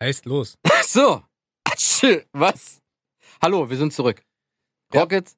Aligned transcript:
Heißt 0.00 0.26
los. 0.26 0.58
Ach 0.68 0.82
so. 0.82 1.22
Was? 2.32 2.80
Hallo, 3.40 3.68
wir 3.70 3.76
sind 3.76 3.92
zurück. 3.92 4.22
Ja. 4.92 5.00
Rocket 5.00 5.30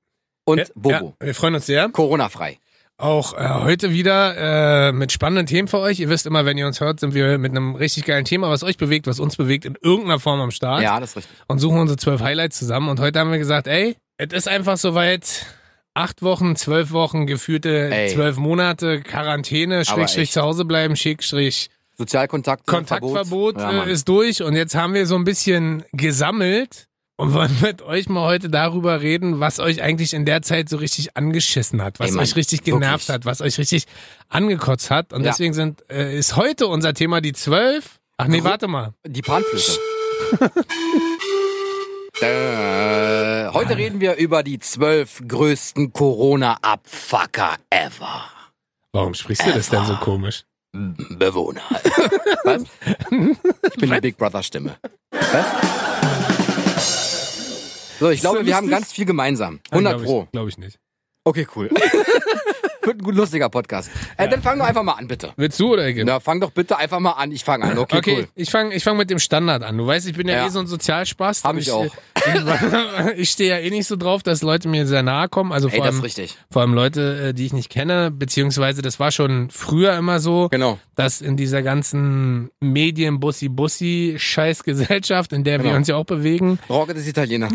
und 0.45 0.59
Ja, 0.59 0.65
Bobo. 0.75 1.17
Ja, 1.21 1.27
wir 1.27 1.35
freuen 1.35 1.55
uns 1.55 1.67
sehr. 1.67 1.89
Corona-frei. 1.91 2.59
Auch 2.99 3.35
äh, 3.35 3.47
heute 3.63 3.91
wieder 3.91 4.89
äh, 4.89 4.93
mit 4.93 5.13
spannenden 5.13 5.47
Themen 5.47 5.69
für 5.69 5.79
euch. 5.79 6.01
Ihr 6.01 6.09
wisst 6.09 6.25
immer, 6.25 6.47
wenn 6.47 6.57
ihr 6.57 6.67
uns 6.67 6.81
hört, 6.81 7.01
sind 7.01 7.13
wir 7.13 7.37
mit 7.37 7.51
einem 7.51 7.75
richtig 7.75 8.07
geilen 8.07 8.25
Thema, 8.25 8.49
was 8.49 8.63
euch 8.63 8.79
bewegt, 8.79 9.07
was 9.07 9.21
uns 9.21 9.37
bewegt, 9.37 9.67
in 9.67 9.77
irgendeiner 9.83 10.19
Form 10.19 10.41
am 10.41 10.51
Start. 10.51 10.83
Ja, 10.83 10.99
das 10.99 11.11
ist 11.11 11.17
richtig. 11.19 11.37
Und 11.47 11.59
suchen 11.59 11.79
unsere 11.79 11.99
zwölf 11.99 12.23
Highlights 12.23 12.59
zusammen. 12.59 12.89
Und 12.89 12.99
heute 12.99 13.19
haben 13.21 13.31
wir 13.31 13.39
gesagt, 13.39 13.67
ey, 13.67 13.97
es 14.17 14.33
ist 14.33 14.49
einfach 14.49 14.79
soweit. 14.79 15.47
Acht 15.93 16.23
Wochen, 16.23 16.57
zwölf 16.57 16.91
Wochen, 16.91 17.27
geführte 17.27 17.91
Ey. 17.91 18.13
zwölf 18.13 18.37
Monate 18.37 19.01
Quarantäne, 19.01 19.83
Schrägstrich 19.87 20.31
zu 20.31 20.43
Hause 20.43 20.67
bleiben, 20.67 20.95
Schrägstrich 20.95 21.71
Sozialkontakt. 21.99 22.67
Kontaktverbot 22.67 23.59
Ja, 23.59 23.71
äh, 23.71 23.77
Mann. 23.79 23.89
ist 23.89 24.07
durch. 24.09 24.43
Und 24.43 24.55
jetzt 24.55 24.75
haben 24.75 24.95
wir 24.95 25.07
so 25.07 25.15
ein 25.17 25.25
bisschen 25.25 25.85
gesammelt 25.93 26.89
und 27.17 27.33
wollen 27.33 27.51
mit 27.63 27.81
euch 27.83 28.09
mal 28.09 28.27
heute 28.27 28.51
darüber 28.51 29.01
reden, 29.01 29.41
was 29.41 29.59
euch 29.61 29.83
eigentlich 29.83 30.13
in 30.13 30.25
der 30.27 30.43
Zeit 30.43 30.69
so 30.69 30.77
richtig 30.77 31.17
angeschissen 31.17 31.81
hat, 31.83 31.99
was 31.99 32.09
Ey, 32.11 32.15
Mann, 32.17 32.25
euch 32.25 32.37
richtig 32.37 32.63
genervt 32.65 33.09
wirklich. 33.09 33.15
hat, 33.15 33.25
was 33.25 33.41
euch 33.41 33.59
richtig 33.59 33.87
angekotzt 34.29 34.91
hat. 34.91 35.13
Und 35.13 35.25
Ja. 35.25 35.31
deswegen 35.31 35.55
sind, 35.55 35.83
äh, 35.91 36.17
ist 36.19 36.37
heute 36.37 36.67
unser 36.67 36.93
Thema 36.95 37.21
die 37.21 37.33
zwölf. 37.33 37.99
Ach 38.19 38.27
nee, 38.29 38.39
Gro- 38.41 38.45
warte 38.51 38.69
mal. 38.69 38.93
Die 39.07 39.23
Panflöte. 39.23 39.79
äh, 42.21 43.49
heute 43.53 43.77
reden 43.77 44.01
wir 44.01 44.17
über 44.17 44.43
die 44.43 44.59
zwölf 44.59 45.23
größten 45.27 45.93
Corona-Abfucker 45.93 47.57
ever. 47.71 48.25
Warum 48.93 49.15
sprichst 49.15 49.47
du 49.47 49.53
das 49.53 49.69
denn 49.69 49.85
so 49.85 49.95
komisch? 49.97 50.45
Bewohner. 50.73 51.63
Was? 52.45 52.63
Ich 52.63 53.77
bin 53.81 53.91
die 53.91 54.01
Big 54.01 54.17
Brother 54.17 54.43
Stimme. 54.43 54.77
Was? 55.11 55.47
So, 57.99 58.11
ich 58.11 58.21
glaube, 58.21 58.41
So 58.41 58.47
wir 58.47 58.55
haben 58.57 58.69
ganz 58.69 58.93
viel 58.93 59.07
gemeinsam. 59.07 59.61
100 59.71 59.93
Glaube 59.95 60.05
Pro. 60.05 60.23
ich, 60.25 60.31
glaub 60.33 60.49
ich 60.49 60.59
nicht. 60.59 60.79
Okay, 61.25 61.47
cool. 61.57 61.71
Wird 62.87 63.01
ein 63.01 63.05
gut 63.05 63.15
lustiger 63.17 63.49
Podcast. 63.49 63.91
Äh, 64.17 64.29
Dann 64.29 64.43
fang 64.43 64.59
doch 64.59 64.67
einfach 64.67 64.83
mal 64.85 64.93
an, 64.93 65.09
bitte. 65.09 65.33
Willst 65.37 65.59
du 65.61 65.73
oder 65.75 65.87
ich? 65.89 66.01
Na, 66.05 66.21
fang 66.21 66.41
doch 66.41 66.51
bitte 66.53 66.79
einfach 66.79 67.01
mal 67.01 67.13
an. 67.13 67.33
Ich 67.33 67.45
fange 67.45 67.65
an. 67.65 67.77
Okay, 67.79 67.97
Okay, 67.99 68.17
cool. 68.21 68.29
ich 68.35 68.51
fange 68.51 68.75
ich 68.75 68.83
fang 68.85 68.97
mit 68.97 69.11
dem 69.11 69.19
Standard 69.19 69.63
an. 69.65 69.77
Du 69.77 69.87
weißt, 69.87 70.07
ich 70.09 70.17
bin 70.17 70.27
ja, 70.29 70.37
Ja. 70.37 70.47
eh 70.47 70.51
so 70.51 70.61
ein 70.61 70.67
Sozialspast. 70.67 71.45
Hab 71.45 71.53
und 71.55 71.59
ich 71.59 71.71
auch. 71.73 71.85
Ich, 71.85 71.93
ich 73.17 73.31
stehe 73.31 73.51
ja 73.51 73.59
eh 73.59 73.71
nicht 73.71 73.87
so 73.87 73.97
drauf, 73.97 74.23
dass 74.23 74.43
Leute 74.43 74.69
mir 74.69 74.87
sehr 74.87 75.03
nahe 75.03 75.29
kommen. 75.29 75.53
Also 75.53 75.69
Ey, 75.69 75.77
vor 75.77 75.85
das 75.85 75.95
allem, 75.97 76.05
ist 76.05 76.19
richtig. 76.19 76.37
vor 76.51 76.63
allem 76.63 76.75
Leute, 76.75 77.29
äh, 77.29 77.35
die 77.35 77.47
ich 77.47 77.53
nicht 77.53 77.71
kenne, 77.71 78.11
beziehungsweise 78.11 78.83
das 78.83 78.99
war 79.01 79.11
schon 79.13 79.51
früher 79.51 79.97
immer 79.97 80.21
so, 80.21 80.49
Genau. 80.51 80.79
dass 80.95 81.21
in 81.21 81.37
dieser 81.37 81.63
ganzen 81.63 82.51
Medien-Bussi-Bussi-Scheißgesellschaft, 82.61 85.33
in 85.33 85.43
der 85.45 85.59
wir 85.59 85.65
Genau. 85.65 85.77
uns 85.77 85.89
ja 85.89 85.97
auch 85.97 86.05
bewegen, 86.05 86.59
Rocket 86.71 86.97
ist 86.97 87.09
Italiener. 87.09 87.49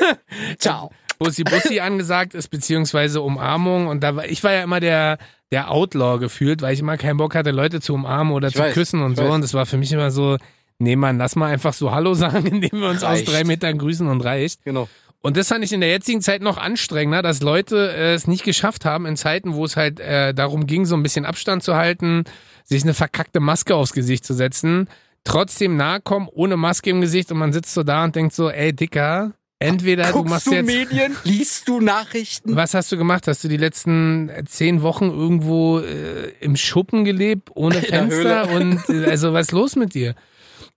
Ciao. 0.58 0.90
Bussi-Bussi 1.20 1.78
angesagt 1.80 2.34
ist, 2.34 2.48
beziehungsweise 2.48 3.20
Umarmung. 3.20 3.86
Und 3.86 4.02
da 4.02 4.16
war, 4.16 4.24
ich 4.26 4.42
war 4.42 4.52
ja 4.52 4.62
immer 4.64 4.80
der, 4.80 5.18
der 5.52 5.70
Outlaw 5.70 6.18
gefühlt, 6.18 6.62
weil 6.62 6.74
ich 6.74 6.80
immer 6.80 6.96
keinen 6.96 7.18
Bock 7.18 7.34
hatte, 7.36 7.52
Leute 7.52 7.80
zu 7.80 7.94
umarmen 7.94 8.32
oder 8.32 8.48
Ich 8.48 8.54
zu 8.54 8.60
weiß, 8.60 8.74
küssen 8.74 9.02
und 9.02 9.16
so. 9.16 9.22
weiß. 9.24 9.30
Und 9.30 9.42
das 9.42 9.54
war 9.54 9.66
für 9.66 9.76
mich 9.76 9.92
immer 9.92 10.10
so, 10.10 10.36
nee, 10.78 10.96
Mann, 10.96 11.18
lass 11.18 11.36
mal 11.36 11.46
einfach 11.52 11.72
so 11.72 11.92
Hallo 11.92 12.14
sagen, 12.14 12.46
indem 12.50 12.80
wir 12.80 12.88
uns 12.88 13.02
Reicht. 13.02 13.28
aus 13.28 13.34
drei 13.34 13.44
Metern 13.44 13.78
grüßen 13.78 14.08
und 14.08 14.22
reicht. 14.22 14.64
Genau. 14.64 14.88
Und 15.22 15.36
das 15.36 15.48
fand 15.48 15.62
ich 15.62 15.72
in 15.74 15.80
der 15.80 15.90
jetzigen 15.90 16.22
Zeit 16.22 16.40
noch 16.40 16.56
anstrengender, 16.56 17.20
dass 17.20 17.42
Leute 17.42 17.92
äh, 17.94 18.14
es 18.14 18.26
nicht 18.26 18.42
geschafft 18.42 18.86
haben, 18.86 19.04
in 19.04 19.16
Zeiten, 19.16 19.52
wo 19.54 19.66
es 19.66 19.76
halt 19.76 20.00
äh, 20.00 20.32
darum 20.32 20.66
ging, 20.66 20.86
so 20.86 20.96
ein 20.96 21.02
bisschen 21.02 21.26
Abstand 21.26 21.62
zu 21.62 21.76
halten, 21.76 22.24
sich 22.64 22.82
eine 22.84 22.94
verkackte 22.94 23.38
Maske 23.38 23.74
aufs 23.76 23.92
Gesicht 23.92 24.24
zu 24.24 24.32
setzen, 24.32 24.88
trotzdem 25.24 25.76
nahe 25.76 26.00
kommen, 26.00 26.26
ohne 26.32 26.56
Maske 26.56 26.88
im 26.88 27.02
Gesicht 27.02 27.30
und 27.30 27.36
man 27.36 27.52
sitzt 27.52 27.74
so 27.74 27.82
da 27.82 28.04
und 28.04 28.16
denkt 28.16 28.32
so, 28.34 28.48
ey 28.48 28.72
Dicker, 28.72 29.32
entweder 29.60 30.06
du 30.06 30.12
Guckst 30.12 30.30
machst 30.30 30.46
du 30.46 30.54
jetzt... 30.54 30.66
Medien? 30.66 31.16
Liest 31.24 31.68
du 31.68 31.80
Nachrichten? 31.80 32.56
Was 32.56 32.74
hast 32.74 32.90
du 32.90 32.96
gemacht? 32.96 33.28
Hast 33.28 33.44
du 33.44 33.48
die 33.48 33.56
letzten 33.56 34.28
äh, 34.28 34.44
zehn 34.44 34.82
Wochen 34.82 35.10
irgendwo 35.10 35.78
äh, 35.78 36.30
im 36.40 36.56
Schuppen 36.56 37.04
gelebt, 37.04 37.50
ohne 37.54 37.80
Fenster? 37.80 38.50
Und 38.50 38.88
äh, 38.88 39.06
also 39.06 39.32
was 39.32 39.46
ist 39.46 39.52
los 39.52 39.76
mit 39.76 39.94
dir? 39.94 40.14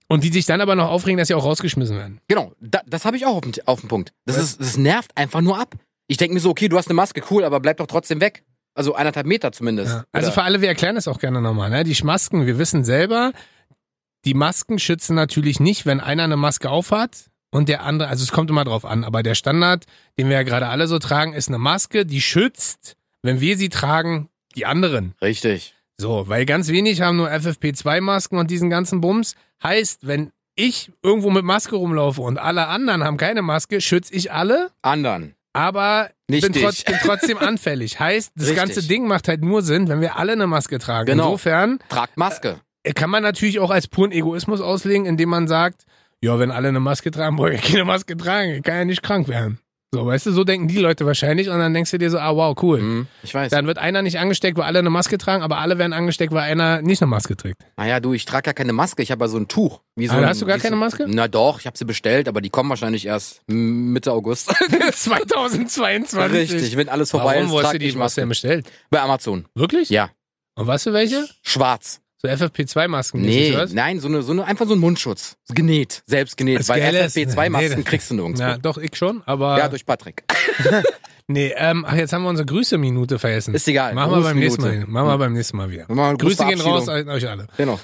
Und 0.07 0.23
die 0.23 0.29
sich 0.29 0.45
dann 0.45 0.61
aber 0.61 0.75
noch 0.75 0.89
aufregen, 0.89 1.17
dass 1.17 1.29
sie 1.29 1.33
auch 1.33 1.45
rausgeschmissen 1.45 1.97
werden. 1.97 2.19
Genau, 2.27 2.53
da, 2.59 2.81
das 2.85 3.05
habe 3.05 3.17
ich 3.17 3.25
auch 3.25 3.38
auf 3.38 3.41
dem, 3.41 3.53
auf 3.66 3.79
dem 3.79 3.89
Punkt. 3.89 4.13
Das, 4.25 4.38
ist, 4.38 4.59
das 4.59 4.77
nervt 4.77 5.17
einfach 5.17 5.41
nur 5.41 5.57
ab. 5.57 5.75
Ich 6.07 6.17
denke 6.17 6.33
mir 6.33 6.39
so, 6.39 6.50
okay, 6.50 6.67
du 6.67 6.77
hast 6.77 6.88
eine 6.88 6.95
Maske, 6.95 7.23
cool, 7.31 7.45
aber 7.45 7.59
bleib 7.59 7.77
doch 7.77 7.88
trotzdem 7.88 8.21
weg. 8.21 8.44
Also 8.75 8.95
eineinhalb 8.95 9.25
Meter 9.25 9.51
zumindest. 9.51 9.91
Ja. 9.91 10.05
Also 10.11 10.31
für 10.31 10.44
alle, 10.44 10.61
wir 10.61 10.67
erklären 10.67 10.95
das 10.95 11.07
auch 11.07 11.19
gerne 11.19 11.41
nochmal. 11.41 11.69
Ne? 11.69 11.83
Die 11.83 12.03
Masken, 12.03 12.45
wir 12.45 12.57
wissen 12.57 12.83
selber, 12.83 13.31
die 14.25 14.33
Masken 14.33 14.79
schützen 14.79 15.15
natürlich 15.15 15.59
nicht, 15.59 15.85
wenn 15.85 16.00
einer 16.00 16.23
eine 16.23 16.38
Maske 16.38 16.69
aufhat 16.69 17.29
und 17.53 17.69
der 17.69 17.83
andere, 17.83 18.09
also 18.09 18.23
es 18.23 18.31
kommt 18.31 18.49
immer 18.49 18.63
drauf 18.63 18.83
an, 18.83 19.03
aber 19.03 19.21
der 19.23 19.35
Standard, 19.35 19.85
den 20.17 20.27
wir 20.27 20.35
ja 20.35 20.43
gerade 20.43 20.67
alle 20.67 20.87
so 20.87 20.99
tragen, 20.99 21.33
ist 21.33 21.47
eine 21.49 21.59
Maske, 21.59 22.05
die 22.05 22.21
schützt, 22.21 22.95
wenn 23.21 23.39
wir 23.39 23.57
sie 23.57 23.69
tragen, 23.69 24.29
die 24.55 24.65
anderen. 24.65 25.13
Richtig. 25.21 25.75
So, 25.97 26.27
weil 26.27 26.45
ganz 26.45 26.69
wenig 26.69 27.01
haben 27.01 27.17
nur 27.17 27.29
FFP2-Masken 27.29 28.37
und 28.37 28.49
diesen 28.49 28.69
ganzen 28.69 29.01
Bums. 29.01 29.35
Heißt, 29.61 30.05
wenn 30.07 30.31
ich 30.55 30.91
irgendwo 31.03 31.29
mit 31.29 31.45
Maske 31.45 31.75
rumlaufe 31.75 32.21
und 32.21 32.37
alle 32.37 32.67
anderen 32.67 33.03
haben 33.03 33.17
keine 33.17 33.41
Maske, 33.41 33.81
schütze 33.81 34.13
ich 34.13 34.31
alle, 34.31 34.71
Anderen. 34.81 35.35
aber 35.53 36.09
Nicht 36.27 36.51
bin, 36.51 36.61
trotz, 36.61 36.83
bin 36.83 36.95
trotzdem 37.03 37.37
anfällig. 37.39 37.99
Heißt, 37.99 38.31
das 38.35 38.47
Richtig. 38.49 38.57
ganze 38.57 38.83
Ding 38.87 39.07
macht 39.07 39.27
halt 39.27 39.43
nur 39.43 39.61
Sinn, 39.61 39.87
wenn 39.87 40.01
wir 40.01 40.17
alle 40.17 40.33
eine 40.33 40.47
Maske 40.47 40.79
tragen. 40.79 41.05
Genau. 41.05 41.25
Insofern 41.25 41.79
Tragt 41.89 42.17
Maske. 42.17 42.59
äh, 42.83 42.93
kann 42.93 43.09
man 43.09 43.23
natürlich 43.23 43.59
auch 43.59 43.71
als 43.71 43.87
puren 43.87 44.11
Egoismus 44.11 44.59
auslegen, 44.61 45.05
indem 45.05 45.29
man 45.29 45.47
sagt, 45.47 45.85
ja, 46.23 46.39
wenn 46.39 46.51
alle 46.51 46.69
eine 46.69 46.79
Maske 46.79 47.11
tragen, 47.11 47.35
brauche 47.35 47.53
ich 47.53 47.61
keine 47.61 47.85
Maske 47.85 48.16
tragen, 48.17 48.51
ich 48.56 48.63
kann 48.63 48.75
ja 48.75 48.85
nicht 48.85 49.03
krank 49.03 49.28
werden. 49.28 49.59
So, 49.95 50.03
weißt 50.07 50.25
du, 50.25 50.31
so 50.31 50.44
denken 50.44 50.67
die 50.67 50.79
Leute 50.79 51.06
wahrscheinlich 51.06 51.50
und 51.50 51.59
dann 51.59 51.72
denkst 51.72 51.91
du 51.91 52.00
dir 52.00 52.09
so, 52.09 52.17
ah, 52.17 52.35
wow, 52.35 52.57
cool. 52.63 52.79
Hm, 52.79 53.07
ich 53.22 53.31
weiß. 53.31 53.51
Dann 53.51 53.67
wird 53.67 53.78
einer 53.78 54.01
nicht 54.01 54.17
angesteckt, 54.17 54.57
weil 54.57 54.66
alle 54.66 54.79
eine 54.79 54.89
Maske 54.89 55.19
tragen, 55.19 55.44
aber 55.44 55.59
alle 55.59 55.78
werden 55.78 55.94
angesteckt, 55.94 56.33
weil 56.33 56.41
einer 56.50 56.81
nicht 56.81 57.00
eine 57.03 57.09
Maske 57.09 57.38
trägt. 57.38 57.57
Naja, 57.78 58.00
du, 58.00 58.13
ich 58.13 58.25
trage 58.25 58.50
ja 58.50 58.53
keine 58.53 58.73
Maske, 58.73 59.03
ich 59.03 59.12
habe 59.12 59.23
ja 59.25 59.28
so 59.28 59.38
ein 59.38 59.47
Tuch. 59.47 59.81
Wie 59.95 60.07
so 60.07 60.13
Ah, 60.16 60.17
ein, 60.17 60.25
hast 60.25 60.41
du 60.41 60.47
gar 60.47 60.57
keine 60.57 60.78
Maske? 60.78 61.06
Na 61.07 61.28
doch, 61.28 61.59
ich 61.59 61.67
habe 61.67 61.78
sie 61.78 61.85
bestellt, 61.85 62.28
aber 62.28 62.41
die 62.41 62.50
kommen 62.50 62.69
wahrscheinlich 62.72 63.06
erst 63.06 63.44
Mitte 63.47 64.12
August. 64.13 64.51
2022. 64.94 66.19
Richtig, 66.31 66.75
wenn 66.78 66.89
alles 66.89 67.12
vorbei 67.12 67.35
Warum 67.35 67.45
ist, 67.45 67.51
wo 67.51 67.62
hast 67.62 67.73
du 67.73 67.79
die 67.79 67.91
Maske. 67.91 68.25
bestellt? 68.25 68.66
Bei 68.89 69.01
Amazon. 69.01 69.45
Wirklich? 69.53 69.89
Ja. 69.89 70.09
Und 70.56 70.66
was 70.67 70.83
für 70.83 70.94
welche? 70.94 71.28
Schwarz. 71.44 72.00
So 72.25 72.31
FFP2-Masken? 72.31 73.22
Nee, 73.22 73.53
nein, 73.73 74.00
so 74.00 74.07
eine, 74.07 74.22
so 74.22 74.31
eine, 74.31 74.45
einfach 74.45 74.66
so 74.66 74.73
ein 74.75 74.79
Mundschutz. 74.79 75.35
Genäht, 75.53 76.03
selbst 76.06 76.38
genäht. 76.38 76.59
Das 76.59 76.69
Weil 76.69 76.79
Geile 76.79 77.03
ist- 77.03 77.17
FFP2-Masken 77.17 77.78
nee, 77.79 77.84
kriegst 77.84 78.09
du 78.11 78.16
nirgendwo. 78.16 78.41
Ja, 78.41 78.50
Ja, 78.51 78.57
doch, 78.57 78.78
ich 78.78 78.95
schon, 78.95 79.22
aber. 79.25 79.67
durch 79.67 79.85
Patrick. 79.85 80.23
nee, 81.28 81.53
ähm, 81.57 81.83
ach, 81.85 81.95
jetzt 81.95 82.13
haben 82.13 82.23
wir 82.23 82.29
unsere 82.29 82.45
Grüße-Minute 82.45 83.19
vergessen. 83.19 83.53
Ist 83.53 83.67
egal. 83.67 83.94
Machen 83.94 84.12
wir 84.13 84.22
beim 84.22 84.39
nächsten 84.39 84.62
Mal. 84.62 84.85
Machen 84.88 85.07
wir 85.09 85.17
beim 85.17 85.33
nächsten 85.33 85.57
Mal 85.57 85.69
wieder. 85.69 85.85
Grüße 85.85 86.45
gehen 86.45 86.62
raus 86.62 86.88
an 86.88 87.09
euch 87.09 87.28
alle. 87.28 87.47
Genau. 87.57 87.78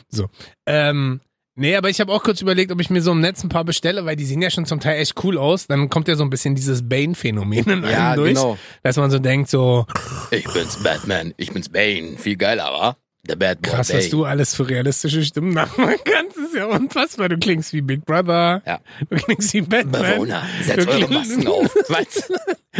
Ähm, 0.65 1.19
nee, 1.55 1.75
aber 1.75 1.89
ich 1.89 1.99
habe 1.99 2.13
auch 2.13 2.23
kurz 2.23 2.41
überlegt, 2.41 2.71
ob 2.71 2.79
ich 2.79 2.89
mir 2.89 3.01
so 3.01 3.11
im 3.11 3.19
Netz 3.19 3.43
ein 3.43 3.49
paar 3.49 3.65
bestelle, 3.65 4.05
weil 4.05 4.15
die 4.15 4.23
sehen 4.25 4.41
ja 4.41 4.49
schon 4.49 4.65
zum 4.65 4.79
Teil 4.79 5.01
echt 5.01 5.21
cool 5.21 5.37
aus. 5.37 5.67
Dann 5.67 5.89
kommt 5.89 6.07
ja 6.07 6.15
so 6.15 6.23
ein 6.23 6.29
bisschen 6.29 6.55
dieses 6.55 6.87
Bane-Phänomen 6.87 7.65
in 7.65 7.71
einem 7.71 7.83
Ja, 7.83 8.15
durch. 8.15 8.35
genau. 8.35 8.57
Dass 8.83 8.95
man 8.95 9.11
so 9.11 9.19
denkt, 9.19 9.49
so 9.49 9.85
Ich 10.31 10.45
bin's 10.47 10.81
Batman, 10.81 11.33
ich 11.35 11.51
bin's 11.51 11.67
Bane. 11.67 12.15
Viel 12.17 12.37
geiler, 12.37 12.63
wa? 12.71 12.95
Der 13.27 13.35
Bad 13.35 13.61
Boy 13.61 13.71
krass, 13.71 13.93
was 13.93 14.09
du 14.09 14.23
alles 14.25 14.55
für 14.55 14.67
realistische 14.69 15.23
Stimmen 15.23 15.53
nachmachen 15.53 15.95
kannst. 16.05 16.37
ist 16.37 16.55
ja 16.55 16.65
unfassbar. 16.65 17.29
Du 17.29 17.37
klingst 17.37 17.73
wie 17.73 17.81
Big 17.81 18.05
Brother. 18.05 18.61
Ja. 18.65 18.79
Du 19.09 19.17
klingst 19.17 19.53
wie 19.53 19.61
Batman. 19.61 20.01
Bewohner, 20.01 20.43
setzt 20.63 20.87
Du 20.87 20.91
eure 20.91 21.07
Masken 21.09 21.47
auf. 21.47 21.75
Was? 21.89 22.31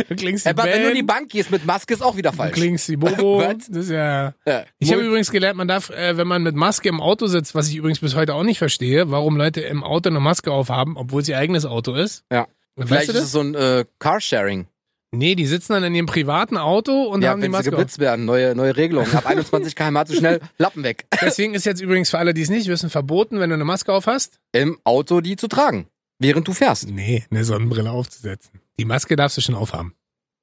Du 0.07 0.15
klingst 0.15 0.45
wie 0.45 0.49
Aber 0.49 0.63
wenn 0.63 0.81
du 0.83 0.89
in 0.89 0.95
die. 0.95 1.03
Bank 1.03 1.29
gehst 1.29 1.51
mit 1.51 1.65
Maske, 1.65 1.93
ist 1.93 2.01
auch 2.01 2.15
wieder 2.15 2.31
Du 2.31 2.37
falsch. 2.37 2.53
klingst 2.53 2.89
wie 2.89 2.95
Bobo. 2.97 3.43
Das 3.43 3.67
ist 3.67 3.89
ja... 3.89 4.33
Ja. 4.45 4.63
Ich 4.79 4.91
habe 4.91 5.01
übrigens 5.01 5.29
gelernt, 5.31 5.57
man 5.57 5.67
darf, 5.67 5.89
äh, 5.89 6.15
wenn 6.17 6.27
man 6.27 6.41
mit 6.41 6.55
Maske 6.55 6.87
im 6.89 7.01
Auto 7.01 7.27
sitzt, 7.27 7.53
was 7.53 7.67
ich 7.69 7.75
übrigens 7.75 7.99
bis 7.99 8.15
heute 8.15 8.33
auch 8.33 8.43
nicht 8.43 8.59
verstehe, 8.59 9.11
warum 9.11 9.35
Leute 9.37 9.61
im 9.61 9.83
Auto 9.83 10.09
eine 10.09 10.19
Maske 10.21 10.51
aufhaben, 10.51 10.95
obwohl 10.97 11.21
es 11.21 11.27
ihr 11.27 11.37
eigenes 11.37 11.65
Auto 11.65 11.93
ist. 11.95 12.23
Ja. 12.31 12.47
Weißt 12.75 12.87
Vielleicht 12.87 13.09
du 13.09 13.13
ist 13.13 13.23
es 13.23 13.31
so 13.33 13.41
ein 13.41 13.55
äh, 13.55 13.83
Carsharing. 13.99 14.67
Nee, 15.11 15.33
die 15.35 15.47
sitzen 15.47 15.73
dann 15.73 15.83
in 15.83 15.95
ihrem 15.95 16.05
privaten 16.05 16.55
Auto 16.57 17.03
und 17.03 17.21
Ja, 17.23 17.29
haben 17.31 17.39
die 17.39 17.45
wenn 17.45 17.51
sie 17.51 17.57
Maske 17.57 17.69
auf. 17.69 17.77
geblitzt 17.77 17.97
werden. 17.99 18.25
Neue, 18.25 18.55
neue 18.55 18.77
Regelung. 18.77 19.11
Ab 19.13 19.25
21 19.25 19.75
km 19.75 20.05
zu 20.05 20.13
schnell, 20.15 20.39
Lappen 20.59 20.83
weg. 20.83 21.07
Deswegen 21.21 21.55
ist 21.55 21.65
jetzt 21.65 21.81
übrigens 21.81 22.09
für 22.11 22.19
alle, 22.19 22.33
die 22.35 22.41
es 22.43 22.49
nicht 22.49 22.67
wissen, 22.67 22.89
verboten, 22.91 23.39
wenn 23.39 23.49
du 23.49 23.55
eine 23.55 23.65
Maske 23.65 23.91
auf 23.91 24.05
hast, 24.05 24.39
Im 24.51 24.77
Auto 24.83 25.21
die 25.21 25.35
zu 25.35 25.47
tragen. 25.47 25.87
Während 26.19 26.47
du 26.47 26.53
fährst. 26.53 26.89
nee, 26.89 27.25
eine 27.31 27.43
Sonnenbrille 27.43 27.89
aufzusetzen. 27.89 28.59
Die 28.79 28.85
Maske 28.85 29.15
darfst 29.15 29.37
du 29.37 29.41
schon 29.41 29.55
aufhaben. 29.55 29.93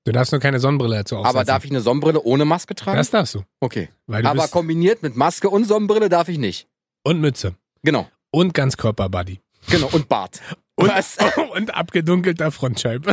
Du 0.04 0.12
darfst 0.12 0.32
nur 0.32 0.40
keine 0.40 0.58
Sonnenbrille 0.60 0.96
dazu 0.96 1.16
aufsetzen. 1.16 1.36
Aber 1.36 1.44
darf 1.44 1.64
ich 1.64 1.70
eine 1.70 1.80
Sonnenbrille 1.80 2.22
ohne 2.22 2.44
Maske 2.44 2.74
tragen? 2.74 2.96
Das 2.96 3.10
darfst 3.10 3.34
du. 3.34 3.42
okay. 3.60 3.88
Du 4.06 4.14
Aber 4.14 4.48
kombiniert 4.48 5.02
mit 5.02 5.16
Maske 5.16 5.48
und 5.50 5.64
Sonnenbrille 5.64 6.08
darf 6.08 6.28
ich 6.28 6.38
nicht. 6.38 6.66
und 7.04 7.20
Mütze. 7.20 7.54
Genau. 7.82 8.08
Und 8.30 8.54
Ganzkörperbuddy. 8.54 9.40
Genau. 9.68 9.88
Und 9.92 10.08
Bart. 10.08 10.40
Und, 10.76 10.88
Was? 10.90 11.16
und 11.54 11.74
abgedunkelter 11.74 12.50
Frontscheibe. 12.52 13.10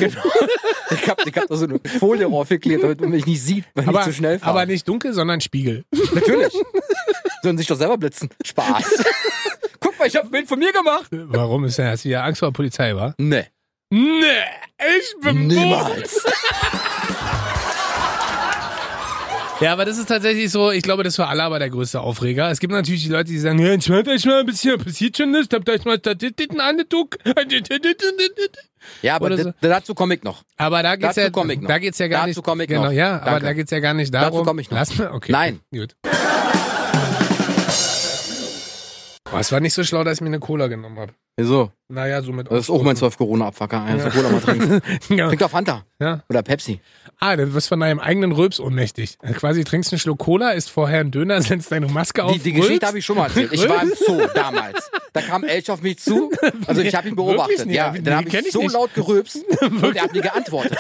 Ich 0.91 1.07
hab, 1.07 1.25
ich 1.25 1.35
hab 1.35 1.47
da 1.47 1.55
so 1.55 1.65
eine 1.65 1.79
Folie 1.99 2.27
draufgeklebt, 2.27 2.83
damit 2.83 2.99
man 3.01 3.09
mich 3.09 3.25
nicht 3.25 3.41
sieht, 3.41 3.65
wenn 3.73 3.87
Aber, 3.87 3.99
ich 3.99 4.05
zu 4.05 4.13
schnell 4.13 4.37
fahre. 4.37 4.51
aber 4.51 4.65
nicht 4.65 4.87
dunkel, 4.87 5.13
sondern 5.13 5.39
Spiegel. 5.41 5.85
Natürlich. 6.13 6.53
Sollen 7.41 7.57
sich 7.57 7.67
doch 7.67 7.77
selber 7.77 7.97
blitzen. 7.97 8.29
Spaß. 8.43 9.03
Guck 9.79 9.97
weil 9.99 10.07
ich 10.07 10.15
hab 10.15 10.25
ein 10.25 10.31
Bild 10.31 10.47
von 10.47 10.59
mir 10.59 10.71
gemacht. 10.73 11.07
Warum 11.11 11.63
ist 11.65 11.77
denn, 11.77 11.87
hast 11.87 12.03
du 12.03 12.09
wieder 12.09 12.23
Angst 12.23 12.39
vor 12.39 12.49
der 12.49 12.53
Polizei, 12.53 12.95
wa? 12.95 13.13
Nee. 13.17 13.45
Nee, 13.89 14.25
ich 14.99 15.15
bin 15.21 15.47
Niemals. 15.47 16.25
Ja, 19.63 19.71
aber 19.71 19.85
das 19.85 19.97
ist 19.97 20.07
tatsächlich 20.07 20.51
so, 20.51 20.71
ich 20.71 20.83
glaube, 20.83 21.03
das 21.03 21.17
alle 21.19 21.41
aber 21.41 21.57
der 21.57 21.69
größte 21.69 22.01
Aufreger. 22.01 22.51
Es 22.51 22.59
gibt 22.59 22.73
natürlich 22.73 23.03
die 23.03 23.09
Leute, 23.09 23.31
die 23.31 23.39
sagen, 23.39 23.59
ja, 23.59 23.71
entspannt 23.71 24.09
euch 24.09 24.25
mal 24.25 24.41
ein 24.41 24.45
bisschen, 24.45 24.77
passiert 24.77 25.15
schon 25.15 25.31
nichts, 25.31 25.55
habt 25.55 25.69
euch 25.69 25.85
mal 25.85 25.97
Statistiken 25.97 26.59
angeguckt. 26.59 27.17
Ja, 29.01 29.15
aber 29.15 29.37
so. 29.37 29.53
dazu 29.61 29.95
komme 29.95 30.15
ich 30.15 30.23
noch. 30.23 30.43
Aber 30.57 30.83
da 30.83 30.97
geht's 30.97 31.15
Dazu 31.15 31.21
ja, 31.21 31.29
komm 31.29 31.49
ich 31.49 31.61
noch. 31.61 31.69
da 31.69 31.77
geht's 31.79 31.97
ja 31.97 32.09
gar 32.09 32.27
Dazu 32.27 32.39
nicht. 32.39 32.43
komm 32.45 32.59
ich 32.59 32.67
genau, 32.67 32.83
noch. 32.85 32.91
ja, 32.91 33.21
aber 33.21 33.25
Danke. 33.31 33.45
da 33.45 33.53
geht's 33.53 33.71
ja 33.71 33.79
gar 33.79 33.93
nicht 33.93 34.13
darum. 34.13 34.31
Dazu 34.39 34.43
komm 34.43 34.59
ich 34.59 34.69
noch. 34.69 34.77
Lass 34.77 34.97
mal, 34.97 35.11
okay. 35.11 35.31
Nein. 35.31 35.61
Gut. 35.71 35.95
Boah, 39.31 39.39
es 39.39 39.51
war 39.51 39.61
nicht 39.61 39.73
so 39.73 39.83
schlau, 39.85 40.03
dass 40.03 40.15
ich 40.17 40.21
mir 40.21 40.27
eine 40.27 40.39
Cola 40.39 40.67
genommen 40.67 40.99
habe. 40.99 41.13
Wieso? 41.37 41.71
Naja, 41.87 42.21
so 42.21 42.31
mit 42.31 42.51
Das 42.51 42.59
ist 42.59 42.69
auch 42.69 42.83
mein 42.83 42.95
12 42.95 43.17
Corona-Abfucker. 43.17 43.81
Also 43.81 44.09
Cola 44.09 44.29
mal 44.29 44.41
trinken. 44.41 44.81
ja. 45.09 45.27
Trink 45.27 45.39
doch 45.39 45.49
Fanta. 45.49 45.85
ja. 45.99 46.21
Oder 46.29 46.43
Pepsi. 46.43 46.79
Ah, 47.19 47.35
du 47.35 47.53
wirst 47.53 47.67
von 47.69 47.79
deinem 47.79 47.99
eigenen 47.99 48.31
Rülps 48.31 48.59
ohnmächtig. 48.59 49.17
Also 49.21 49.33
quasi 49.35 49.63
trinkst 49.63 49.91
einen 49.93 49.99
Schluck 49.99 50.19
Cola, 50.19 50.51
isst 50.51 50.69
vorher 50.69 50.99
einen 50.99 51.11
Döner, 51.11 51.41
setzt 51.41 51.71
deine 51.71 51.87
Maske 51.87 52.23
auf. 52.23 52.33
Die, 52.33 52.39
die 52.39 52.53
Geschichte 52.53 52.85
habe 52.85 52.99
ich 52.99 53.05
schon 53.05 53.17
mal 53.17 53.27
erzählt. 53.27 53.53
Ich 53.53 53.67
war 53.67 53.81
im 53.83 53.93
Zoo 53.95 54.21
damals. 54.35 54.89
Da 55.13 55.21
kam 55.21 55.43
Elch 55.43 55.69
auf 55.71 55.81
mich 55.81 55.99
zu. 55.99 56.31
Also 56.67 56.81
ich 56.81 56.93
habe 56.95 57.07
ihn 57.07 57.15
beobachtet. 57.15 57.65
Nicht? 57.65 57.75
Ja, 57.75 57.91
Nee, 57.91 58.01
dann 58.01 58.17
habe 58.17 58.27
ich 58.27 58.33
ich 58.33 58.51
so 58.51 58.61
nicht. 58.61 58.73
laut 58.73 58.93
gerülpst 58.93 59.37
und 59.61 59.95
er 59.95 60.03
hat 60.03 60.13
mir 60.13 60.21
geantwortet. 60.21 60.77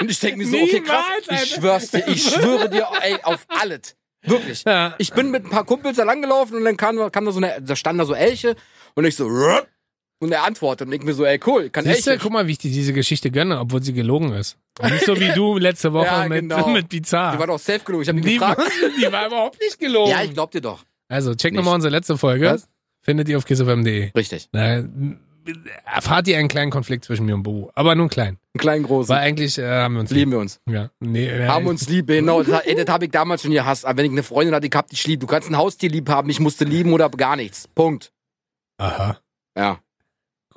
Und 0.00 0.10
ich 0.10 0.18
denke 0.20 0.38
mir 0.38 0.46
so, 0.46 0.56
okay, 0.56 0.80
krass, 0.80 1.04
Niemals, 1.28 1.42
ich 1.44 1.54
schwör's 1.54 1.90
dir, 1.90 2.08
ich 2.08 2.22
schwöre 2.24 2.68
dir, 2.70 2.86
ey, 3.02 3.16
auf 3.22 3.46
alles. 3.48 3.96
Wirklich. 4.22 4.64
Ja. 4.66 4.94
Ich 4.98 5.12
bin 5.12 5.30
mit 5.30 5.44
ein 5.44 5.50
paar 5.50 5.64
Kumpels 5.64 5.96
da 5.96 6.04
langgelaufen 6.04 6.56
und 6.56 6.64
dann 6.64 6.76
kam, 6.76 7.10
kam 7.10 7.24
da 7.24 7.32
so 7.32 7.38
eine, 7.38 7.60
da 7.62 7.74
standen 7.76 7.98
da 8.00 8.04
so 8.06 8.14
Elche 8.14 8.54
und 8.94 9.04
ich 9.04 9.16
so. 9.16 9.26
Und 10.20 10.32
er 10.32 10.44
antwortet 10.44 10.86
und 10.86 10.92
ich 10.92 11.02
mir 11.02 11.14
so, 11.14 11.24
ey, 11.24 11.40
cool, 11.46 11.70
kann 11.70 11.84
Elche. 11.86 12.18
guck 12.20 12.30
mal, 12.32 12.46
wie 12.46 12.52
ich 12.52 12.58
dir 12.58 12.70
diese 12.70 12.92
Geschichte 12.92 13.30
gönne, 13.30 13.58
obwohl 13.58 13.82
sie 13.82 13.92
gelogen 13.92 14.32
ist. 14.32 14.56
Nicht 14.82 15.04
so 15.04 15.18
wie 15.18 15.30
du 15.32 15.58
letzte 15.58 15.92
Woche 15.92 16.06
Ja, 16.06 16.28
mit, 16.28 16.40
genau. 16.42 16.68
mit 16.72 16.88
Bizarre. 16.88 17.34
Die 17.36 17.40
war 17.40 17.46
doch 17.46 17.58
safe 17.58 17.80
genug. 17.80 18.02
Ich 18.02 18.08
habe 18.08 18.18
ihn 18.18 18.24
die, 18.24 18.40
war, 18.40 18.54
gefragt. 18.54 18.72
die 18.98 19.12
war 19.12 19.26
überhaupt 19.26 19.60
nicht 19.60 19.78
gelogen. 19.78 20.10
Ja, 20.10 20.22
ich 20.22 20.32
glaub 20.32 20.50
dir 20.50 20.60
doch. 20.60 20.84
also, 21.08 21.34
check 21.34 21.54
nochmal 21.54 21.74
unsere 21.74 21.90
letzte 21.90 22.16
Folge. 22.16 22.46
Was? 22.46 22.68
Findet 23.02 23.28
ihr 23.30 23.38
auf 23.38 23.46
kissfm.de. 23.46 24.10
Richtig. 24.14 24.48
Da 24.52 24.84
erfahrt 25.86 26.28
ihr 26.28 26.36
einen 26.36 26.48
kleinen 26.48 26.70
Konflikt 26.70 27.06
zwischen 27.06 27.24
mir 27.24 27.34
und 27.34 27.42
Bo. 27.42 27.70
Aber 27.74 27.94
nur 27.94 28.04
einen 28.04 28.10
kleinen. 28.10 28.38
Einen 28.52 28.60
kleinen, 28.60 28.82
großen. 28.84 29.08
Weil 29.14 29.22
eigentlich 29.22 29.56
äh, 29.58 29.66
haben 29.66 29.94
wir 29.94 30.00
uns 30.00 30.10
Lieben 30.10 30.32
wir 30.32 30.38
uns. 30.38 30.60
Ja. 30.68 30.90
Nee, 31.00 31.28
äh, 31.28 31.46
Haben 31.46 31.66
uns 31.66 31.88
lieb, 31.88 32.08
genau. 32.08 32.42
Das, 32.42 32.60
ey, 32.66 32.74
das 32.74 32.92
habe 32.92 33.06
ich 33.06 33.10
damals 33.10 33.40
schon 33.42 33.52
gehasst. 33.52 33.86
Aber 33.86 33.98
wenn 33.98 34.04
ich 34.04 34.12
eine 34.12 34.22
Freundin 34.22 34.54
hatte, 34.54 34.66
ich 34.66 34.74
hab 34.74 34.88
dich 34.90 35.06
lieb. 35.06 35.20
Du 35.20 35.26
kannst 35.26 35.48
ein 35.48 35.56
Haustier 35.56 35.88
lieb 35.88 36.10
haben, 36.10 36.28
ich 36.28 36.40
musste 36.40 36.64
lieben 36.66 36.92
oder 36.92 37.08
gar 37.08 37.36
nichts. 37.36 37.68
Punkt. 37.74 38.12
Aha. 38.76 39.18
Ja. 39.56 39.80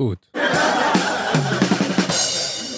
Gut. 0.03 0.19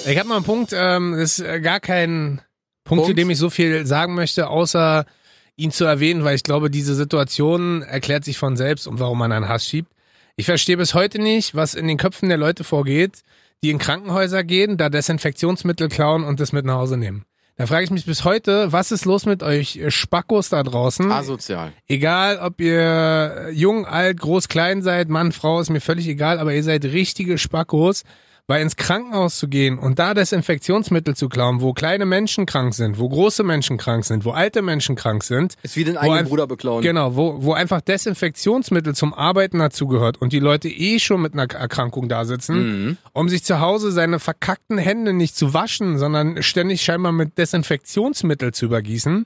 Ich 0.08 0.20
habe 0.20 0.30
noch 0.30 0.36
einen 0.36 0.46
Punkt, 0.46 0.74
ähm, 0.76 1.16
das 1.18 1.40
ist 1.40 1.48
äh, 1.48 1.60
gar 1.60 1.80
kein 1.80 2.42
Punkt, 2.84 3.06
zu 3.06 3.08
Punkt? 3.08 3.18
dem 3.18 3.32
ich 3.32 3.40
so 3.40 3.50
viel 3.50 3.88
sagen 3.88 4.14
möchte, 4.14 4.48
außer 4.48 5.08
ihn 5.56 5.72
zu 5.72 5.86
erwähnen, 5.86 6.24
weil 6.24 6.36
ich 6.36 6.44
glaube, 6.44 6.70
diese 6.70 6.94
Situation 6.94 7.82
erklärt 7.82 8.26
sich 8.26 8.38
von 8.38 8.56
selbst 8.56 8.86
und 8.86 9.00
warum 9.00 9.18
man 9.18 9.32
einen 9.32 9.50
Hass 9.50 9.66
schiebt. 9.66 9.92
Ich 10.36 10.46
verstehe 10.46 10.78
bis 10.78 10.94
heute 10.94 11.18
nicht, 11.18 11.56
was 11.56 11.74
in 11.74 11.88
den 11.88 11.98
Köpfen 11.98 12.30
der 12.30 12.38
Leute 12.38 12.64
vorgeht, 12.64 13.24
die 13.64 13.72
in 13.72 13.80
Krankenhäuser 13.80 14.44
gehen, 14.44 14.78
da 14.78 14.90
Desinfektionsmittel 14.90 15.90
klauen 15.90 16.24
und 16.24 16.40
das 16.40 16.52
mit 16.52 16.66
nach 16.66 16.76
Hause 16.76 16.98
nehmen. 16.98 17.26
Da 17.58 17.68
frage 17.68 17.86
ich 17.86 17.92
mich 17.92 18.06
bis 18.06 18.26
heute, 18.26 18.74
was 18.74 18.92
ist 18.92 19.06
los 19.06 19.26
mit 19.26 19.42
euch 19.42 19.80
Spackos 19.88 20.50
da 20.50 20.62
draußen? 20.62 21.10
Asozial. 21.10 21.72
Egal, 21.88 22.38
ob 22.40 22.60
ihr 22.60 23.50
jung, 23.54 23.86
alt, 23.86 24.20
groß, 24.20 24.50
klein 24.50 24.82
seid, 24.82 25.08
Mann, 25.08 25.32
Frau, 25.32 25.62
ist 25.62 25.70
mir 25.70 25.80
völlig 25.80 26.06
egal, 26.10 26.40
aber 26.40 26.54
ihr 26.54 26.64
seid 26.64 26.84
richtige 26.84 27.38
Spackos, 27.38 28.04
weil 28.48 28.62
ins 28.62 28.76
Krankenhaus 28.76 29.38
zu 29.40 29.48
gehen 29.48 29.80
und 29.80 29.98
da 29.98 30.14
Desinfektionsmittel 30.14 31.16
zu 31.16 31.30
klauen, 31.30 31.62
wo 31.62 31.74
kleine 31.74 32.06
Menschen 32.06 32.46
krank 32.46 32.76
sind, 32.76 33.00
wo 33.00 33.10
große 33.10 33.44
Menschen 33.44 33.78
krank 33.78 34.06
sind, 34.06 34.24
wo 34.24 34.32
alte 34.32 34.62
Menschen 34.62 34.96
krank 34.96 35.24
sind, 35.24 35.56
Ist 35.64 35.76
wie 35.76 35.84
den 35.84 35.98
eigenen 35.98 36.26
Bruder 36.28 36.46
beklauen. 36.46 36.84
genau, 36.84 37.16
wo, 37.16 37.38
wo 37.44 37.54
einfach 37.54 37.82
Desinfektionsmittel 37.82 38.94
zum 38.96 39.14
Arbeiten 39.14 39.60
dazugehört 39.60 40.22
und 40.22 40.32
die 40.32 40.40
Leute 40.40 40.70
eh 40.70 41.00
schon 41.00 41.22
mit 41.22 41.34
einer 41.34 41.52
Erkrankung 41.52 42.08
da 42.08 42.24
sitzen, 42.26 42.56
Mhm. 42.86 42.98
um 43.14 43.30
sich 43.30 43.44
zu 43.44 43.60
Hause 43.60 43.92
seine 43.92 44.20
verkackten 44.20 44.78
Hände 44.78 45.14
nicht 45.14 45.36
zu 45.36 45.54
waschen, 45.54 45.98
sondern 45.98 46.44
ständig 46.44 46.82
scheinbar 46.84 47.12
mit 47.12 47.38
Desinfektionsmittel 47.38 48.54
zu 48.54 48.66
übergießen. 48.66 49.26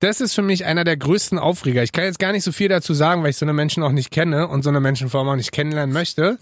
Das 0.00 0.20
ist 0.20 0.34
für 0.34 0.42
mich 0.42 0.64
einer 0.64 0.84
der 0.84 0.96
größten 0.96 1.38
Aufreger. 1.38 1.82
Ich 1.82 1.92
kann 1.92 2.04
jetzt 2.04 2.18
gar 2.18 2.32
nicht 2.32 2.44
so 2.44 2.52
viel 2.52 2.68
dazu 2.68 2.94
sagen, 2.94 3.22
weil 3.22 3.30
ich 3.30 3.36
so 3.36 3.44
eine 3.46 3.52
Menschen 3.52 3.82
auch 3.82 3.92
nicht 3.92 4.10
kenne 4.10 4.48
und 4.48 4.62
so 4.62 4.68
eine 4.70 4.80
Menschen 4.80 5.08
vor 5.08 5.20
allem 5.20 5.30
auch 5.30 5.36
nicht 5.36 5.52
kennenlernen 5.52 5.92
möchte. 5.92 6.38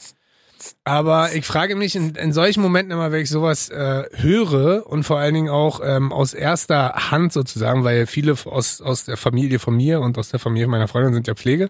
Aber 0.84 1.34
ich 1.34 1.44
frage 1.46 1.76
mich 1.76 1.96
in, 1.96 2.14
in 2.14 2.32
solchen 2.32 2.62
Momenten 2.62 2.92
immer, 2.92 3.12
wenn 3.12 3.22
ich 3.22 3.30
sowas 3.30 3.68
äh, 3.68 4.04
höre 4.14 4.86
und 4.86 5.04
vor 5.04 5.18
allen 5.18 5.34
Dingen 5.34 5.48
auch 5.48 5.80
ähm, 5.82 6.12
aus 6.12 6.34
erster 6.34 7.10
Hand 7.10 7.32
sozusagen, 7.32 7.84
weil 7.84 8.06
viele 8.06 8.36
aus, 8.44 8.80
aus 8.80 9.04
der 9.04 9.16
Familie 9.16 9.58
von 9.58 9.76
mir 9.76 10.00
und 10.00 10.18
aus 10.18 10.30
der 10.30 10.40
Familie 10.40 10.68
meiner 10.68 10.88
Freundin 10.88 11.14
sind 11.14 11.26
ja 11.26 11.34
Pflege 11.34 11.68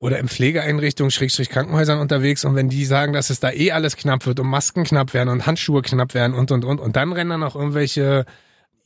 oder 0.00 0.18
in 0.18 0.28
Pflegeeinrichtungen, 0.28 1.10
Schrägstrich 1.10 1.48
Krankenhäusern 1.48 1.98
unterwegs. 1.98 2.44
Und 2.44 2.54
wenn 2.54 2.68
die 2.68 2.84
sagen, 2.84 3.12
dass 3.12 3.30
es 3.30 3.40
da 3.40 3.50
eh 3.50 3.72
alles 3.72 3.96
knapp 3.96 4.26
wird 4.26 4.40
und 4.40 4.46
Masken 4.46 4.84
knapp 4.84 5.14
werden 5.14 5.28
und 5.28 5.46
Handschuhe 5.46 5.82
knapp 5.82 6.14
werden 6.14 6.34
und 6.34 6.50
und 6.50 6.64
und 6.64 6.78
und 6.78 6.96
dann 6.96 7.12
rennen 7.12 7.30
dann 7.30 7.40
noch 7.40 7.56
irgendwelche 7.56 8.24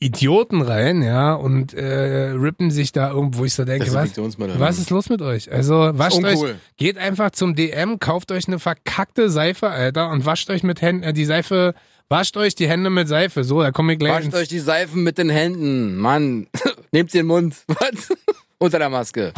Idioten 0.03 0.61
rein, 0.61 1.01
ja, 1.01 1.33
und 1.33 1.73
äh, 1.73 2.31
rippen 2.31 2.71
sich 2.71 2.91
da 2.91 3.09
irgendwo, 3.11 3.39
wo 3.39 3.45
ich 3.45 3.53
so 3.53 3.63
denke, 3.63 3.91
was, 3.93 4.17
was 4.59 4.77
ist 4.77 4.89
los 4.89 5.09
mit 5.09 5.21
euch? 5.21 5.51
Also 5.51 5.91
wascht 5.93 6.23
euch, 6.23 6.55
geht 6.77 6.97
einfach 6.97 7.31
zum 7.31 7.55
DM, 7.55 7.99
kauft 7.99 8.31
euch 8.31 8.47
eine 8.47 8.59
verkackte 8.59 9.29
Seife, 9.29 9.69
Alter, 9.69 10.09
und 10.09 10.25
wascht 10.25 10.49
euch 10.49 10.63
mit 10.63 10.81
Händen, 10.81 11.03
äh, 11.03 11.13
die 11.13 11.25
Seife, 11.25 11.73
wascht 12.09 12.37
euch 12.37 12.53
die 12.53 12.67
Hände 12.67 12.89
mit 12.89 13.07
Seife. 13.07 13.43
So, 13.43 13.61
da 13.61 13.71
komme 13.71 13.93
ich 13.93 13.99
gleich 13.99 14.13
Wascht 14.13 14.25
ins, 14.25 14.35
euch 14.35 14.47
die 14.47 14.59
Seifen 14.59 15.03
mit 15.03 15.17
den 15.17 15.29
Händen. 15.29 15.97
Mann. 15.97 16.47
Nehmt 16.91 17.13
den 17.13 17.25
Mund. 17.25 17.55
Was? 17.67 18.09
Unter 18.59 18.79
der 18.79 18.89
Maske. 18.89 19.33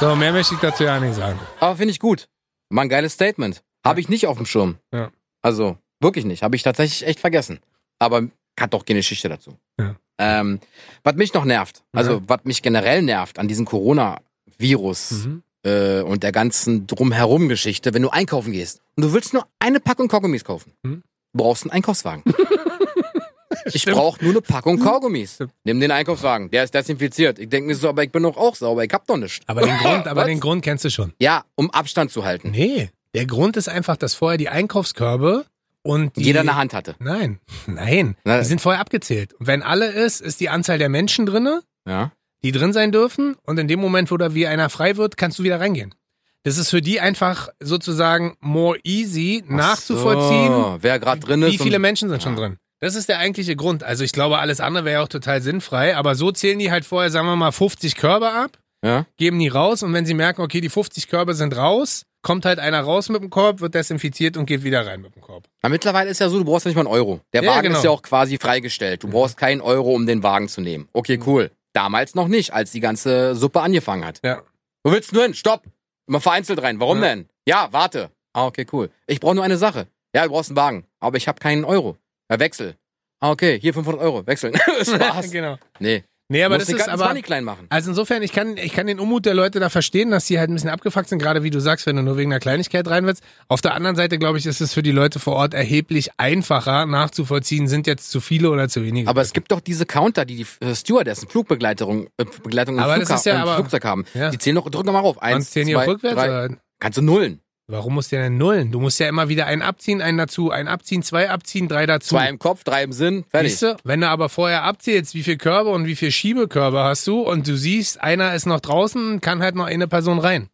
So, 0.00 0.16
mehr 0.16 0.32
möchte 0.32 0.54
ich 0.54 0.60
dazu 0.60 0.84
ja 0.84 0.98
nicht 0.98 1.14
sagen. 1.14 1.38
Aber 1.60 1.76
finde 1.76 1.92
ich 1.92 2.00
gut. 2.00 2.28
Mal 2.68 2.82
ein 2.82 2.88
geiles 2.88 3.12
Statement. 3.12 3.62
Habe 3.84 4.00
ich 4.00 4.08
nicht 4.08 4.26
auf 4.26 4.36
dem 4.36 4.46
Schirm. 4.46 4.76
Ja. 4.92 5.10
Also, 5.42 5.78
wirklich 6.00 6.24
nicht. 6.24 6.42
Habe 6.42 6.56
ich 6.56 6.62
tatsächlich 6.62 7.06
echt 7.06 7.20
vergessen. 7.20 7.60
Aber 7.98 8.22
hat 8.58 8.72
doch 8.74 8.84
keine 8.84 9.00
Geschichte 9.00 9.28
dazu. 9.28 9.58
Ja. 9.78 9.96
Ähm, 10.18 10.60
was 11.04 11.14
mich 11.16 11.34
noch 11.34 11.44
nervt, 11.44 11.82
also 11.92 12.12
Ja. 12.12 12.20
was 12.26 12.40
mich 12.44 12.62
generell 12.62 13.02
nervt 13.02 13.38
an 13.38 13.48
diesem 13.48 13.66
Corona-Virus 13.66 15.10
Mhm. 15.26 15.42
äh, 15.64 16.00
und 16.00 16.22
der 16.22 16.32
ganzen 16.32 16.86
Drumherum-Geschichte, 16.86 17.92
wenn 17.94 18.02
du 18.02 18.08
einkaufen 18.10 18.52
gehst 18.52 18.80
und 18.96 19.04
du 19.04 19.12
willst 19.12 19.34
nur 19.34 19.46
eine 19.58 19.80
Packung 19.80 20.08
Kaugummis 20.08 20.44
kaufen, 20.44 20.72
Mhm. 20.82 21.02
du 21.34 21.42
brauchst 21.42 21.64
einen 21.64 21.72
Einkaufswagen. 21.72 22.22
ich 23.66 23.84
brauche 23.84 24.22
nur 24.24 24.32
eine 24.32 24.40
Packung 24.42 24.78
Kaugummis. 24.78 25.38
Nimm 25.64 25.80
den 25.80 25.90
Einkaufswagen, 25.90 26.50
der 26.50 26.64
ist 26.64 26.74
desinfiziert. 26.74 27.38
Ich 27.38 27.48
denke 27.48 27.68
mir 27.68 27.74
so, 27.74 27.88
aber 27.88 28.02
ich 28.04 28.10
bin 28.12 28.22
doch 28.22 28.36
auch 28.36 28.54
sauber, 28.54 28.84
ich 28.84 28.92
hab 28.92 29.06
doch 29.06 29.16
nichts. 29.16 29.40
Aber 29.46 29.62
den 29.62 29.76
Grund, 29.78 30.06
aber 30.06 30.24
den 30.24 30.40
Grund 30.40 30.64
kennst 30.64 30.84
du 30.84 30.90
schon. 30.90 31.12
Ja, 31.20 31.44
um 31.56 31.70
Abstand 31.70 32.10
zu 32.10 32.24
halten. 32.24 32.50
Nee, 32.52 32.90
der 33.14 33.26
Grund 33.26 33.56
ist 33.56 33.68
einfach, 33.68 33.96
dass 33.96 34.14
vorher 34.14 34.38
die 34.38 34.48
Einkaufskörbe 34.48 35.44
und 35.86 36.16
die, 36.16 36.22
Jeder 36.24 36.40
eine 36.40 36.56
Hand 36.56 36.74
hatte. 36.74 36.94
Nein, 36.98 37.40
nein, 37.66 38.16
Na- 38.24 38.38
die 38.38 38.44
sind 38.44 38.60
vorher 38.60 38.80
abgezählt. 38.80 39.34
Und 39.34 39.46
wenn 39.46 39.62
alle 39.62 39.86
ist, 39.86 40.20
ist 40.20 40.40
die 40.40 40.48
Anzahl 40.48 40.78
der 40.78 40.88
Menschen 40.88 41.26
drinne, 41.26 41.62
Ja. 41.86 42.12
die 42.42 42.52
drin 42.52 42.72
sein 42.72 42.92
dürfen. 42.92 43.36
Und 43.44 43.58
in 43.58 43.68
dem 43.68 43.80
Moment, 43.80 44.10
wo 44.10 44.16
da 44.16 44.34
wie 44.34 44.46
einer 44.46 44.68
frei 44.70 44.96
wird, 44.96 45.16
kannst 45.16 45.38
du 45.38 45.42
wieder 45.42 45.60
reingehen. 45.60 45.94
Das 46.42 46.58
ist 46.58 46.70
für 46.70 46.80
die 46.82 47.00
einfach 47.00 47.48
sozusagen 47.60 48.36
more 48.40 48.78
easy 48.84 49.42
nachzuvollziehen, 49.48 50.52
So, 50.52 50.78
wer 50.80 50.98
gerade 50.98 51.20
drin 51.20 51.42
ist. 51.42 51.52
wie 51.52 51.58
viele 51.58 51.78
Menschen 51.78 52.08
sind 52.08 52.22
schon 52.22 52.36
drin. 52.36 52.56
Das 52.78 52.94
ist 52.94 53.08
der 53.08 53.18
eigentliche 53.18 53.56
Grund. 53.56 53.82
Also 53.82 54.04
ich 54.04 54.12
glaube, 54.12 54.38
alles 54.38 54.60
andere 54.60 54.84
wäre 54.84 54.98
ja 54.98 55.02
auch 55.02 55.08
total 55.08 55.40
sinnfrei. 55.40 55.96
Aber 55.96 56.14
so 56.14 56.30
zählen 56.30 56.58
die 56.58 56.70
halt 56.70 56.84
vorher, 56.84 57.10
sagen 57.10 57.26
wir 57.26 57.34
mal, 57.36 57.50
50 57.52 57.96
Körbe 57.96 58.30
ab, 58.30 58.58
Ja. 58.84 59.06
geben 59.16 59.38
die 59.38 59.48
raus. 59.48 59.82
Und 59.82 59.92
wenn 59.94 60.04
sie 60.06 60.14
merken, 60.14 60.42
okay, 60.42 60.60
die 60.60 60.68
50 60.68 61.08
Körbe 61.08 61.34
sind 61.34 61.56
raus, 61.56 62.04
kommt 62.26 62.44
halt 62.44 62.58
einer 62.58 62.80
raus 62.80 63.08
mit 63.08 63.22
dem 63.22 63.30
Korb, 63.30 63.60
wird 63.60 63.74
desinfiziert 63.76 64.36
und 64.36 64.46
geht 64.46 64.64
wieder 64.64 64.84
rein 64.84 65.00
mit 65.00 65.14
dem 65.14 65.22
Korb. 65.22 65.44
Aber 65.62 65.70
mittlerweile 65.70 66.10
ist 66.10 66.18
ja 66.18 66.28
so, 66.28 66.38
du 66.38 66.44
brauchst 66.44 66.66
ja 66.66 66.70
nicht 66.70 66.74
mal 66.76 66.80
einen 66.82 66.92
Euro. 66.92 67.20
Der 67.32 67.44
Ja, 67.44 67.52
Wagen 67.52 67.68
genau. 67.68 67.78
ist 67.78 67.84
ja 67.84 67.90
auch 67.90 68.02
quasi 68.02 68.36
freigestellt. 68.36 69.04
Du 69.04 69.08
brauchst 69.08 69.36
keinen 69.36 69.60
Euro, 69.60 69.94
um 69.94 70.06
den 70.06 70.24
Wagen 70.24 70.48
zu 70.48 70.60
nehmen. 70.60 70.88
Okay, 70.92 71.20
cool. 71.24 71.52
Damals 71.72 72.16
noch 72.16 72.26
nicht, 72.26 72.52
als 72.52 72.72
die 72.72 72.80
ganze 72.80 73.36
Suppe 73.36 73.60
angefangen 73.60 74.04
hat. 74.04 74.18
Ja. 74.24 74.42
Wo 74.82 74.90
willst 74.90 75.14
du 75.14 75.22
hin? 75.22 75.34
Stopp! 75.34 75.62
Immer 76.08 76.20
vereinzelt 76.20 76.60
rein. 76.62 76.80
Warum 76.80 77.00
Ja. 77.00 77.10
denn? 77.10 77.28
Ja, 77.46 77.68
warte. 77.70 78.10
Ah, 78.32 78.46
okay, 78.46 78.66
cool. 78.72 78.90
Ich 79.06 79.20
brauche 79.20 79.36
nur 79.36 79.44
eine 79.44 79.56
Sache. 79.56 79.86
Ja, 80.12 80.24
du 80.24 80.30
brauchst 80.30 80.50
einen 80.50 80.56
Wagen. 80.56 80.84
Aber 80.98 81.16
ich 81.18 81.28
habe 81.28 81.38
keinen 81.38 81.64
Euro. 81.64 81.96
Ja, 82.28 82.40
Wechsel. 82.40 82.74
Ah, 83.20 83.30
okay, 83.30 83.60
hier 83.60 83.72
500 83.72 84.02
Euro. 84.02 84.26
Wechseln. 84.26 84.54
Spaß. 84.82 85.30
genau. 85.30 85.58
Nee. 85.78 86.02
Nee, 86.28 86.42
aber 86.42 86.58
das 86.58 86.68
ist 86.68 86.76
ganz 86.76 86.88
aber. 87.00 87.14
klein 87.22 87.44
machen. 87.44 87.66
Also 87.68 87.90
insofern, 87.90 88.20
ich 88.22 88.32
kann, 88.32 88.56
ich 88.56 88.72
kann 88.72 88.88
den 88.88 88.98
Unmut 88.98 89.26
der 89.26 89.34
Leute 89.34 89.60
da 89.60 89.68
verstehen, 89.68 90.10
dass 90.10 90.24
die 90.26 90.40
halt 90.40 90.50
ein 90.50 90.54
bisschen 90.54 90.70
abgefuckt 90.70 91.08
sind, 91.08 91.20
gerade 91.20 91.44
wie 91.44 91.50
du 91.50 91.60
sagst, 91.60 91.86
wenn 91.86 91.94
du 91.94 92.02
nur 92.02 92.16
wegen 92.16 92.32
einer 92.32 92.40
Kleinigkeit 92.40 92.88
rein 92.88 93.06
willst. 93.06 93.22
Auf 93.46 93.60
der 93.60 93.74
anderen 93.74 93.94
Seite, 93.94 94.18
glaube 94.18 94.36
ich, 94.38 94.46
ist 94.46 94.60
es 94.60 94.74
für 94.74 94.82
die 94.82 94.90
Leute 94.90 95.20
vor 95.20 95.34
Ort 95.36 95.54
erheblich 95.54 96.10
einfacher 96.16 96.84
nachzuvollziehen, 96.86 97.68
sind 97.68 97.86
jetzt 97.86 98.10
zu 98.10 98.20
viele 98.20 98.50
oder 98.50 98.68
zu 98.68 98.82
wenige. 98.82 99.08
Aber 99.08 99.22
es 99.22 99.32
gibt 99.32 99.52
doch 99.52 99.60
diese 99.60 99.86
Counter, 99.86 100.24
die 100.24 100.36
die 100.36 100.46
äh, 100.66 100.74
Stewardessen, 100.74 101.28
Flugbegleitung, 101.28 102.08
äh, 102.16 102.24
Begleitung 102.42 102.74
im, 102.76 102.82
Aber 102.82 102.96
das 102.98 103.06
Flugha 103.06 103.18
ist 103.20 103.26
ja 103.26 103.34
im 103.36 103.40
aber- 103.42 103.54
Flugzeug 103.54 103.84
haben. 103.84 104.04
Ja. 104.14 104.30
Die 104.30 104.38
zählen 104.38 104.56
doch, 104.56 104.68
drück 104.68 104.84
doch 104.84 104.92
mal 104.92 104.98
auf. 105.00 105.22
Eins, 105.22 105.44
Sonst 105.46 105.52
zählen 105.52 105.68
zwei, 105.68 105.84
rückwärts. 105.86 106.16
drei. 106.16 106.26
Oder? 106.46 106.56
Kannst 106.80 106.98
du 106.98 107.02
nullen. 107.02 107.40
Warum 107.68 107.94
musst 107.94 108.12
du 108.12 108.16
denn 108.16 108.38
nullen? 108.38 108.70
Du 108.70 108.78
musst 108.78 109.00
ja 109.00 109.08
immer 109.08 109.28
wieder 109.28 109.46
einen 109.46 109.60
abziehen, 109.60 110.00
einen 110.00 110.18
dazu, 110.18 110.52
einen 110.52 110.68
abziehen, 110.68 111.02
zwei 111.02 111.28
abziehen, 111.30 111.66
drei 111.66 111.84
dazu. 111.86 112.10
Zwei 112.10 112.28
im 112.28 112.38
Kopf, 112.38 112.62
drei 112.62 112.84
im 112.84 112.92
Sinn, 112.92 113.24
fertig. 113.28 113.50
Siehst 113.52 113.62
du? 113.62 113.76
Wenn 113.82 114.00
du 114.02 114.08
aber 114.08 114.28
vorher 114.28 114.62
abzählst, 114.62 115.14
wie 115.14 115.24
viel 115.24 115.36
Körbe 115.36 115.70
und 115.70 115.84
wie 115.84 115.96
viel 115.96 116.12
Schiebekörbe 116.12 116.78
hast 116.84 117.04
du 117.08 117.22
und 117.22 117.48
du 117.48 117.56
siehst, 117.56 118.00
einer 118.00 118.34
ist 118.34 118.46
noch 118.46 118.60
draußen, 118.60 119.20
kann 119.20 119.42
halt 119.42 119.56
noch 119.56 119.66
eine 119.66 119.88
Person 119.88 120.20
rein. 120.20 120.48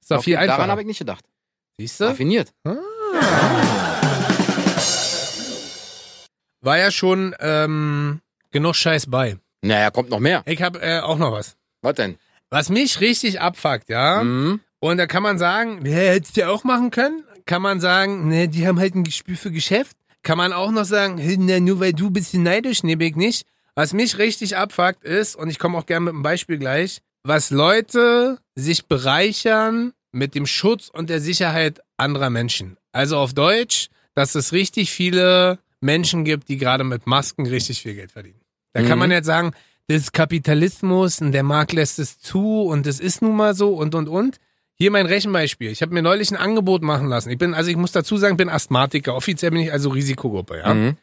Ist 0.00 0.10
doch 0.10 0.16
Okay, 0.16 0.24
viel 0.24 0.34
Daran 0.34 0.50
einfacher. 0.50 0.68
habe 0.72 0.80
ich 0.80 0.86
nicht 0.88 0.98
gedacht. 0.98 1.24
Siehst 1.78 2.00
du? 2.00 2.04
Raffiniert. 2.06 2.52
War 6.60 6.76
ja 6.78 6.90
schon 6.90 7.36
ähm, 7.38 8.20
genug 8.50 8.74
Scheiß 8.74 9.06
bei. 9.08 9.38
Naja, 9.62 9.90
kommt 9.92 10.10
noch 10.10 10.18
mehr. 10.18 10.42
Ich 10.46 10.60
habe 10.62 10.80
äh, 10.82 10.98
auch 11.00 11.18
noch 11.18 11.30
was. 11.30 11.56
Was 11.82 11.94
denn? 11.94 12.18
Was 12.50 12.68
mich 12.68 13.00
richtig 13.00 13.40
abfuckt, 13.40 13.88
ja. 13.88 14.24
Mhm. 14.24 14.60
Und 14.80 14.98
da 14.98 15.06
kann 15.06 15.22
man 15.22 15.38
sagen, 15.38 15.84
ja, 15.84 15.92
hättest 15.92 16.36
du 16.36 16.42
ja 16.42 16.48
auch 16.50 16.64
machen 16.64 16.90
können. 16.90 17.24
Kann 17.46 17.62
man 17.62 17.80
sagen, 17.80 18.28
ne, 18.28 18.48
die 18.48 18.66
haben 18.66 18.78
halt 18.78 18.94
ein 18.94 19.04
Gespür 19.04 19.36
für 19.36 19.50
Geschäft. 19.50 19.96
Kann 20.22 20.38
man 20.38 20.52
auch 20.52 20.70
noch 20.70 20.84
sagen, 20.84 21.16
ne, 21.16 21.60
nur 21.60 21.80
weil 21.80 21.92
du 21.92 22.06
ein 22.08 22.12
bisschen 22.12 22.42
neidisch, 22.42 22.82
ne, 22.82 22.96
ich 23.00 23.16
nicht. 23.16 23.46
Was 23.74 23.92
mich 23.92 24.18
richtig 24.18 24.56
abfuckt 24.56 25.04
ist, 25.04 25.36
und 25.36 25.48
ich 25.50 25.58
komme 25.58 25.78
auch 25.78 25.86
gerne 25.86 26.04
mit 26.06 26.14
einem 26.14 26.22
Beispiel 26.22 26.58
gleich, 26.58 26.98
was 27.22 27.50
Leute 27.50 28.38
sich 28.54 28.86
bereichern 28.86 29.92
mit 30.12 30.34
dem 30.34 30.46
Schutz 30.46 30.88
und 30.88 31.10
der 31.10 31.20
Sicherheit 31.20 31.80
anderer 31.96 32.30
Menschen. 32.30 32.76
Also 32.92 33.16
auf 33.18 33.34
Deutsch, 33.34 33.88
dass 34.14 34.34
es 34.34 34.52
richtig 34.52 34.90
viele 34.90 35.58
Menschen 35.80 36.24
gibt, 36.24 36.48
die 36.48 36.56
gerade 36.56 36.82
mit 36.84 37.06
Masken 37.06 37.46
richtig 37.46 37.82
viel 37.82 37.94
Geld 37.94 38.10
verdienen. 38.12 38.40
Da 38.72 38.80
kann 38.82 38.92
Mhm. 38.92 38.98
man 39.00 39.10
jetzt 39.12 39.26
sagen, 39.26 39.52
das 39.86 40.02
ist 40.02 40.12
Kapitalismus 40.12 41.20
und 41.20 41.32
der 41.32 41.42
Markt 41.44 41.72
lässt 41.72 41.98
es 41.98 42.18
zu 42.18 42.62
und 42.62 42.86
es 42.86 43.00
ist 43.00 43.22
nun 43.22 43.36
mal 43.36 43.54
so 43.54 43.74
und 43.74 43.94
und 43.94 44.08
und. 44.08 44.38
Hier 44.80 44.90
mein 44.92 45.06
Rechenbeispiel. 45.06 45.70
Ich 45.70 45.82
habe 45.82 45.92
mir 45.92 46.02
neulich 46.02 46.30
ein 46.30 46.36
Angebot 46.36 46.82
machen 46.82 47.08
lassen. 47.08 47.30
Ich 47.30 47.38
bin, 47.38 47.52
also 47.52 47.68
ich 47.68 47.76
muss 47.76 47.90
dazu 47.90 48.16
sagen, 48.16 48.36
bin 48.36 48.48
Asthmatiker. 48.48 49.14
Offiziell 49.16 49.50
bin 49.50 49.60
ich 49.60 49.72
also 49.72 49.90
Risikogruppe, 49.90 50.58
ja. 50.58 50.72
Mhm. 50.72 50.96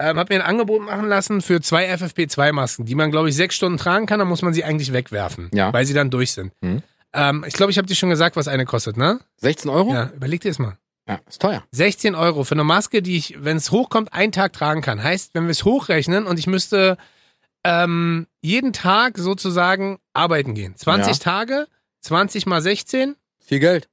Ähm, 0.00 0.16
habe 0.18 0.32
mir 0.32 0.40
ein 0.42 0.48
Angebot 0.48 0.80
machen 0.82 1.08
lassen 1.08 1.42
für 1.42 1.60
zwei 1.60 1.92
FFP2-Masken, 1.92 2.86
die 2.86 2.94
man, 2.94 3.10
glaube 3.10 3.28
ich, 3.28 3.34
sechs 3.34 3.56
Stunden 3.56 3.78
tragen 3.78 4.06
kann, 4.06 4.20
dann 4.20 4.28
muss 4.28 4.42
man 4.42 4.54
sie 4.54 4.62
eigentlich 4.64 4.92
wegwerfen, 4.92 5.50
Ja. 5.52 5.72
weil 5.72 5.84
sie 5.84 5.92
dann 5.92 6.08
durch 6.08 6.32
sind. 6.32 6.52
Mhm. 6.60 6.82
Ähm, 7.12 7.44
ich 7.46 7.54
glaube, 7.54 7.72
ich 7.72 7.78
habe 7.78 7.88
dir 7.88 7.96
schon 7.96 8.08
gesagt, 8.08 8.36
was 8.36 8.48
eine 8.48 8.64
kostet, 8.64 8.96
ne? 8.96 9.18
16 9.38 9.70
Euro? 9.70 9.92
Ja, 9.92 10.10
überleg 10.14 10.40
dir 10.40 10.50
das 10.50 10.58
mal. 10.60 10.78
ja, 11.08 11.18
ist 11.28 11.42
teuer. 11.42 11.64
16 11.72 12.14
Euro 12.14 12.44
für 12.44 12.54
eine 12.54 12.64
Maske, 12.64 13.02
die 13.02 13.16
ich, 13.16 13.34
wenn 13.42 13.56
es 13.56 13.72
hochkommt, 13.72 14.12
einen 14.12 14.30
Tag 14.32 14.52
tragen 14.52 14.80
kann. 14.82 15.02
Heißt, 15.02 15.34
wenn 15.34 15.44
wir 15.44 15.50
es 15.50 15.64
hochrechnen 15.64 16.26
und 16.26 16.38
ich 16.38 16.46
müsste 16.46 16.96
ähm, 17.64 18.26
jeden 18.40 18.72
Tag 18.72 19.18
sozusagen 19.18 19.98
arbeiten 20.14 20.54
gehen. 20.54 20.76
20 20.76 21.14
Ja. 21.18 21.18
Tage, 21.18 21.66
20 22.02 22.46
mal 22.46 22.60
16, 22.62 23.16
Viel 23.44 23.58
Geld. 23.60 23.88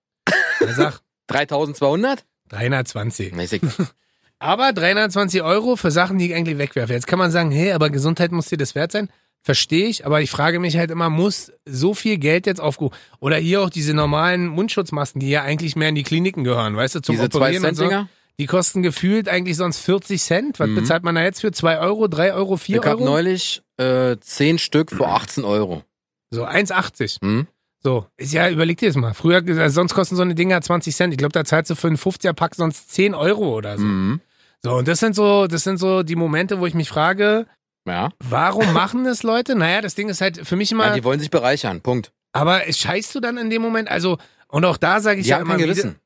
na 0.60 0.74
sag, 0.74 1.00
3200? 1.28 2.24
320. 2.50 3.34
Mäßig. 3.34 3.62
Aber 4.40 4.74
320 4.74 5.42
Euro 5.42 5.76
für 5.76 5.92
Sachen, 5.92 6.18
die 6.20 6.28
ich 6.28 6.36
eigentlich 6.36 6.58
wegwerfe. 6.58 6.94
Jetzt 6.94 7.08
kann 7.08 7.18
man 7.20 7.32
sagen, 7.32 7.52
hey, 7.52 7.72
aber 7.72 7.90
Gesundheit 7.90 8.32
muss 8.34 8.48
dir 8.48 8.58
das 8.58 8.76
wert 8.76 8.92
sein. 8.92 9.10
Verstehe 9.42 9.88
ich, 9.88 10.06
aber 10.06 10.22
ich 10.22 10.30
frage 10.30 10.60
mich 10.60 10.76
halt 10.76 10.92
immer, 10.92 11.10
muss 11.10 11.52
so 11.66 11.94
viel 11.94 12.18
Geld 12.18 12.46
jetzt 12.48 12.60
aufgehoben? 12.60 12.96
Oder 13.20 13.38
hier 13.38 13.62
auch 13.62 13.70
diese 13.70 13.94
normalen 13.94 14.48
Mundschutzmasken, 14.48 15.20
die 15.22 15.30
ja 15.30 15.44
eigentlich 15.44 15.76
mehr 15.76 15.90
in 15.90 15.96
die 15.96 16.04
Kliniken 16.04 16.44
gehören, 16.44 16.76
weißt 16.76 16.96
du, 16.96 17.00
zum 17.02 17.16
Diese 17.16 17.30
2 17.30 17.38
Operieren 17.38 17.64
Cent 17.76 17.80
und 17.80 17.92
so. 17.92 18.08
Die 18.40 18.46
kosten 18.48 18.82
gefühlt 18.84 19.30
eigentlich 19.30 19.56
sonst 19.56 19.80
40 19.80 20.22
Cent. 20.22 20.60
Was 20.60 20.68
Mhm. 20.68 20.76
bezahlt 20.76 21.04
man 21.04 21.16
da 21.16 21.24
jetzt 21.24 21.42
für? 21.42 21.52
2 21.52 21.80
Euro, 21.80 22.08
3 22.08 22.34
Euro, 22.34 22.58
4 22.58 22.78
Ich 22.80 22.86
habe 22.86 22.98
Euro? 23.02 23.06
neulich 23.06 23.62
äh, 23.78 24.18
10 24.20 24.58
Stück 24.58 24.92
für 24.92 25.08
18 25.08 25.46
Euro. 25.46 25.84
So 26.32 26.44
1,80. 26.46 27.22
Hm? 27.22 27.48
So, 27.86 28.08
ist 28.18 28.34
ja, 28.34 28.50
überleg 28.50 28.80
dir 28.80 28.88
das 28.90 28.96
mal. 28.96 29.14
Früher, 29.14 29.48
äh, 29.48 29.70
sonst 29.70 29.94
kosten 29.94 30.16
so 30.16 30.24
eine 30.24 30.34
Dinger 30.34 30.60
20 30.60 30.96
Cent. 30.96 31.14
Ich 31.14 31.20
glaube, 31.20 31.34
da 31.34 31.46
zahlst 31.46 31.70
du 31.70 31.76
für 31.76 31.86
einen 31.86 31.98
50er-Pack 31.98 32.56
sonst 32.56 32.92
10 32.92 33.14
Euro 33.14 33.56
oder 33.56 33.78
so. 33.78 33.84
Mhm. 33.86 34.22
So, 34.64 34.74
und 34.74 34.88
das 34.88 35.00
sind 35.00 35.16
so, 35.16 35.46
das 35.46 35.64
sind 35.64 35.78
so 35.78 36.02
die 36.02 36.16
Momente, 36.16 36.60
wo 36.60 36.66
ich 36.66 36.74
mich 36.74 36.90
frage, 36.90 37.46
Ja. 37.88 38.10
warum 38.24 38.74
machen 38.74 39.04
das 39.04 39.22
Leute? 39.22 39.54
Naja, 39.56 39.82
das 39.82 39.94
Ding 39.94 40.10
ist 40.10 40.20
halt 40.20 40.48
für 40.48 40.56
mich 40.56 40.72
immer, 40.72 40.88
ja. 40.88 40.94
Die 40.96 41.04
wollen 41.04 41.20
sich 41.20 41.30
bereichern. 41.30 41.82
Punkt. 41.82 42.12
aber 42.34 42.62
scheißt 42.68 43.14
du 43.14 43.20
dann 43.20 43.38
in 43.38 43.52
dem 43.52 43.62
Moment? 43.62 43.88
Also, 43.88 44.18
und 44.48 44.66
auch 44.66 44.78
da 44.78 45.00
sage 45.00 45.20
ich 45.20 45.26
Die 45.26 45.30
ja 45.30 45.38
immer 45.38 45.58
wieder, 45.60 45.68
Gewissen. 45.68 45.98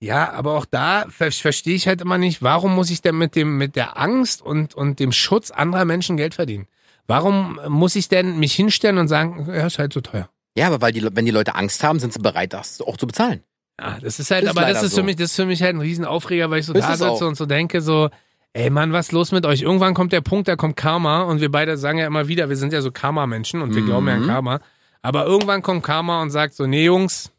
Ja, 0.00 0.32
aber 0.32 0.54
auch 0.54 0.64
da 0.64 1.04
ver 1.10 1.30
verstehe 1.30 1.74
ich 1.74 1.86
halt 1.88 2.00
immer 2.00 2.16
nicht, 2.16 2.40
warum 2.40 2.74
muss 2.74 2.88
ich 2.88 3.02
denn 3.02 3.18
mit 3.18 3.36
dem 3.36 3.58
mit 3.58 3.76
der 3.76 3.98
Angst 3.98 4.40
und 4.40 4.74
und 4.74 4.98
dem 4.98 5.12
Schutz 5.12 5.50
anderer 5.50 5.84
Menschen 5.84 6.16
Geld 6.16 6.32
verdienen? 6.32 6.68
Warum 7.06 7.60
muss 7.68 7.96
ich 7.96 8.08
denn 8.08 8.38
mich 8.38 8.54
hinstellen 8.54 8.96
und 8.96 9.08
sagen, 9.08 9.46
ja, 9.52 9.66
ist 9.66 9.78
halt 9.78 9.92
so 9.92 10.00
teuer? 10.00 10.30
Ja, 10.58 10.66
aber 10.66 10.80
weil 10.80 10.92
die, 10.92 11.06
wenn 11.14 11.24
die 11.24 11.30
Leute 11.30 11.54
Angst 11.54 11.82
haben, 11.84 11.98
sind 12.00 12.12
sie 12.12 12.18
bereit, 12.20 12.52
das 12.52 12.80
auch 12.80 12.96
zu 12.96 13.06
bezahlen. 13.06 13.42
Ja, 13.80 13.98
das 14.00 14.18
ist 14.18 14.30
halt, 14.30 14.44
Ist 14.44 14.50
aber 14.50 14.62
das 14.62 14.82
ist 14.82 14.90
so. 14.90 14.98
für 14.98 15.02
mich, 15.04 15.16
das 15.16 15.30
ist 15.30 15.36
für 15.36 15.46
mich 15.46 15.62
halt 15.62 15.74
ein 15.76 15.80
Riesenaufreger, 15.80 16.50
weil 16.50 16.60
ich 16.60 16.66
so 16.66 16.72
Ist 16.74 16.82
da 16.84 16.96
sitze 16.96 17.10
auch. 17.10 17.20
und 17.22 17.36
so 17.36 17.46
denke, 17.46 17.80
so, 17.80 18.10
ey 18.52 18.70
Mann, 18.70 18.92
was 18.92 19.06
ist 19.06 19.12
los 19.12 19.30
mit 19.32 19.46
euch? 19.46 19.62
Irgendwann 19.62 19.94
kommt 19.94 20.12
der 20.12 20.20
Punkt, 20.20 20.48
da 20.48 20.56
kommt 20.56 20.76
Karma 20.76 21.22
und 21.22 21.40
wir 21.40 21.50
beide 21.50 21.76
sagen 21.78 21.98
ja 21.98 22.06
immer 22.06 22.26
wieder, 22.28 22.48
wir 22.48 22.56
sind 22.56 22.72
ja 22.72 22.80
so 22.82 22.90
Karma-Menschen 22.90 23.62
und 23.62 23.74
wir 23.74 23.82
Mhm. 23.82 23.86
glauben 23.86 24.08
ja 24.08 24.14
an 24.14 24.26
Karma. 24.26 24.60
Aber 25.00 25.26
irgendwann 25.26 25.62
kommt 25.62 25.84
Karma 25.84 26.20
und 26.22 26.30
sagt 26.30 26.54
so, 26.54 26.66
nee 26.66 26.84
Jungs, 26.84 27.30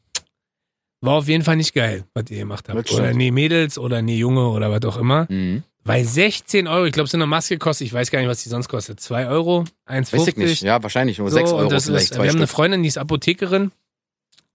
war 1.02 1.16
auf 1.16 1.28
jeden 1.28 1.44
Fall 1.44 1.58
nicht 1.58 1.74
geil, 1.74 2.06
was 2.14 2.26
ihr 2.30 2.40
gemacht 2.40 2.70
habt. 2.70 2.92
Oder 2.94 3.14
nee 3.14 3.32
Mädels 3.32 3.78
oder 3.78 4.02
nee 4.02 4.18
Junge 4.18 4.48
oder 4.50 4.72
was 4.72 4.84
auch 4.86 4.98
immer. 4.98 5.28
Mhm. 5.30 5.64
Weil 5.89 6.05
16 6.05 6.67
Euro, 6.67 6.86
ich 6.86 6.91
glaube, 6.93 7.10
so 7.10 7.17
eine 7.17 7.25
Maske 7.25 7.58
kostet, 7.58 7.88
ich 7.88 7.93
weiß 7.93 8.12
gar 8.12 8.19
nicht, 8.19 8.29
was 8.29 8.43
die 8.43 8.50
sonst 8.50 8.69
kostet. 8.69 9.00
2 9.00 9.27
Euro, 9.27 9.65
1,50. 9.88 10.13
Weiß 10.13 10.27
ich 10.27 10.36
nicht. 10.38 10.62
Ja, 10.62 10.81
wahrscheinlich 10.84 11.17
nur 11.17 11.29
So, 11.29 11.36
6 11.38 11.51
und 11.51 11.58
Euro 11.60 11.69
das 11.69 11.86
vielleicht. 11.86 12.12
ist, 12.12 12.17
wir 12.17 12.19
haben 12.19 12.29
eine 12.29 12.48
Stück. 12.48 12.50
Freundin, 12.50 12.84
die 12.84 12.88
ist 12.89 12.98
Apothekerin. 12.98 13.72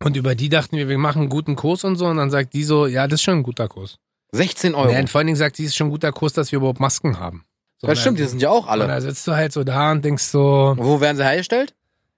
Und 0.02 0.16
über 0.16 0.34
die 0.34 0.48
dachten 0.48 0.76
wir, 0.76 0.88
wir 0.88 0.98
machen 0.98 1.22
einen 1.22 1.28
guten 1.30 1.56
Kurs 1.56 1.84
und 1.84 1.96
so. 1.96 2.06
Und 2.06 2.16
dann 2.18 2.30
sagt 2.30 2.52
die 2.54 2.64
so, 2.64 2.86
ja, 2.86 3.06
das 3.08 3.20
ist 3.20 3.24
schon 3.24 3.38
ein 3.38 3.42
guter 3.42 3.68
Kurs. 3.68 3.96
16 4.32 4.74
Euro. 4.74 4.90
Ja, 4.92 4.98
und 5.00 5.08
vor 5.10 5.18
allen 5.20 5.26
Dingen 5.28 5.36
sagt 5.36 5.58
die, 5.58 5.64
es 5.64 5.70
ist 5.70 5.76
schon 5.76 5.88
ein 5.88 5.90
guter 5.90 6.12
Kurs, 6.12 6.32
dass 6.34 6.52
wir 6.52 6.58
überhaupt 6.58 6.80
Masken 6.80 7.18
haben. 7.18 7.44
So, 7.78 7.86
das 7.86 7.98
und 7.98 8.02
stimmt, 8.02 8.18
die 8.18 8.24
sind 8.24 8.42
ja 8.42 8.50
auch 8.50 8.64
Und 8.64 8.70
alle. 8.70 8.86
da 8.86 9.00
sitzt 9.00 9.26
du 9.26 9.32
halt 9.32 9.52
so 9.52 9.64
da 9.64 9.92
und 9.92 10.04
denkst 10.04 10.24
so, 10.24 10.74
Wo 10.76 11.00
werden 11.00 11.16
sie 11.16 11.24
hergestellt? 11.24 11.74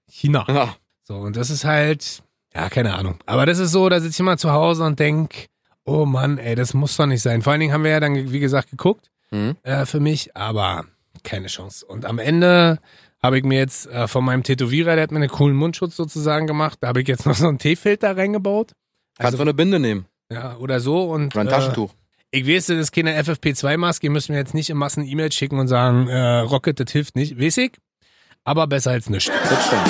China. 0.09 0.45
Ja. 0.47 0.75
So, 1.03 1.15
und 1.15 1.35
das 1.35 1.49
ist 1.49 1.63
halt, 1.65 2.21
ja, 2.53 2.69
keine 2.69 2.93
Ahnung. 2.95 3.17
Aber 3.25 3.45
das 3.45 3.59
ist 3.59 3.71
so, 3.71 3.87
da 3.89 3.99
sitze 3.99 4.21
ich 4.21 4.25
mal 4.25 4.37
zu 4.37 4.51
Hause 4.51 4.83
und 4.83 4.99
denk, 4.99 5.47
oh 5.87 6.05
Mann, 6.05 6.37
ey, 6.37 6.53
das 6.55 6.73
muss 6.75 6.95
doch 6.97 7.05
nicht 7.07 7.21
sein. 7.23 7.41
Vor 7.41 7.51
allen 7.53 7.61
Dingen 7.61 7.73
haben 7.73 7.83
wir 7.83 7.91
ja 7.91 7.99
dann, 7.99 8.31
wie 8.31 8.39
gesagt, 8.39 8.69
geguckt 8.69 9.09
Mhm. 9.31 9.55
äh, 9.63 9.85
für 9.85 9.99
mich, 9.99 10.35
aber 10.37 10.85
keine 11.23 11.47
Chance. 11.47 11.85
Und 11.85 12.05
am 12.05 12.17
Ende 12.19 12.79
habe 13.21 13.37
ich 13.39 13.43
mir 13.43 13.57
jetzt 13.57 13.87
äh, 13.87 14.07
von 14.07 14.23
meinem 14.23 14.43
Tätowierer, 14.43 14.93
der 14.95 15.03
hat 15.03 15.11
mir 15.11 15.17
einen 15.17 15.27
coolen 15.29 15.55
Mundschutz 15.55 15.95
sozusagen 15.97 16.45
gemacht, 16.47 16.77
da 16.81 16.87
habe 16.89 17.01
ich 17.01 17.07
jetzt 17.07 17.25
noch 17.25 17.35
so 17.35 17.47
einen 17.47 17.57
Teefilter 17.57 18.15
reingebaut. 18.15 18.71
Kannst 19.17 19.37
du 19.37 19.41
eine 19.41 19.53
Binde 19.53 19.79
nehmen. 19.79 20.05
Ja, 20.31 20.55
oder 20.57 20.79
so. 20.79 21.03
Und 21.11 21.33
Oder 21.35 21.41
ein 21.41 21.47
äh, 21.47 21.51
Taschentuch. 21.51 21.93
ich 22.31 22.47
weiß, 22.47 22.67
das 22.67 22.77
ist 22.77 22.91
keine 22.91 23.19
FFP2-Maske, 23.21 24.07
ihr 24.07 24.11
müsst 24.11 24.29
mir 24.29 24.35
jetzt 24.37 24.53
nicht 24.53 24.69
in 24.69 24.77
Massen 24.77 25.03
E-Mails 25.05 25.35
schicken 25.35 25.57
und 25.59 25.67
sagen, 25.67 26.07
äh, 26.07 26.39
Rocket, 26.39 26.79
das 26.79 26.91
hilft 26.91 27.15
nicht, 27.15 27.39
weiß 27.39 27.57
ich. 27.57 27.71
Aber 28.45 28.67
besser 28.67 28.91
als 28.91 29.09
nichts. 29.09 29.29
Das 29.49 29.65
stimmt. 29.67 29.87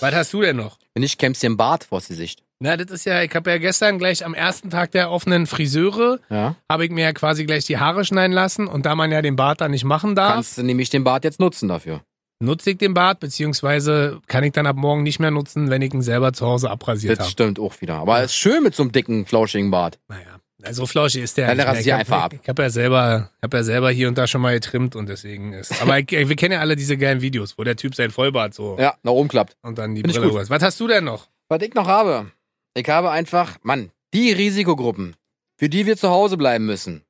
Was 0.00 0.14
hast 0.14 0.32
du 0.32 0.42
denn 0.42 0.56
noch? 0.56 0.78
Wenn 0.94 1.02
nicht, 1.02 1.18
kämmst 1.18 1.42
du 1.42 1.46
dir 1.46 1.52
im 1.52 1.56
Bart 1.56 1.84
vors 1.84 2.08
Gesicht. 2.08 2.42
Na, 2.62 2.76
das 2.76 2.90
ist 2.90 3.06
ja, 3.06 3.22
ich 3.22 3.34
habe 3.34 3.50
ja 3.50 3.56
gestern 3.58 3.98
gleich 3.98 4.24
am 4.24 4.34
ersten 4.34 4.68
Tag 4.68 4.90
der 4.92 5.10
offenen 5.10 5.46
Friseure, 5.46 6.18
Ja. 6.28 6.56
habe 6.70 6.84
ich 6.84 6.90
mir 6.90 7.04
ja 7.04 7.12
quasi 7.14 7.46
gleich 7.46 7.64
die 7.64 7.78
Haare 7.78 8.04
schneiden 8.04 8.32
lassen 8.34 8.66
und 8.66 8.84
da 8.84 8.94
man 8.94 9.10
ja 9.10 9.22
den 9.22 9.34
Bart 9.34 9.62
dann 9.62 9.70
nicht 9.70 9.84
machen 9.84 10.14
darf, 10.14 10.34
Kannst 10.34 10.58
du 10.58 10.62
nämlich 10.62 10.90
den 10.90 11.02
Bart 11.02 11.24
jetzt 11.24 11.40
nutzen 11.40 11.68
dafür. 11.70 12.02
nutze 12.42 12.70
ich 12.72 12.76
den 12.78 12.92
Bart, 12.92 13.18
beziehungsweise 13.20 14.20
kann 14.26 14.44
ich 14.44 14.52
dann 14.52 14.66
ab 14.66 14.76
morgen 14.76 15.02
nicht 15.02 15.18
mehr 15.20 15.30
nutzen, 15.30 15.70
wenn 15.70 15.80
ich 15.80 15.94
ihn 15.94 16.02
selber 16.02 16.34
zu 16.34 16.46
Hause 16.46 16.70
abrasiert 16.70 17.12
Das 17.18 17.26
habe. 17.26 17.30
stimmt 17.32 17.58
auch 17.58 17.80
wieder. 17.80 17.94
Aber 17.94 18.18
es 18.18 18.26
ist 18.32 18.36
schön 18.36 18.62
mit 18.62 18.74
so 18.74 18.82
einem 18.82 18.92
dicken, 18.92 19.24
flauschigen 19.24 19.70
Bart. 19.70 19.98
Naja, 20.08 20.38
also 20.62 20.84
flauschig 20.84 21.22
ist 21.22 21.38
der. 21.38 21.48
Nicht 21.48 21.56
mehr. 21.56 21.66
rasier 21.66 21.94
ich 21.94 22.00
einfach 22.00 22.16
hab, 22.18 22.24
ab. 22.34 22.40
Ich 22.42 22.46
habe 22.48 22.62
ja 22.62 22.68
selber, 22.68 23.30
hab 23.42 23.54
ja 23.54 23.62
selber 23.62 23.90
hier 23.90 24.06
und 24.08 24.18
da 24.18 24.26
schon 24.26 24.42
mal 24.42 24.52
getrimmt 24.52 24.96
und 24.96 25.08
deswegen 25.08 25.54
ist. 25.54 25.80
Aber 25.80 25.98
ich, 25.98 26.10
wir 26.10 26.36
kennen 26.36 26.52
ja 26.52 26.60
alle 26.60 26.76
diese 26.76 26.98
geilen 26.98 27.22
Videos, 27.22 27.56
wo 27.56 27.64
der 27.64 27.76
Typ 27.76 27.94
sein 27.94 28.10
Vollbart 28.10 28.52
so 28.52 28.76
Ja, 28.78 28.96
nach 29.02 29.12
oben 29.12 29.28
klappt. 29.30 29.56
und 29.62 29.78
dann 29.78 29.94
die 29.94 30.02
Find 30.02 30.12
Brille 30.14 30.26
rüber. 30.28 30.44
Was 30.50 30.62
hast 30.62 30.78
du 30.78 30.86
denn 30.88 31.04
noch? 31.04 31.28
Was 31.48 31.62
ich 31.62 31.72
noch 31.74 31.86
habe, 31.88 32.30
ich 32.74 32.88
habe 32.88 33.10
einfach, 33.10 33.58
Mann, 33.62 33.90
die 34.14 34.32
Risikogruppen, 34.32 35.16
für 35.58 35.68
die 35.68 35.86
wir 35.86 35.96
zu 35.96 36.10
Hause 36.10 36.36
bleiben 36.36 36.66
müssen. 36.66 37.02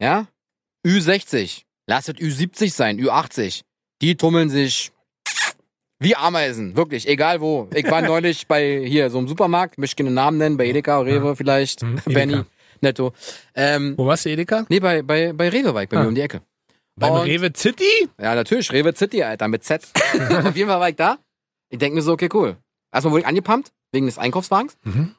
Ja? 0.00 0.26
Ü60, 0.86 1.62
lasst 1.86 2.08
es 2.08 2.14
Ü70 2.16 2.70
sein, 2.72 3.00
Ü80. 3.00 3.62
Die 4.02 4.16
tummeln 4.16 4.50
sich 4.50 4.92
wie 5.98 6.14
Ameisen, 6.14 6.76
wirklich, 6.76 7.08
egal 7.08 7.40
wo. 7.40 7.68
Ich 7.74 7.90
war 7.90 8.02
neulich 8.02 8.46
bei 8.46 8.84
hier 8.86 9.08
so 9.10 9.18
einem 9.18 9.28
Supermarkt, 9.28 9.78
möchte 9.78 9.96
keine 9.96 10.10
Namen 10.14 10.38
nennen, 10.38 10.56
bei 10.56 10.66
Edeka, 10.66 11.00
Rewe 11.00 11.34
vielleicht, 11.36 11.82
Mhm, 11.82 12.00
Benny. 12.06 12.42
Netto. 12.82 13.14
Ähm, 13.54 13.94
Wo 13.96 14.04
warst 14.06 14.26
du, 14.26 14.28
Edeka? 14.30 14.66
nee, 14.68 14.80
bei, 14.80 15.00
bei, 15.00 15.32
bei 15.32 15.48
Rewe 15.48 15.72
war 15.72 15.82
ich 15.82 15.88
bei 15.88 15.96
Ah. 15.96 16.02
mir 16.02 16.08
um 16.08 16.14
die 16.14 16.20
Ecke. 16.20 16.42
Beim 16.94 17.12
Und- 17.14 17.20
Rewe 17.22 17.50
City? 17.56 18.08
Ja, 18.20 18.34
natürlich, 18.34 18.70
Rewe 18.70 18.94
City, 18.94 19.22
Alter, 19.22 19.48
mit 19.48 19.64
Z. 19.64 19.82
Auf 20.44 20.54
jeden 20.56 20.68
Fall 20.68 20.80
war 20.80 20.88
ich 20.90 20.96
da. 20.96 21.18
Ich 21.70 21.78
denke 21.78 21.96
mir 21.96 22.02
so, 22.02 22.12
okay, 22.12 22.28
cool. 22.34 22.58
Erstmal 22.92 23.12
wurde 23.12 23.22
ich 23.22 23.26
angepumpt, 23.26 23.72
wegen 23.92 24.06
des 24.06 24.18
Einkaufswagens. 24.18 24.76
Mhm. 24.84 25.14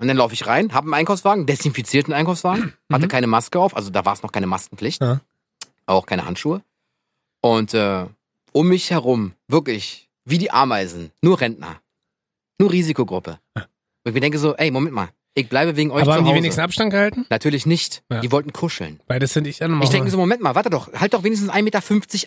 Und 0.00 0.08
dann 0.08 0.16
laufe 0.16 0.34
ich 0.34 0.46
rein, 0.46 0.72
habe 0.74 0.86
einen 0.86 0.94
Einkaufswagen, 0.94 1.46
desinfizierten 1.46 2.12
Einkaufswagen, 2.14 2.72
hatte 2.90 3.04
Mhm. 3.06 3.10
keine 3.10 3.26
Maske 3.26 3.58
auf, 3.60 3.76
also 3.76 3.90
da 3.90 4.04
war 4.04 4.14
es 4.14 4.22
noch 4.22 4.32
keine 4.32 4.46
Maskenpflicht, 4.46 5.00
Ja. 5.02 5.20
auch 5.86 6.06
keine 6.06 6.24
Handschuhe. 6.26 6.62
Und 7.40 7.74
äh, 7.74 8.06
um 8.52 8.68
mich 8.68 8.90
herum, 8.90 9.32
wirklich, 9.48 10.08
wie 10.24 10.38
die 10.38 10.50
Ameisen, 10.50 11.12
nur 11.22 11.40
Rentner, 11.40 11.80
nur 12.58 12.70
Risikogruppe. 12.72 13.38
Und 13.54 13.64
ich 14.06 14.14
mir 14.14 14.20
denke 14.20 14.38
so, 14.38 14.54
ey, 14.56 14.70
Moment 14.70 14.94
mal, 14.94 15.08
ich 15.34 15.48
bleibe 15.48 15.76
wegen 15.76 15.90
euch 15.90 16.02
Aber 16.02 16.12
zu 16.12 16.12
haben 16.12 16.24
die 16.24 16.30
Hause. 16.30 16.38
wenigsten 16.38 16.60
Abstand 16.60 16.90
gehalten? 16.90 17.26
Natürlich 17.30 17.64
nicht. 17.64 18.02
Ja. 18.10 18.20
Die 18.20 18.30
wollten 18.30 18.52
kuscheln. 18.52 19.00
Weil 19.06 19.18
das 19.18 19.32
finde 19.32 19.48
ich 19.48 19.58
dann 19.58 19.70
nochmal. 19.70 19.84
Ich 19.84 19.90
denke 19.90 20.04
mir 20.04 20.10
so, 20.10 20.18
Moment 20.18 20.42
mal, 20.42 20.54
warte 20.54 20.68
doch, 20.68 20.92
halt 20.92 21.14
doch 21.14 21.24
wenigstens 21.24 21.50
1,50 21.50 21.62
Meter 21.62 21.80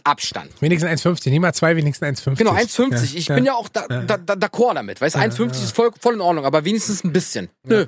Abstand. 0.03 0.49
Wenigstens 0.59 1.05
1,50, 1.05 1.29
nicht 1.29 1.39
mal 1.39 1.53
zwei, 1.53 1.75
wenigstens 1.75 2.25
1,50. 2.25 2.35
Genau, 2.37 2.53
1,50. 2.53 2.91
Ja, 2.91 3.03
ich 3.03 3.27
ja. 3.27 3.35
bin 3.35 3.45
ja 3.45 3.53
auch 3.53 3.69
da, 3.69 3.87
da, 3.87 4.17
da, 4.17 4.33
d'accord 4.33 4.73
damit. 4.73 5.01
Weißt 5.01 5.15
du, 5.15 5.19
1,50 5.19 5.51
ist 5.51 5.75
voll, 5.75 5.91
voll 5.99 6.15
in 6.15 6.21
Ordnung, 6.21 6.45
aber 6.45 6.65
wenigstens 6.65 7.03
ein 7.03 7.13
bisschen. 7.13 7.49
Nö. 7.63 7.85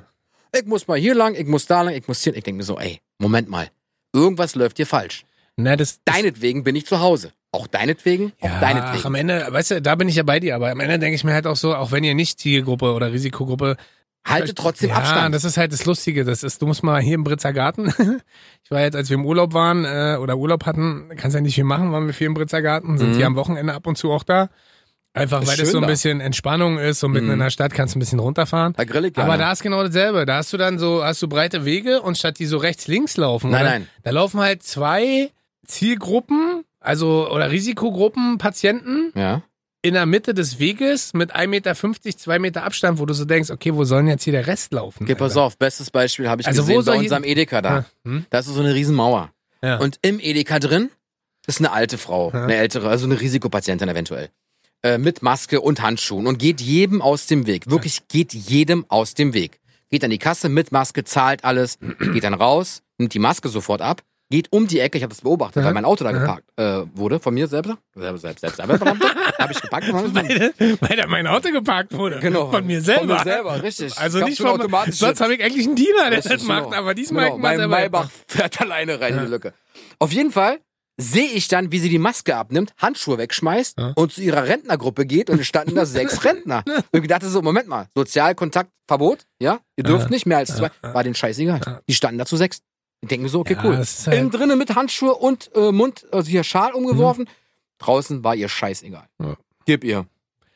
Ich 0.56 0.66
muss 0.66 0.86
mal 0.86 0.98
hier 0.98 1.14
lang, 1.14 1.34
ich 1.34 1.46
muss 1.46 1.66
da 1.66 1.82
lang, 1.82 1.94
ich 1.94 2.06
muss 2.06 2.22
hier. 2.22 2.34
Ich 2.36 2.44
denke 2.44 2.58
mir 2.58 2.64
so, 2.64 2.78
ey, 2.78 3.00
Moment 3.18 3.48
mal. 3.48 3.68
Irgendwas 4.14 4.54
läuft 4.54 4.76
hier 4.76 4.86
falsch. 4.86 5.24
Na, 5.56 5.74
das, 5.74 6.00
Deinetwegen 6.04 6.62
bin 6.62 6.76
ich 6.76 6.86
zu 6.86 7.00
Hause. 7.00 7.32
Auch 7.50 7.66
deinetwegen, 7.66 8.32
auch 8.40 8.44
ja, 8.44 8.52
ach, 8.56 8.60
deinetwegen. 8.60 9.06
am 9.06 9.14
Ende, 9.14 9.46
weißt 9.50 9.70
du, 9.72 9.82
da 9.82 9.94
bin 9.94 10.08
ich 10.08 10.16
ja 10.16 10.22
bei 10.22 10.38
dir, 10.38 10.54
aber 10.54 10.70
am 10.70 10.80
Ende 10.80 10.98
denke 10.98 11.16
ich 11.16 11.24
mir 11.24 11.32
halt 11.32 11.46
auch 11.46 11.56
so, 11.56 11.74
auch 11.74 11.92
wenn 11.92 12.04
ihr 12.04 12.14
nicht 12.14 12.38
Zielgruppe 12.38 12.92
oder 12.92 13.10
Risikogruppe 13.10 13.76
Halte 14.28 14.54
trotzdem 14.54 14.90
ja, 14.90 14.96
Abstand. 14.96 15.34
das 15.34 15.44
ist 15.44 15.56
halt 15.56 15.72
das 15.72 15.84
Lustige. 15.84 16.24
Das 16.24 16.42
ist, 16.42 16.60
du 16.62 16.66
musst 16.66 16.82
mal 16.82 17.00
hier 17.00 17.14
im 17.14 17.24
Britzer 17.24 17.52
Garten. 17.52 17.86
ich 18.64 18.70
war 18.70 18.80
jetzt, 18.80 18.94
als 18.96 19.08
wir 19.10 19.14
im 19.16 19.24
Urlaub 19.26 19.54
waren 19.54 19.84
äh, 19.84 20.16
oder 20.20 20.36
Urlaub 20.36 20.66
hatten, 20.66 21.10
kannst 21.16 21.34
ja 21.34 21.40
nicht 21.40 21.54
viel 21.54 21.64
machen, 21.64 21.92
waren 21.92 22.06
wir 22.06 22.14
viel 22.14 22.26
im 22.26 22.34
Britzer 22.34 22.62
Garten, 22.62 22.98
sind 22.98 23.10
Mhm. 23.12 23.16
hier 23.16 23.26
am 23.26 23.36
Wochenende 23.36 23.74
ab 23.74 23.86
und 23.86 23.96
zu 23.98 24.10
auch 24.12 24.22
da. 24.24 24.48
Einfach 25.14 25.42
Ist 25.42 25.48
weil 25.48 25.56
das 25.56 25.70
so 25.72 25.78
ein 25.78 25.82
da. 25.82 25.88
bisschen 25.88 26.20
Entspannung 26.20 26.78
ist, 26.78 27.00
so 27.00 27.08
mitten 27.08 27.26
Mhm. 27.26 27.32
in 27.32 27.38
der 27.40 27.50
Stadt 27.50 27.72
kannst 27.72 27.94
du 27.94 27.98
ein 27.98 28.00
bisschen 28.00 28.18
runterfahren. 28.20 28.74
da 28.76 28.84
grill 28.84 29.06
ich 29.06 29.14
gerne. 29.14 29.28
Aber 29.32 29.38
da 29.42 29.50
ist 29.50 29.62
genau 29.62 29.82
dasselbe. 29.82 30.26
Da 30.26 30.36
hast 30.36 30.52
du 30.52 30.58
dann 30.58 30.78
so, 30.78 31.02
hast 31.02 31.20
du 31.22 31.28
breite 31.28 31.64
Wege 31.64 32.02
und 32.02 32.16
statt 32.18 32.38
die 32.38 32.46
so 32.46 32.58
rechts 32.58 32.86
links 32.86 33.16
laufen, 33.16 33.50
Nein, 33.50 33.62
oder? 33.62 33.70
nein. 33.70 33.88
da 34.04 34.10
laufen 34.10 34.38
halt 34.40 34.62
zwei 34.62 35.30
Zielgruppen, 35.66 36.64
also 36.80 37.30
oder 37.30 37.50
Risikogruppen, 37.50 38.38
Patienten 38.38 39.12
Ja. 39.14 39.42
In 39.82 39.94
der 39.94 40.06
Mitte 40.06 40.34
des 40.34 40.58
Weges 40.58 41.14
mit 41.14 41.34
1,50 41.34 41.46
Meter, 41.48 41.74
2 41.74 42.38
Meter 42.38 42.64
Abstand, 42.64 42.98
wo 42.98 43.06
du 43.06 43.14
so 43.14 43.24
denkst, 43.24 43.50
okay, 43.50 43.74
wo 43.74 43.84
soll 43.84 44.00
denn 44.00 44.08
jetzt 44.08 44.24
hier 44.24 44.32
der 44.32 44.46
Rest 44.46 44.72
laufen? 44.72 45.04
Okay, 45.04 45.14
pass 45.14 45.32
Alter? 45.32 45.42
auf, 45.42 45.58
bestes 45.58 45.90
Beispiel 45.90 46.28
habe 46.28 46.40
ich 46.42 46.48
Also 46.48 46.62
gesehen 46.62 46.84
bei 46.84 46.98
unserem 46.98 47.24
Edeka 47.24 47.62
da. 47.62 47.70
Ja. 47.78 47.84
Hm? 48.04 48.26
Da 48.30 48.40
ist 48.40 48.46
so 48.46 48.58
eine 48.60 48.74
Riesenmauer. 48.74 49.30
Ja. 49.62 49.78
Und 49.78 49.98
im 50.02 50.18
Edeka 50.20 50.58
drin 50.58 50.90
ist 51.46 51.60
eine 51.60 51.72
alte 51.72 51.96
Frau, 51.98 52.30
Ja. 52.32 52.44
eine 52.44 52.56
ältere, 52.56 52.88
also 52.88 53.06
eine 53.06 53.20
Risikopatientin 53.20 53.88
eventuell. 53.88 54.30
Äh, 54.82 54.98
mit 54.98 55.22
Maske 55.22 55.60
und 55.60 55.80
Handschuhen 55.82 56.26
und 56.26 56.38
geht 56.38 56.60
jedem 56.60 57.02
aus 57.02 57.26
dem 57.26 57.46
Weg. 57.46 57.68
Wirklich 57.70 58.06
geht 58.08 58.32
jedem 58.34 58.84
aus 58.88 59.14
dem 59.14 59.32
Weg. 59.34 59.58
Geht 59.90 60.04
an 60.04 60.10
die 60.10 60.18
Kasse 60.18 60.48
mit 60.48 60.70
Maske, 60.70 61.02
zahlt 61.04 61.44
alles, 61.44 61.78
geht 62.12 62.22
dann 62.24 62.34
raus, 62.34 62.82
nimmt 62.98 63.14
die 63.14 63.18
Maske 63.18 63.48
sofort 63.48 63.80
ab, 63.80 64.02
geht 64.30 64.52
um 64.52 64.66
die 64.66 64.78
Ecke, 64.80 64.98
ich 64.98 65.02
habe 65.04 65.12
das 65.14 65.22
beobachtet, 65.22 65.64
weil 65.64 65.72
mein 65.72 65.84
Auto 65.84 66.04
da 66.04 66.12
geparkt 66.12 66.44
äh, 66.56 66.82
wurde, 66.94 67.18
von 67.18 67.32
mir 67.34 67.48
selber. 67.48 67.78
Selbst, 67.94 68.20
selbst, 68.22 68.40
selbst, 68.40 68.56
selber. 68.56 68.78
habe 69.38 69.52
ich 69.52 69.60
geparkt. 69.60 69.86
weil, 69.92 70.52
weil 70.80 70.96
da 70.96 71.06
mein 71.06 71.26
Auto 71.26 71.50
geparkt 71.50 71.92
wurde. 71.94 72.18
Genau. 72.20 72.50
Von 72.50 72.66
mir 72.66 72.80
selber. 72.82 73.00
Von 73.00 73.08
mir 73.08 73.22
selber, 73.22 73.62
richtig. 73.62 73.96
Also 73.98 74.18
Gab's 74.18 74.30
nicht 74.30 74.40
von 74.42 74.50
automatischen- 74.60 74.92
Sonst 75.06 75.20
habe 75.20 75.34
ich 75.34 75.42
eigentlich 75.42 75.66
einen 75.66 75.76
Diener, 75.76 76.10
der 76.10 76.18
Richtig, 76.18 76.32
das 76.32 76.42
macht, 76.44 76.64
genau. 76.64 76.76
aber 76.76 76.94
diesmal 76.94 77.24
Genau, 77.24 77.36
ich 77.36 77.42
mal 77.42 77.48
mein 77.48 77.58
selber 77.58 77.76
Maybach 77.76 78.10
fährt 78.26 78.60
alleine 78.60 79.00
rein 79.00 79.12
in 79.14 79.18
Ja. 79.20 79.24
die 79.24 79.30
Lücke. 79.30 79.54
Auf 79.98 80.12
jeden 80.12 80.30
Fall 80.30 80.58
sehe 81.00 81.28
ich 81.28 81.46
dann, 81.48 81.70
wie 81.72 81.78
sie 81.78 81.88
die 81.88 81.98
Maske 82.00 82.34
abnimmt, 82.36 82.72
Handschuhe 82.76 83.18
wegschmeißt 83.18 83.78
Ja. 83.78 83.92
und 83.94 84.12
zu 84.12 84.20
ihrer 84.20 84.44
Rentnergruppe 84.46 85.06
geht 85.06 85.30
und 85.30 85.40
es 85.40 85.46
standen 85.46 85.74
da 85.76 85.86
sechs 85.86 86.24
Rentner. 86.24 86.64
Und 86.90 87.02
ich 87.02 87.08
dachte 87.08 87.28
so, 87.28 87.40
Moment 87.40 87.68
mal, 87.68 87.86
Sozialkontaktverbot, 87.94 89.26
ja? 89.40 89.60
Ihr 89.76 89.84
dürft 89.84 90.06
Ja. 90.06 90.10
nicht 90.10 90.26
mehr 90.26 90.38
als 90.38 90.54
zwei. 90.56 90.70
War 90.82 91.02
denen 91.04 91.14
scheißegal. 91.14 91.82
Die 91.88 91.94
standen 91.94 92.18
da 92.18 92.26
zu 92.26 92.36
sechs. 92.36 92.60
Ich 93.00 93.08
denke 93.08 93.22
mir 93.24 93.28
so, 93.28 93.40
okay, 93.40 93.54
Ja, 93.54 93.64
cool. 93.64 93.76
halt- 93.76 94.06
Innen 94.08 94.30
drinnen 94.30 94.58
mit 94.58 94.74
Handschuhe 94.74 95.14
und 95.14 95.50
äh, 95.54 95.70
Mund, 95.72 96.06
also 96.10 96.28
hier 96.28 96.42
Schal 96.44 96.72
umgeworfen. 96.72 97.28
Draußen 97.78 98.24
war 98.24 98.34
ihr 98.34 98.48
scheißegal. 98.48 99.06
Ja. 99.20 99.36
Gib 99.66 99.84
ihr. 99.84 100.06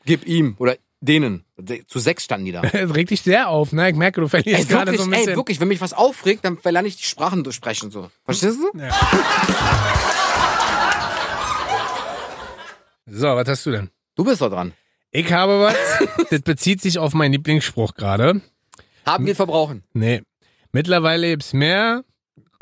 Gib 0.05 0.27
ihm 0.27 0.55
oder 0.59 0.75
denen. 0.99 1.45
Zu 1.87 1.99
sechs 1.99 2.25
standen 2.25 2.45
die 2.45 2.51
da. 2.51 2.61
Das 2.71 2.93
regt 2.95 3.11
dich 3.11 3.21
sehr 3.21 3.47
auf, 3.47 3.71
ne? 3.71 3.89
Ich 3.89 3.95
merke, 3.95 4.19
du 4.19 4.27
verlierst 4.27 4.59
Ey, 4.61 4.65
gerade 4.65 4.91
wirklich, 4.91 4.99
so 5.01 5.03
ein 5.05 5.11
bisschen. 5.11 5.29
ey, 5.29 5.35
wirklich, 5.37 5.59
wenn 5.61 5.67
mich 5.69 5.79
was 5.79 5.93
aufregt, 5.93 6.43
dann 6.43 6.57
verlerne 6.57 6.87
ich 6.89 6.97
die 6.97 7.05
Sprachen 7.05 7.43
durchsprechen 7.45 7.91
so. 7.91 8.09
Verstehst 8.25 8.57
du? 8.59 8.77
Ja. 8.77 8.89
So, 13.05 13.27
was 13.27 13.47
hast 13.47 13.65
du 13.65 13.71
denn? 13.71 13.89
Du 14.15 14.23
bist 14.23 14.41
doch 14.41 14.49
dran. 14.49 14.73
Ich 15.11 15.31
habe 15.31 15.59
was, 15.59 15.75
das 16.29 16.41
bezieht 16.41 16.81
sich 16.81 16.97
auf 16.99 17.13
meinen 17.13 17.33
Lieblingsspruch 17.33 17.95
gerade. 17.95 18.41
Haben 19.05 19.25
geht 19.25 19.35
verbrauchen. 19.35 19.83
Nee. 19.93 20.21
Mittlerweile 20.71 21.27
gibt's 21.29 21.53
mehr 21.53 22.03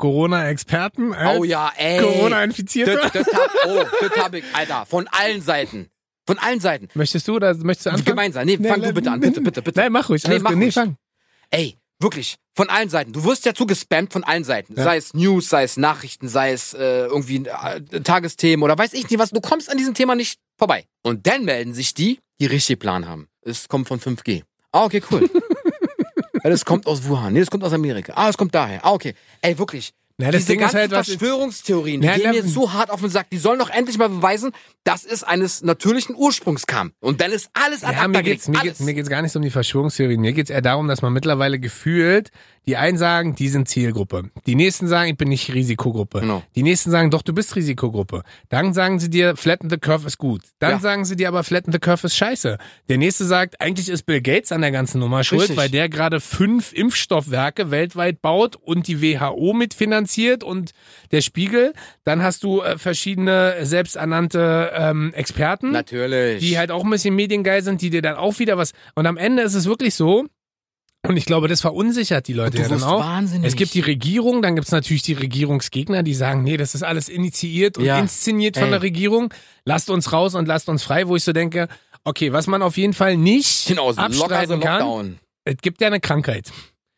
Corona-Experten 0.02 1.12
als 1.14 1.38
Oh 1.38 1.44
ja, 1.44 1.70
ey. 1.76 2.00
Corona-Infizierte. 2.00 2.98
Das, 3.00 3.12
das 3.12 3.26
hab, 3.32 3.50
oh, 3.68 3.84
das 4.00 4.16
hab 4.16 4.34
ich, 4.34 4.42
Alter. 4.52 4.84
Von 4.84 5.06
allen 5.06 5.40
Seiten. 5.40 5.90
Von 6.26 6.38
allen 6.38 6.58
Seiten. 6.58 6.88
Möchtest 6.94 7.28
du 7.28 7.36
oder 7.36 7.54
möchtest 7.54 7.86
du 7.86 7.90
anfangen? 7.90 8.06
Gemeinsam. 8.06 8.44
Nee, 8.44 8.58
fang 8.58 8.82
du 8.82 8.92
bitte 8.92 9.12
an. 9.12 9.20
Bitte, 9.20 9.40
bitte, 9.40 9.62
bitte. 9.62 9.78
Nein, 9.78 9.92
mach 9.92 10.08
ruhig. 10.08 10.24
Nee, 10.26 10.40
mach 10.40 10.50
gut. 10.50 10.58
Nee, 10.58 10.64
ruhig. 10.64 10.74
fang. 10.74 10.96
Ey, 11.50 11.76
wirklich. 12.00 12.34
Von 12.56 12.68
allen 12.68 12.88
Seiten. 12.88 13.12
Du 13.12 13.22
wirst 13.22 13.46
ja 13.46 13.54
zugespammt 13.54 14.12
von 14.12 14.24
allen 14.24 14.42
Seiten. 14.42 14.74
Ja. 14.76 14.82
Sei 14.82 14.96
es 14.96 15.14
News, 15.14 15.48
sei 15.48 15.62
es 15.62 15.76
Nachrichten, 15.76 16.26
sei 16.26 16.50
es 16.50 16.74
äh, 16.74 17.04
irgendwie 17.06 17.44
äh, 17.46 18.00
Tagesthemen 18.00 18.64
oder 18.64 18.76
weiß 18.76 18.94
ich 18.94 19.08
nicht 19.08 19.20
was. 19.20 19.30
Du 19.30 19.40
kommst 19.40 19.70
an 19.70 19.78
diesem 19.78 19.94
Thema 19.94 20.16
nicht 20.16 20.40
vorbei. 20.58 20.84
Und 21.04 21.28
dann 21.28 21.44
melden 21.44 21.74
sich 21.74 21.94
die, 21.94 22.18
die 22.40 22.46
richtig 22.46 22.80
Plan 22.80 23.06
haben. 23.06 23.28
Es 23.42 23.68
kommt 23.68 23.86
von 23.86 24.00
5G. 24.00 24.42
Ah, 24.72 24.84
okay, 24.84 25.00
cool. 25.12 25.30
das 26.50 26.64
kommt 26.64 26.86
aus 26.86 27.06
Wuhan. 27.06 27.32
Nee, 27.32 27.40
das 27.40 27.50
kommt 27.50 27.64
aus 27.64 27.72
Amerika. 27.72 28.12
Ah, 28.16 28.26
das 28.26 28.36
kommt 28.36 28.54
daher. 28.54 28.84
Ah, 28.84 28.92
okay. 28.92 29.14
Ey, 29.40 29.58
wirklich. 29.58 29.92
Na, 30.22 30.30
das 30.30 30.42
Diese 30.42 30.52
Ding 30.52 30.60
ist 30.60 30.62
ganzen 30.72 30.78
halt, 30.78 30.90
was. 30.92 31.08
Verschwörungstheorien, 31.08 32.00
die 32.00 32.06
gehen 32.08 32.20
na, 32.24 32.30
mir 32.30 32.36
jetzt 32.36 32.52
so 32.54 32.72
hart 32.72 32.90
auf 32.90 33.00
den 33.00 33.10
Sack. 33.10 33.28
Die 33.30 33.38
sollen 33.38 33.58
doch 33.58 33.70
endlich 33.70 33.98
mal 33.98 34.08
beweisen, 34.08 34.52
dass 34.84 35.04
es 35.04 35.24
eines 35.24 35.62
natürlichen 35.62 36.14
Ursprungs 36.16 36.66
kam. 36.66 36.92
Und 37.00 37.20
dann 37.20 37.32
ist 37.32 37.50
alles 37.54 37.82
ad 37.84 37.94
Ja, 37.96 38.08
mir 38.08 38.22
geht's, 38.22 38.48
mir, 38.48 38.58
alles. 38.58 38.78
geht's, 38.78 38.80
mir 38.80 38.94
geht's 38.94 39.08
gar 39.08 39.22
nicht 39.22 39.32
so 39.32 39.38
um 39.38 39.42
die 39.44 39.50
Verschwörungstheorien. 39.50 40.20
Mir 40.20 40.32
geht's 40.32 40.50
eher 40.50 40.62
darum, 40.62 40.88
dass 40.88 41.02
man 41.02 41.12
mittlerweile 41.12 41.58
gefühlt, 41.58 42.30
die 42.66 42.76
einen 42.76 42.96
sagen, 42.98 43.34
die 43.34 43.48
sind 43.48 43.68
Zielgruppe. 43.68 44.30
Die 44.46 44.54
nächsten 44.54 44.86
sagen, 44.86 45.10
ich 45.10 45.16
bin 45.16 45.28
nicht 45.28 45.52
Risikogruppe. 45.52 46.20
Genau. 46.20 46.42
Die 46.54 46.62
nächsten 46.62 46.90
sagen, 46.92 47.10
doch, 47.10 47.22
du 47.22 47.32
bist 47.32 47.56
Risikogruppe. 47.56 48.22
Dann 48.48 48.72
sagen 48.72 49.00
sie 49.00 49.10
dir, 49.10 49.36
flatten 49.36 49.68
the 49.68 49.78
curve 49.78 50.06
ist 50.06 50.18
gut. 50.18 50.42
Dann 50.60 50.72
Ja. 50.72 50.78
sagen 50.78 51.04
sie 51.04 51.16
dir 51.16 51.26
aber, 51.28 51.42
flatten 51.42 51.72
the 51.72 51.78
curve 51.80 52.06
ist 52.06 52.16
scheiße. 52.16 52.58
Der 52.88 52.98
nächste 52.98 53.24
sagt, 53.24 53.60
eigentlich 53.60 53.88
ist 53.88 54.04
Bill 54.04 54.20
Gates 54.20 54.52
an 54.52 54.60
der 54.60 54.70
ganzen 54.70 55.00
Nummer 55.00 55.24
schuld, 55.24 55.42
Richtig. 55.42 55.56
weil 55.56 55.70
der 55.70 55.88
gerade 55.88 56.20
fünf 56.20 56.72
Impfstoffwerke 56.72 57.70
weltweit 57.72 58.22
baut 58.22 58.54
und 58.56 58.86
die 58.86 59.02
WHO 59.02 59.52
mitfinanziert 59.54 60.11
und 60.44 60.72
der 61.10 61.20
Spiegel. 61.20 61.72
Dann 62.04 62.22
hast 62.22 62.42
du 62.44 62.60
äh, 62.62 62.78
verschiedene 62.78 63.64
selbsternannte 63.64 64.72
ähm, 64.74 65.12
Experten 65.14 65.70
Natürlich. 65.72 66.40
die 66.40 66.58
halt 66.58 66.70
auch 66.70 66.84
ein 66.84 66.90
bisschen 66.90 67.14
mediengeil 67.14 67.62
sind, 67.62 67.80
die 67.82 67.90
dir 67.90 68.02
dann 68.02 68.16
auch 68.16 68.38
wieder 68.38 68.56
was. 68.58 68.72
Und 68.94 69.06
am 69.06 69.16
Ende 69.16 69.42
ist 69.42 69.54
es 69.54 69.66
wirklich 69.66 69.94
so, 69.94 70.26
und 71.04 71.16
ich 71.16 71.24
glaube, 71.24 71.48
das 71.48 71.60
verunsichert 71.60 72.28
die 72.28 72.32
Leute 72.32 72.58
ja 72.58 72.68
dann 72.68 72.82
auch. 72.84 73.00
wahnsinnig. 73.00 73.48
Es 73.48 73.56
gibt 73.56 73.74
die 73.74 73.80
Regierung, 73.80 74.40
dann 74.40 74.54
gibt 74.54 74.66
es 74.68 74.72
natürlich 74.72 75.02
die 75.02 75.14
Regierungsgegner, 75.14 76.04
die 76.04 76.14
sagen, 76.14 76.44
nee, 76.44 76.56
das 76.56 76.76
ist 76.76 76.84
alles 76.84 77.08
initiiert 77.08 77.76
und 77.76 77.84
Ja. 77.84 77.98
inszeniert 77.98 78.56
von 78.56 78.66
Ey. 78.66 78.70
der 78.70 78.82
Regierung. 78.82 79.34
Lasst 79.64 79.90
uns 79.90 80.12
raus 80.12 80.36
und 80.36 80.46
lasst 80.46 80.68
uns 80.68 80.84
frei, 80.84 81.08
wo 81.08 81.16
ich 81.16 81.24
so 81.24 81.32
denke, 81.32 81.66
okay, 82.04 82.32
was 82.32 82.46
man 82.46 82.62
auf 82.62 82.76
jeden 82.76 82.92
Fall 82.92 83.16
nicht 83.16 83.66
genau, 83.66 83.90
so 83.92 84.00
locker 84.00 84.12
so 84.14 84.22
abstreiten 84.24 84.60
kann, 84.60 84.78
Lockdown. 84.80 85.18
es 85.44 85.56
gibt 85.60 85.80
ja 85.80 85.88
eine 85.88 85.98
Krankheit. 85.98 86.52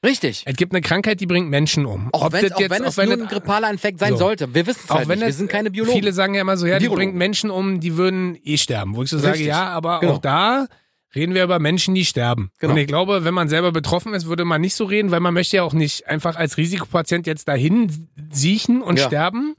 Richtig. 0.04 0.42
Es 0.46 0.56
gibt 0.56 0.72
eine 0.72 0.82
Krankheit, 0.82 1.18
die 1.20 1.26
bringt 1.26 1.48
Menschen 1.50 1.86
um. 1.86 2.10
Auch, 2.12 2.30
wenn, 2.30 2.52
auch 2.52 2.60
wenn 2.60 2.84
es 2.84 2.96
nur 2.96 3.10
ein 3.12 3.26
grippaler 3.26 3.70
Infekt 3.70 3.98
sein 3.98 4.10
So. 4.12 4.18
sollte. 4.18 4.54
Wir 4.54 4.66
wissen 4.66 4.82
es 4.84 4.90
auch 4.90 4.96
halt 4.96 5.08
wenn 5.08 5.18
nicht. 5.18 5.26
Wir 5.26 5.30
es- 5.30 5.38
sind 5.38 5.50
keine 5.50 5.70
Biologen. 5.70 5.94
Viele 5.98 6.12
sagen 6.12 6.34
ja 6.34 6.42
immer 6.42 6.56
so, 6.56 6.66
ja, 6.66 6.78
die 6.78 6.88
bringt 6.88 7.14
Menschen 7.14 7.50
um, 7.50 7.80
die 7.80 7.96
würden 7.96 8.38
eh 8.44 8.58
sterben. 8.58 8.94
Wo 8.96 9.02
ich 9.02 9.10
so 9.10 9.18
sage, 9.18 9.32
Richtig. 9.32 9.48
ja, 9.48 9.66
aber 9.68 10.00
Genau. 10.00 10.12
auch 10.14 10.18
da 10.18 10.66
reden 11.14 11.32
wir 11.34 11.42
über 11.44 11.58
Menschen, 11.58 11.94
die 11.94 12.04
sterben. 12.04 12.50
Genau. 12.58 12.74
Und 12.74 12.78
ich 12.78 12.86
glaube, 12.86 13.24
wenn 13.24 13.34
man 13.34 13.48
selber 13.48 13.72
betroffen 13.72 14.12
ist, 14.14 14.26
würde 14.26 14.44
man 14.44 14.60
nicht 14.60 14.74
so 14.74 14.84
reden, 14.84 15.10
weil 15.10 15.20
man 15.20 15.32
möchte 15.32 15.56
ja 15.56 15.62
auch 15.62 15.72
nicht 15.72 16.06
einfach 16.06 16.36
als 16.36 16.56
Risikopatient 16.58 17.26
jetzt 17.26 17.48
dahin 17.48 18.08
siechen 18.30 18.82
und 18.82 18.98
Ja. 18.98 19.06
sterben. 19.06 19.54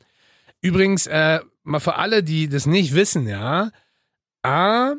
Übrigens, 0.62 1.08
äh, 1.08 1.40
mal 1.64 1.80
für 1.80 1.96
alle, 1.96 2.24
die 2.24 2.50
das 2.50 2.66
nicht 2.66 2.94
wissen, 2.94 3.28
ja, 3.28 3.72
A, 4.44 4.94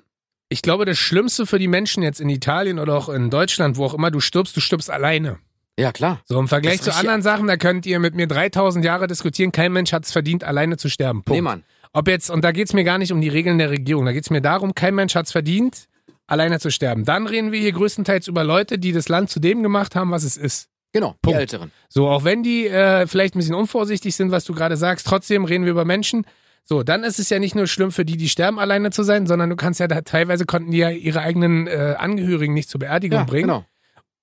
ich 0.48 0.62
glaube, 0.62 0.84
das 0.84 0.98
Schlimmste 0.98 1.46
für 1.46 1.58
die 1.58 1.68
Menschen 1.68 2.02
jetzt 2.02 2.20
in 2.20 2.28
Italien 2.28 2.78
oder 2.78 2.94
auch 2.96 3.08
in 3.08 3.30
Deutschland, 3.30 3.76
wo 3.76 3.84
auch 3.84 3.94
immer 3.94 4.10
du 4.10 4.20
stirbst, 4.20 4.56
du 4.56 4.60
stirbst 4.60 4.90
alleine. 4.90 5.38
ja, 5.78 5.92
klar. 5.92 6.20
So 6.24 6.38
im 6.38 6.48
Vergleich 6.48 6.80
zu 6.80 6.94
anderen 6.94 7.22
Sachen, 7.22 7.46
da 7.46 7.56
könnt 7.56 7.84
ihr 7.86 7.98
mit 7.98 8.14
mir 8.14 8.26
3000 8.26 8.84
Jahre 8.84 9.06
diskutieren. 9.06 9.52
Kein 9.52 9.72
Mensch 9.72 9.92
hat 9.92 10.04
es 10.04 10.12
verdient, 10.12 10.44
alleine 10.44 10.76
zu 10.76 10.88
sterben. 10.88 11.22
Punkt. 11.22 11.36
Nee, 11.36 11.42
Mann. 11.42 11.64
Ob 11.92 12.08
jetzt, 12.08 12.30
und 12.30 12.44
da 12.44 12.52
geht's 12.52 12.74
mir 12.74 12.84
gar 12.84 12.98
nicht 12.98 13.12
um 13.12 13.20
die 13.20 13.28
Regeln 13.28 13.58
der 13.58 13.70
Regierung, 13.70 14.04
da 14.04 14.12
geht's 14.12 14.30
mir 14.30 14.42
darum, 14.42 14.74
kein 14.74 14.94
Mensch 14.94 15.14
hat's 15.14 15.32
verdient, 15.32 15.88
alleine 16.26 16.60
zu 16.60 16.70
sterben. 16.70 17.04
Dann 17.04 17.26
reden 17.26 17.52
wir 17.52 17.60
hier 17.60 17.72
größtenteils 17.72 18.28
über 18.28 18.44
Leute, 18.44 18.78
die 18.78 18.92
das 18.92 19.08
Land 19.08 19.30
zu 19.30 19.40
dem 19.40 19.62
gemacht 19.62 19.96
haben, 19.96 20.10
was 20.10 20.22
es 20.22 20.36
ist. 20.36 20.68
Genau, 20.92 21.12
die 21.12 21.18
Punkt. 21.22 21.40
Älteren. 21.40 21.72
So, 21.88 22.08
auch 22.08 22.24
wenn 22.24 22.42
die 22.42 22.66
äh, 22.66 23.06
vielleicht 23.06 23.34
ein 23.34 23.38
bisschen 23.38 23.54
unvorsichtig 23.54 24.14
sind, 24.14 24.30
was 24.30 24.44
du 24.44 24.54
gerade 24.54 24.76
sagst, 24.76 25.06
trotzdem 25.06 25.44
reden 25.44 25.64
wir 25.64 25.72
über 25.72 25.84
Menschen. 25.84 26.26
So, 26.68 26.82
dann 26.82 27.04
ist 27.04 27.20
es 27.20 27.30
ja 27.30 27.38
nicht 27.38 27.54
nur 27.54 27.68
schlimm 27.68 27.92
für 27.92 28.04
die, 28.04 28.16
die 28.16 28.28
sterben, 28.28 28.58
alleine 28.58 28.90
zu 28.90 29.04
sein, 29.04 29.26
sondern 29.28 29.48
du 29.50 29.56
kannst 29.56 29.78
ja 29.78 29.86
da, 29.86 30.00
teilweise 30.00 30.46
konnten 30.46 30.72
die 30.72 30.78
ja 30.78 30.90
ihre 30.90 31.20
eigenen 31.20 31.68
äh, 31.68 31.94
Angehörigen 31.96 32.54
nicht 32.54 32.68
zur 32.68 32.80
Beerdigung 32.80 33.20
Ja, 33.20 33.24
bringen. 33.24 33.46
genau. 33.48 33.64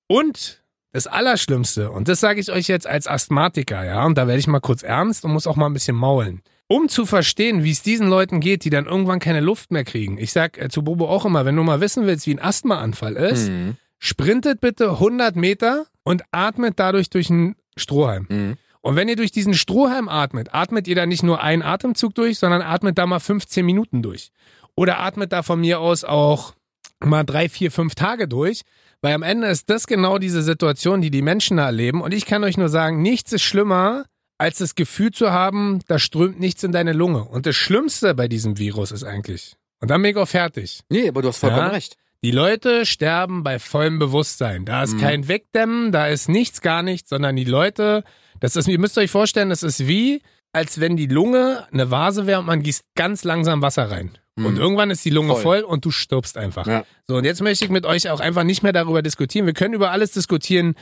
Und 0.07 0.61
das 0.91 1.07
Allerschlimmste, 1.07 1.89
und 1.89 2.07
das 2.07 2.19
sage 2.19 2.39
ich 2.41 2.51
euch 2.51 2.67
jetzt 2.67 2.85
als 2.85 3.07
Asthmatiker, 3.07 3.83
ja, 3.85 4.05
und 4.05 4.17
da 4.17 4.27
werde 4.27 4.39
ich 4.39 4.47
mal 4.47 4.59
kurz 4.59 4.83
ernst 4.83 5.23
und 5.25 5.31
muss 5.31 5.47
auch 5.47 5.55
mal 5.55 5.67
ein 5.67 5.73
bisschen 5.73 5.95
maulen. 5.95 6.41
Um 6.67 6.89
zu 6.89 7.05
verstehen, 7.05 7.63
wie 7.63 7.71
es 7.71 7.81
diesen 7.81 8.07
Leuten 8.07 8.39
geht, 8.41 8.63
die 8.65 8.69
dann 8.69 8.85
irgendwann 8.85 9.19
keine 9.19 9.39
Luft 9.39 9.71
mehr 9.71 9.83
kriegen. 9.85 10.17
Ich 10.17 10.31
sag 10.33 10.57
äh, 10.57 10.69
zu 10.69 10.83
Bobo 10.83 11.07
auch 11.07 11.25
immer, 11.25 11.45
wenn 11.45 11.55
du 11.55 11.63
mal 11.63 11.81
wissen 11.81 12.05
willst, 12.05 12.27
wie 12.27 12.33
ein 12.35 12.41
Asthmaanfall 12.41 13.15
ist, 13.15 13.49
Mhm. 13.49 13.75
sprintet 13.99 14.59
bitte 14.59 14.91
100 14.91 15.35
Meter 15.35 15.85
und 16.03 16.23
atmet 16.31 16.73
dadurch 16.77 17.09
durch 17.09 17.29
einen 17.29 17.55
Strohhalm. 17.77 18.27
Mhm. 18.29 18.57
Und 18.83 18.95
wenn 18.97 19.07
ihr 19.07 19.15
durch 19.15 19.31
diesen 19.31 19.53
Strohhalm 19.53 20.09
atmet, 20.09 20.53
atmet 20.53 20.87
ihr 20.87 20.95
da 20.95 21.05
nicht 21.05 21.23
nur 21.23 21.41
einen 21.41 21.61
Atemzug 21.63 22.13
durch, 22.15 22.37
sondern 22.37 22.61
atmet 22.61 22.97
da 22.97 23.05
mal 23.07 23.19
15 23.19 23.65
Minuten 23.65 24.01
durch. 24.03 24.29
Oder 24.75 24.99
atmet 24.99 25.31
da 25.31 25.41
von 25.41 25.59
mir 25.61 25.79
aus 25.79 26.03
auch 26.03 26.53
mal 26.99 27.23
drei, 27.23 27.47
vier, 27.49 27.71
fünf 27.71 27.95
Tage 27.95 28.27
durch. 28.27 28.61
Weil 29.01 29.13
am 29.15 29.23
Ende 29.23 29.47
ist 29.47 29.69
das 29.69 29.87
genau 29.87 30.17
diese 30.17 30.43
Situation, 30.43 31.01
die 31.01 31.11
die 31.11 31.21
Menschen 31.21 31.57
da 31.57 31.65
erleben. 31.67 32.01
Und 32.01 32.13
ich 32.13 32.25
kann 32.25 32.43
euch 32.43 32.57
nur 32.57 32.69
sagen, 32.69 33.01
nichts 33.01 33.31
ist 33.33 33.41
schlimmer, 33.43 34.05
als 34.37 34.57
das 34.57 34.75
Gefühl 34.75 35.11
zu 35.11 35.31
haben, 35.31 35.79
da 35.87 35.97
strömt 35.99 36.39
nichts 36.39 36.63
in 36.63 36.71
deine 36.73 36.91
Lunge. 36.93 37.23
Und 37.23 37.45
das 37.45 37.55
Schlimmste 37.55 38.13
bei 38.15 38.27
diesem 38.27 38.57
Virus 38.57 38.91
ist 38.91 39.03
eigentlich, 39.05 39.55
und 39.79 39.91
dann 39.91 40.01
bin 40.01 40.11
ich 40.11 40.17
auch 40.17 40.27
fertig. 40.27 40.81
Nee, 40.89 41.07
aber 41.07 41.21
du 41.21 41.29
hast 41.29 41.37
vollkommen 41.37 41.67
Ja. 41.67 41.71
recht. 41.71 41.95
Die 42.23 42.31
Leute 42.31 42.85
sterben 42.85 43.43
bei 43.43 43.59
vollem 43.59 43.99
Bewusstsein. 43.99 44.63
Da 44.65 44.83
ist 44.83 44.93
Mhm. 44.95 44.99
kein 45.01 45.27
Wegdämmen, 45.27 45.91
da 45.91 46.07
ist 46.07 46.29
nichts, 46.29 46.61
gar 46.61 46.81
nichts, 46.83 47.09
sondern 47.09 47.35
die 47.35 47.43
Leute, 47.43 48.03
das 48.43 48.57
ist, 48.57 48.67
ihr 48.67 48.77
müsst 48.77 48.97
euch 48.97 49.09
vorstellen, 49.09 49.49
das 49.49 49.63
ist 49.63 49.87
wie, 49.87 50.21
als 50.51 50.81
wenn 50.81 50.97
die 50.97 51.07
Lunge 51.07 51.65
eine 51.71 51.89
Vase 51.91 52.27
wäre 52.27 52.41
und 52.41 52.45
man 52.45 52.61
gießt 52.61 52.83
ganz 52.93 53.23
langsam 53.23 53.61
Wasser 53.61 53.89
rein. 53.89 54.17
Mhm. 54.35 54.45
Und 54.45 54.57
irgendwann 54.57 54.91
ist 54.91 55.05
die 55.05 55.11
Lunge 55.11 55.33
Voll. 55.35 55.41
voll. 55.41 55.61
und 55.61 55.85
du 55.85 55.91
stirbst 55.91 56.37
einfach. 56.37 56.67
Ja. 56.67 56.83
So, 57.07 57.15
und 57.15 57.23
jetzt 57.23 57.41
möchte 57.41 57.63
ich 57.63 57.71
mit 57.71 57.85
euch 57.85 58.09
auch 58.09 58.19
einfach 58.19 58.43
nicht 58.43 58.61
mehr 58.61 58.73
darüber 58.73 59.01
diskutieren. 59.01 59.45
Wir 59.45 59.53
können 59.53 59.73
über 59.73 59.91
alles 59.91 60.11
diskutieren. 60.11 60.75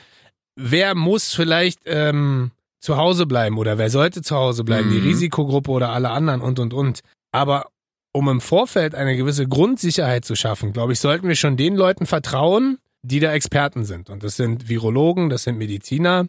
Wer 0.55 0.95
muss 0.95 1.33
vielleicht 1.35 1.81
ähm, 1.85 2.49
zu 2.79 2.97
Hause 2.97 3.27
bleiben 3.27 3.59
oder 3.59 3.77
wer 3.77 3.91
sollte 3.91 4.23
zu 4.23 4.35
Hause 4.35 4.63
bleiben? 4.63 4.89
Die 4.89 4.97
Mhm. 4.97 5.07
Risikogruppe 5.07 5.69
oder 5.69 5.89
alle 5.89 6.09
anderen 6.09 6.41
und, 6.41 6.57
und, 6.57 6.73
und. 6.73 7.01
Aber 7.31 7.67
um 8.11 8.27
im 8.27 8.41
Vorfeld 8.41 8.95
eine 8.95 9.15
gewisse 9.15 9.47
Grundsicherheit 9.47 10.25
zu 10.25 10.35
schaffen, 10.35 10.73
glaube 10.73 10.93
ich, 10.93 10.99
sollten 10.99 11.27
wir 11.27 11.35
schon 11.35 11.57
den 11.57 11.75
Leuten 11.75 12.07
vertrauen, 12.07 12.79
die 13.03 13.19
da 13.19 13.31
Experten 13.33 13.85
sind. 13.85 14.09
Und 14.09 14.23
das 14.23 14.35
sind 14.35 14.67
Virologen, 14.67 15.29
das 15.29 15.43
sind 15.43 15.59
Mediziner 15.59 16.25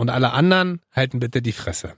und 0.00 0.08
alle 0.08 0.32
anderen 0.32 0.80
halten 0.92 1.20
bitte 1.20 1.42
die 1.42 1.52
Fresse. 1.52 1.92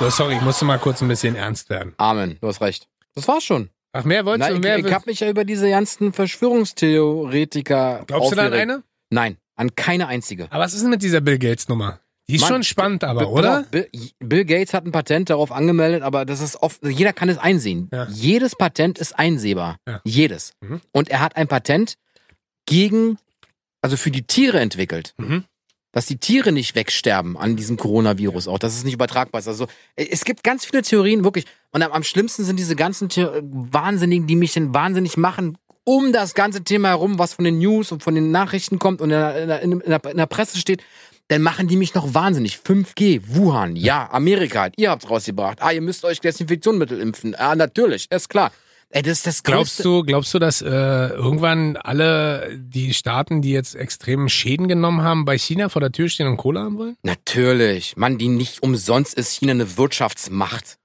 So, 0.00 0.08
sorry, 0.08 0.36
ich 0.36 0.40
musste 0.40 0.64
mal 0.64 0.78
kurz 0.78 1.02
ein 1.02 1.08
bisschen 1.08 1.36
ernst 1.36 1.68
werden. 1.68 1.92
Amen, 1.98 2.38
du 2.40 2.48
hast 2.48 2.62
recht. 2.62 2.88
Das 3.14 3.28
war's 3.28 3.44
schon. 3.44 3.68
Ach, 3.92 4.04
mehr 4.04 4.24
wolltest 4.24 4.50
Nein, 4.50 4.62
du? 4.62 4.66
Mehr 4.66 4.78
ich, 4.78 4.86
ich 4.86 4.92
habe 4.92 5.04
mich 5.06 5.20
ja 5.20 5.28
über 5.28 5.44
diese 5.44 5.68
ganzen 5.68 6.14
Verschwörungstheoretiker 6.14 8.04
Glaubst 8.06 8.32
du 8.32 8.36
da 8.36 8.42
an 8.42 8.48
aufgeregt. 8.48 8.70
eine? 8.70 8.82
Nein, 9.10 9.36
an 9.54 9.76
keine 9.76 10.08
einzige. 10.08 10.46
Aber 10.50 10.64
was 10.64 10.72
ist 10.72 10.82
denn 10.82 10.90
mit 10.90 11.02
dieser 11.02 11.20
Bill 11.20 11.38
Gates 11.38 11.68
Nummer? 11.68 12.00
Die 12.26 12.36
ist 12.36 12.40
Mann, 12.40 12.48
schon 12.48 12.62
spannend, 12.64 13.04
aber, 13.04 13.28
oder? 13.28 13.64
Bill, 13.70 13.86
Bill 14.18 14.46
Gates 14.46 14.72
hat 14.72 14.86
ein 14.86 14.92
Patent 14.92 15.28
darauf 15.28 15.52
angemeldet, 15.52 16.02
aber 16.02 16.24
das 16.24 16.40
ist 16.40 16.56
oft, 16.62 16.82
jeder 16.82 17.12
kann 17.12 17.28
es 17.28 17.36
einsehen. 17.36 17.90
Ja. 17.92 18.06
Jedes 18.08 18.56
Patent 18.56 18.98
ist 18.98 19.18
einsehbar. 19.18 19.76
Ja. 19.86 20.00
Jedes. 20.04 20.54
Mhm. 20.62 20.80
Und 20.90 21.10
er 21.10 21.20
hat 21.20 21.36
ein 21.36 21.48
Patent 21.48 21.96
gegen, 22.64 23.18
also 23.84 23.98
für 23.98 24.10
die 24.10 24.22
Tiere 24.22 24.60
entwickelt. 24.60 25.12
Mhm. 25.18 25.44
Dass 25.92 26.06
die 26.06 26.16
Tiere 26.16 26.52
nicht 26.52 26.74
wegsterben 26.74 27.36
an 27.36 27.54
diesem 27.54 27.76
Coronavirus 27.76 28.48
auch, 28.48 28.58
dass 28.58 28.74
es 28.74 28.82
nicht 28.82 28.94
übertragbar 28.94 29.40
ist. 29.40 29.46
Also 29.46 29.66
äh, 29.94 30.06
es 30.10 30.24
gibt 30.24 30.42
ganz 30.42 30.64
viele 30.64 30.82
Theorien, 30.82 31.22
wirklich. 31.22 31.44
Und 31.70 31.82
am, 31.82 31.92
am 31.92 32.02
schlimmsten 32.02 32.44
sind 32.44 32.58
diese 32.58 32.76
ganzen 32.76 33.10
The 33.10 33.26
Wahnsinnigen, 33.42 34.26
die 34.26 34.36
mich 34.36 34.54
dann 34.54 34.72
wahnsinnig 34.72 35.18
machen, 35.18 35.58
um 35.84 36.12
das 36.12 36.32
ganze 36.32 36.64
Thema 36.64 36.88
herum, 36.88 37.18
was 37.18 37.34
von 37.34 37.44
den 37.44 37.58
News 37.58 37.92
und 37.92 38.02
von 38.02 38.14
den 38.14 38.30
Nachrichten 38.30 38.78
kommt 38.78 39.02
und 39.02 39.10
in 39.10 39.18
der, 39.18 39.60
in 39.60 39.80
der, 39.82 40.04
in 40.04 40.16
der, 40.16 40.26
Presse 40.26 40.56
steht, 40.56 40.82
dann 41.28 41.42
machen 41.42 41.68
die 41.68 41.76
mich 41.76 41.94
noch 41.94 42.14
wahnsinnig. 42.14 42.56
5G, 42.56 43.20
Wuhan, 43.26 43.76
ja, 43.76 44.08
Amerika, 44.10 44.70
ihr 44.76 44.90
habt's 44.90 45.10
rausgebracht. 45.10 45.60
Ah, 45.60 45.72
ihr 45.72 45.82
müsst 45.82 46.06
euch 46.06 46.20
Desinfektionsmittel 46.20 46.98
impfen. 46.98 47.34
Ah, 47.34 47.54
natürlich, 47.54 48.10
ist 48.10 48.30
klar. 48.30 48.50
Ey, 48.90 49.02
das 49.02 49.18
ist 49.18 49.26
das 49.26 49.42
Glaubst 49.42 49.76
größte. 49.78 49.82
du, 49.82 50.02
glaubst 50.04 50.32
du, 50.34 50.38
dass 50.38 50.62
äh, 50.62 50.66
irgendwann 50.68 51.76
alle 51.76 52.56
die 52.56 52.94
Staaten, 52.94 53.42
die 53.42 53.50
jetzt 53.50 53.74
extremen 53.74 54.28
Schäden 54.28 54.68
genommen 54.68 55.02
haben, 55.02 55.24
bei 55.24 55.36
China 55.36 55.68
vor 55.68 55.80
der 55.80 55.90
Tür 55.90 56.08
stehen 56.08 56.28
und 56.28 56.36
Cola 56.36 56.62
haben 56.62 56.78
wollen? 56.78 56.96
Natürlich, 57.02 57.96
Mann, 57.96 58.18
die 58.18 58.28
nicht 58.28 58.62
umsonst 58.62 59.14
ist 59.14 59.32
China 59.32 59.50
eine 59.52 59.76
Wirtschaftsmacht. 59.76 60.76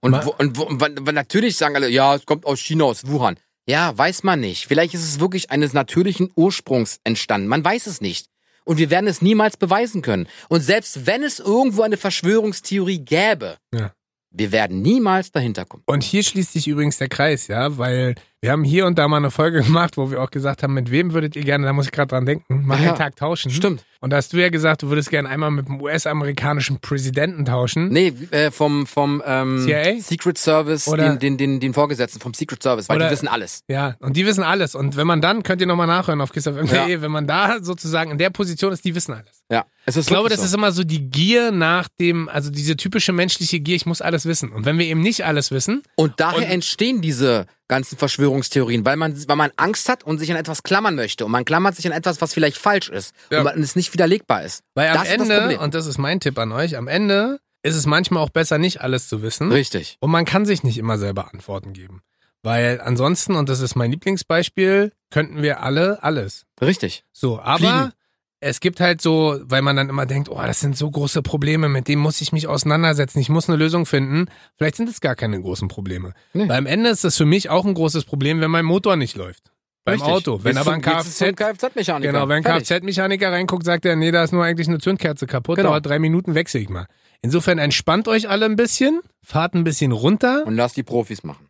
Und, 0.00 0.12
Ma- 0.12 0.24
wo, 0.24 0.34
und, 0.38 0.56
wo, 0.56 0.62
und 0.62 1.04
natürlich 1.12 1.56
sagen 1.56 1.76
alle, 1.76 1.88
ja, 1.90 2.14
es 2.14 2.24
kommt 2.24 2.46
aus 2.46 2.60
China, 2.60 2.84
aus 2.84 3.06
Wuhan. 3.06 3.36
Ja, 3.68 3.96
weiß 3.98 4.22
man 4.22 4.40
nicht. 4.40 4.66
Vielleicht 4.66 4.94
ist 4.94 5.04
es 5.04 5.20
wirklich 5.20 5.50
eines 5.50 5.74
natürlichen 5.74 6.30
Ursprungs 6.36 7.00
entstanden. 7.04 7.48
Man 7.48 7.62
weiß 7.62 7.86
es 7.86 8.00
nicht. 8.00 8.26
Und 8.64 8.78
wir 8.78 8.88
werden 8.90 9.06
es 9.08 9.20
niemals 9.22 9.56
beweisen 9.56 10.00
können. 10.02 10.26
Und 10.48 10.60
selbst 10.62 11.06
wenn 11.06 11.22
es 11.22 11.38
irgendwo 11.38 11.82
eine 11.82 11.96
Verschwörungstheorie 11.96 12.98
gäbe, 13.00 13.56
Ja. 13.74 13.92
Wir 14.30 14.52
werden 14.52 14.82
niemals 14.82 15.32
dahinter 15.32 15.64
kommen. 15.64 15.82
Und 15.86 16.02
hier 16.02 16.22
schließt 16.22 16.52
sich 16.52 16.68
übrigens 16.68 16.98
der 16.98 17.08
Kreis, 17.08 17.48
ja, 17.48 17.78
weil 17.78 18.14
wir 18.40 18.52
haben 18.52 18.62
hier 18.64 18.86
und 18.86 18.98
da 18.98 19.08
mal 19.08 19.16
eine 19.18 19.30
Folge 19.30 19.62
gemacht, 19.64 19.96
wo 19.96 20.10
wir 20.10 20.22
auch 20.22 20.30
gesagt 20.30 20.62
haben, 20.62 20.74
mit 20.74 20.90
wem 20.90 21.12
würdet 21.12 21.34
ihr 21.36 21.44
gerne, 21.44 21.66
da 21.66 21.72
muss 21.72 21.86
ich 21.86 21.92
gerade 21.92 22.08
dran 22.08 22.24
denken, 22.26 22.64
mal 22.66 22.80
Ja. 22.80 22.90
einen 22.90 22.98
Tag 22.98 23.16
tauschen. 23.16 23.50
Stimmt. 23.50 23.84
Und 24.00 24.10
da 24.10 24.16
hast 24.18 24.32
du 24.32 24.36
ja 24.36 24.48
gesagt, 24.48 24.82
du 24.82 24.90
würdest 24.90 25.10
gerne 25.10 25.28
einmal 25.28 25.50
mit 25.50 25.66
dem 25.66 25.80
US-amerikanischen 25.80 26.78
Präsidenten 26.80 27.44
tauschen. 27.44 27.88
Nee, 27.88 28.12
äh, 28.30 28.52
vom, 28.52 28.86
vom 28.86 29.20
ähm, 29.26 29.64
CIA? 29.66 30.00
Secret 30.00 30.38
Service, 30.38 30.86
Oder- 30.86 31.08
den, 31.16 31.18
den, 31.18 31.36
den, 31.36 31.60
den 31.60 31.74
Vorgesetzten 31.74 32.20
vom 32.20 32.32
Secret 32.32 32.62
Service, 32.62 32.88
weil 32.88 32.96
Oder- 32.98 33.06
die 33.06 33.12
wissen 33.12 33.26
alles. 33.26 33.64
Ja, 33.66 33.96
und 33.98 34.16
die 34.16 34.24
wissen 34.24 34.44
alles. 34.44 34.76
Und 34.76 34.96
wenn 34.96 35.06
man 35.08 35.20
dann, 35.20 35.42
könnt 35.42 35.60
ihr 35.60 35.66
nochmal 35.66 35.88
nachhören 35.88 36.20
auf 36.20 36.30
KissFM.de, 36.32 36.92
Ja. 36.92 37.02
wenn 37.02 37.10
man 37.10 37.26
da 37.26 37.56
sozusagen 37.60 38.12
in 38.12 38.18
der 38.18 38.30
Position 38.30 38.72
ist, 38.72 38.84
die 38.84 38.94
wissen 38.94 39.14
alles. 39.14 39.42
Ja, 39.50 39.64
Ich 39.86 40.06
glaube, 40.06 40.28
das 40.28 40.38
so. 40.40 40.44
ist 40.44 40.54
immer 40.54 40.70
so 40.70 40.84
die 40.84 41.10
Gier 41.10 41.50
nach 41.50 41.88
dem, 42.00 42.28
also 42.28 42.50
diese 42.50 42.76
typische 42.76 43.12
menschliche 43.12 43.58
Gier, 43.58 43.74
ich 43.74 43.86
muss 43.86 44.00
alles 44.00 44.26
wissen. 44.26 44.52
Und 44.52 44.64
wenn 44.64 44.78
wir 44.78 44.86
eben 44.86 45.00
nicht 45.00 45.24
alles 45.24 45.50
wissen, 45.50 45.82
Und 45.96 46.20
daher 46.20 46.38
Und- 46.38 46.44
entstehen 46.44 47.00
diese 47.00 47.46
ganzen 47.68 47.96
Verschwörungstheorien, 47.98 48.84
weil 48.84 48.96
man, 48.96 49.28
weil 49.28 49.36
man 49.36 49.50
Angst 49.56 49.88
hat 49.88 50.02
und 50.04 50.18
sich 50.18 50.30
an 50.30 50.36
etwas 50.36 50.62
klammern 50.62 50.94
möchte. 50.94 51.24
Und 51.24 51.30
man 51.32 51.44
klammert 51.44 51.76
sich 51.76 51.86
an 51.86 51.92
etwas, 51.92 52.20
was 52.20 52.34
vielleicht 52.34 52.56
falsch 52.58 52.88
ist. 52.88 53.14
Ja. 53.30 53.38
Und 53.38 53.44
man, 53.44 53.62
es 53.62 53.76
nicht 53.76 53.92
widerlegbar 53.92 54.42
ist. 54.42 54.62
weil 54.74 54.88
am 54.88 54.94
Das 54.94 55.02
ist 55.04 55.20
das 55.20 55.28
Ende, 55.28 55.40
Problem. 55.40 55.60
und 55.60 55.74
das 55.74 55.86
ist 55.86 55.98
mein 55.98 56.20
Tipp 56.20 56.38
an 56.38 56.52
euch, 56.52 56.76
am 56.76 56.88
Ende 56.88 57.38
ist 57.62 57.74
es 57.74 57.86
manchmal 57.86 58.22
auch 58.22 58.30
besser, 58.30 58.58
nicht 58.58 58.80
alles 58.80 59.08
zu 59.08 59.22
wissen. 59.22 59.52
Richtig. 59.52 59.96
Und 60.00 60.10
man 60.10 60.24
kann 60.24 60.46
sich 60.46 60.62
nicht 60.62 60.78
immer 60.78 60.96
selber 60.98 61.32
Antworten 61.32 61.72
geben. 61.72 62.02
Weil 62.42 62.80
ansonsten, 62.80 63.34
und 63.34 63.48
das 63.48 63.60
ist 63.60 63.74
mein 63.74 63.90
Lieblingsbeispiel, 63.90 64.92
könnten 65.10 65.42
wir 65.42 65.60
alle 65.62 66.02
alles. 66.02 66.44
Richtig. 66.60 67.04
So, 67.12 67.40
aber 67.40 67.58
Fliegen. 67.58 67.92
Es 68.40 68.60
gibt 68.60 68.80
halt 68.80 69.00
so, 69.00 69.38
weil 69.42 69.62
man 69.62 69.74
dann 69.76 69.88
immer 69.88 70.06
denkt, 70.06 70.28
oh, 70.28 70.40
das 70.40 70.60
sind 70.60 70.76
so 70.76 70.90
große 70.90 71.22
Probleme, 71.22 71.68
mit 71.68 71.88
denen 71.88 72.00
muss 72.02 72.20
ich 72.20 72.32
mich 72.32 72.46
auseinandersetzen, 72.46 73.18
ich 73.18 73.28
muss 73.28 73.48
eine 73.48 73.58
Lösung 73.58 73.84
finden. 73.86 74.26
Vielleicht 74.56 74.76
sind 74.76 74.88
es 74.88 75.00
gar 75.00 75.16
keine 75.16 75.40
großen 75.40 75.68
Probleme. 75.68 76.12
Nee. 76.32 76.48
Weil 76.48 76.58
am 76.58 76.66
Ende 76.66 76.90
ist 76.90 77.04
das 77.04 77.16
für 77.16 77.24
mich 77.26 77.50
auch 77.50 77.64
ein 77.64 77.74
großes 77.74 78.04
Problem, 78.04 78.40
wenn 78.40 78.50
mein 78.50 78.64
Motor 78.64 78.96
nicht 78.96 79.16
läuft. 79.16 79.50
Beim 79.84 79.94
Richtig. 79.94 80.12
Auto. 80.12 80.44
Wenn 80.44 80.54
Gehst 80.54 80.66
aber 80.66 80.74
ein 80.74 80.82
Kfz, 80.82 81.18
Kfz-Mechaniker. 81.34 82.12
genau, 82.12 82.28
wenn 82.28 82.36
ein 82.36 82.42
Fertig. 82.42 82.68
Kfz-Mechaniker 82.68 83.32
reinguckt, 83.32 83.64
sagt 83.64 83.86
er, 83.86 83.96
nee, 83.96 84.10
da 84.10 84.22
ist 84.22 84.32
nur 84.32 84.44
eigentlich 84.44 84.68
eine 84.68 84.78
Zündkerze 84.78 85.26
kaputt, 85.26 85.56
Genau. 85.56 85.70
dauert 85.70 85.86
drei 85.86 85.98
Minuten, 85.98 86.34
wechsel 86.34 86.60
ich 86.60 86.68
mal. 86.68 86.86
Insofern 87.22 87.58
entspannt 87.58 88.06
euch 88.06 88.28
alle 88.28 88.44
ein 88.44 88.54
bisschen, 88.56 89.00
fahrt 89.24 89.54
ein 89.54 89.64
bisschen 89.64 89.90
runter. 89.92 90.44
Und 90.46 90.54
lass 90.56 90.74
die 90.74 90.82
Profis 90.84 91.24
machen. 91.24 91.47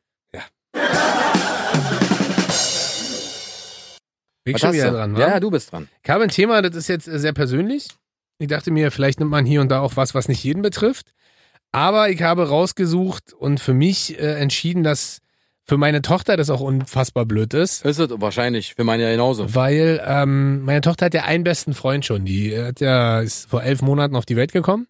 Bin 4.48 4.56
ich 4.56 4.62
schon 4.62 4.72
wieder 4.72 4.90
dran, 4.90 5.16
wa? 5.16 5.20
Ja, 5.20 5.40
du 5.40 5.50
bist 5.50 5.72
dran. 5.72 5.88
Ich 6.02 6.10
habe 6.10 6.24
ein 6.24 6.30
Thema, 6.30 6.62
das 6.62 6.74
ist 6.74 6.88
jetzt 6.88 7.06
äh, 7.06 7.18
sehr 7.18 7.32
persönlich. 7.32 7.88
Ich 8.38 8.48
dachte 8.48 8.70
mir, 8.70 8.90
vielleicht 8.90 9.20
nimmt 9.20 9.30
man 9.30 9.44
hier 9.44 9.60
und 9.60 9.68
da 9.68 9.80
auch 9.80 9.96
was, 9.96 10.14
was 10.14 10.28
nicht 10.28 10.42
jeden 10.42 10.62
betrifft. 10.62 11.12
Aber 11.72 12.08
ich 12.08 12.22
habe 12.22 12.48
rausgesucht 12.48 13.32
und 13.32 13.60
für 13.60 13.74
mich 13.74 14.18
äh, 14.18 14.40
entschieden, 14.40 14.84
dass 14.84 15.20
für 15.64 15.76
meine 15.76 16.00
Tochter 16.00 16.36
das 16.38 16.48
auch 16.48 16.60
unfassbar 16.60 17.26
blöd 17.26 17.52
ist. 17.52 17.84
Ist 17.84 17.98
es 17.98 18.08
wahrscheinlich. 18.10 18.78
Wir 18.78 18.86
meinen 18.86 19.02
ja 19.02 19.10
genauso. 19.10 19.54
Weil 19.54 20.02
ähm, 20.06 20.62
meine 20.62 20.80
Tochter 20.80 21.06
hat 21.06 21.14
ja 21.14 21.24
einen 21.24 21.44
besten 21.44 21.74
Freund 21.74 22.06
schon. 22.06 22.24
Die 22.24 22.58
hat 22.58 22.80
ja, 22.80 23.20
ist 23.20 23.50
vor 23.50 23.62
elf 23.62 23.82
Monaten 23.82 24.16
auf 24.16 24.24
die 24.24 24.36
Welt 24.36 24.52
gekommen. 24.52 24.86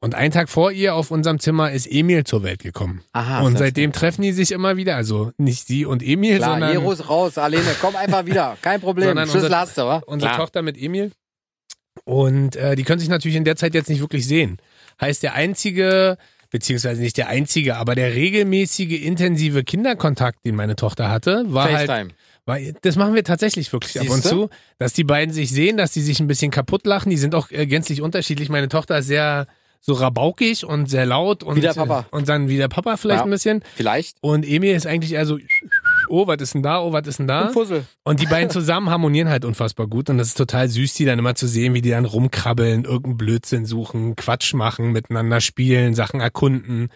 Und 0.00 0.14
einen 0.14 0.32
Tag 0.32 0.48
vor 0.48 0.70
ihr 0.70 0.94
auf 0.94 1.10
unserem 1.10 1.40
Zimmer 1.40 1.72
ist 1.72 1.86
Emil 1.90 2.22
zur 2.24 2.44
Welt 2.44 2.60
gekommen. 2.62 3.02
Aha. 3.12 3.40
und 3.40 3.58
seitdem 3.58 3.92
treffen 3.92 4.22
die 4.22 4.30
sich 4.32 4.52
immer 4.52 4.76
wieder. 4.76 4.94
Also 4.94 5.32
nicht 5.38 5.66
sie 5.66 5.84
und 5.84 6.02
Emil, 6.04 6.36
Klar, 6.36 6.50
sondern 6.52 6.70
hier 6.70 6.80
raus, 6.80 7.08
raus, 7.08 7.36
Alene. 7.38 7.64
Komm 7.80 7.96
einfach 7.96 8.24
wieder. 8.24 8.56
Kein 8.62 8.80
Problem. 8.80 9.16
Schlüssel 9.18 9.44
unser- 9.44 9.58
hast 9.58 9.76
du, 9.76 9.82
wa? 9.82 10.02
unsere 10.06 10.30
Klar. 10.30 10.40
Tochter 10.44 10.62
mit 10.62 10.80
Emil. 10.80 11.10
Und 12.04 12.54
äh, 12.56 12.76
die 12.76 12.84
können 12.84 13.00
sich 13.00 13.08
natürlich 13.08 13.36
in 13.36 13.44
der 13.44 13.56
Zeit 13.56 13.74
jetzt 13.74 13.88
nicht 13.88 14.00
wirklich 14.00 14.26
sehen. 14.26 14.58
Heißt, 15.00 15.22
der 15.24 15.34
einzige, 15.34 16.16
beziehungsweise 16.50 17.02
nicht 17.02 17.16
der 17.16 17.28
einzige, 17.28 17.76
aber 17.76 17.96
der 17.96 18.14
regelmäßige, 18.14 19.02
intensive 19.02 19.64
Kinderkontakt, 19.64 20.46
den 20.46 20.54
meine 20.54 20.76
Tochter 20.76 21.10
hatte, 21.10 21.44
war 21.48 21.64
halt, 21.64 21.88
FaceTime. 21.88 22.10
Weil 22.46 22.74
das 22.82 22.94
machen 22.96 23.14
wir 23.14 23.24
tatsächlich 23.24 23.72
wirklich 23.72 23.98
ab 24.00 24.08
und 24.08 24.22
Siehste? 24.22 24.28
zu, 24.28 24.48
dass 24.78 24.92
die 24.92 25.04
beiden 25.04 25.34
sich 25.34 25.50
sehen, 25.50 25.76
dass 25.76 25.90
die 25.90 26.00
sich 26.02 26.20
ein 26.20 26.28
bisschen 26.28 26.50
kaputt 26.52 26.86
lachen. 26.86 27.10
Die 27.10 27.16
sind 27.18 27.34
auch 27.34 27.50
äh, 27.50 27.66
gänzlich 27.66 28.00
unterschiedlich. 28.00 28.48
Meine 28.48 28.68
Tochter 28.68 28.98
ist 28.98 29.08
sehr 29.08 29.48
so 29.80 29.92
rabaukig 29.94 30.64
und 30.66 30.90
sehr 30.90 31.06
laut 31.06 31.42
und 31.42 31.56
Wie 31.56 31.60
der 31.60 31.72
Papa. 31.74 32.06
und 32.10 32.28
dann 32.28 32.48
wie 32.48 32.56
der 32.56 32.68
Papa 32.68 32.96
vielleicht 32.96 33.20
Ja. 33.20 33.24
ein 33.24 33.30
bisschen. 33.30 33.62
Vielleicht. 33.76 34.16
Und 34.20 34.46
Emil 34.46 34.74
ist 34.74 34.86
eigentlich 34.86 35.12
eher 35.12 35.24
so, 35.24 35.38
oh, 36.08 36.26
was 36.26 36.40
ist 36.42 36.54
denn 36.54 36.62
da? 36.62 36.80
Oh, 36.82 36.92
was 36.92 37.06
ist 37.06 37.18
denn 37.20 37.26
da? 37.28 37.46
Und 37.46 37.52
Fussel. 37.52 37.84
Und 38.04 38.20
die 38.20 38.26
beiden 38.26 38.50
zusammen 38.50 38.90
harmonieren 38.90 39.28
halt 39.28 39.44
unfassbar 39.44 39.86
gut 39.86 40.10
und 40.10 40.18
das 40.18 40.28
ist 40.28 40.36
total 40.38 40.68
süß, 40.68 40.94
die 40.94 41.04
dann 41.04 41.18
immer 41.18 41.34
zu 41.34 41.46
sehen, 41.46 41.74
wie 41.74 41.80
die 41.82 41.90
dann 41.90 42.04
rumkrabbeln, 42.04 42.84
irgendeinen 42.84 43.16
Blödsinn 43.16 43.66
suchen, 43.66 44.16
Quatsch 44.16 44.52
machen, 44.54 44.92
miteinander 44.92 45.40
spielen, 45.40 45.94
Sachen 45.94 46.20
erkunden. 46.20 46.88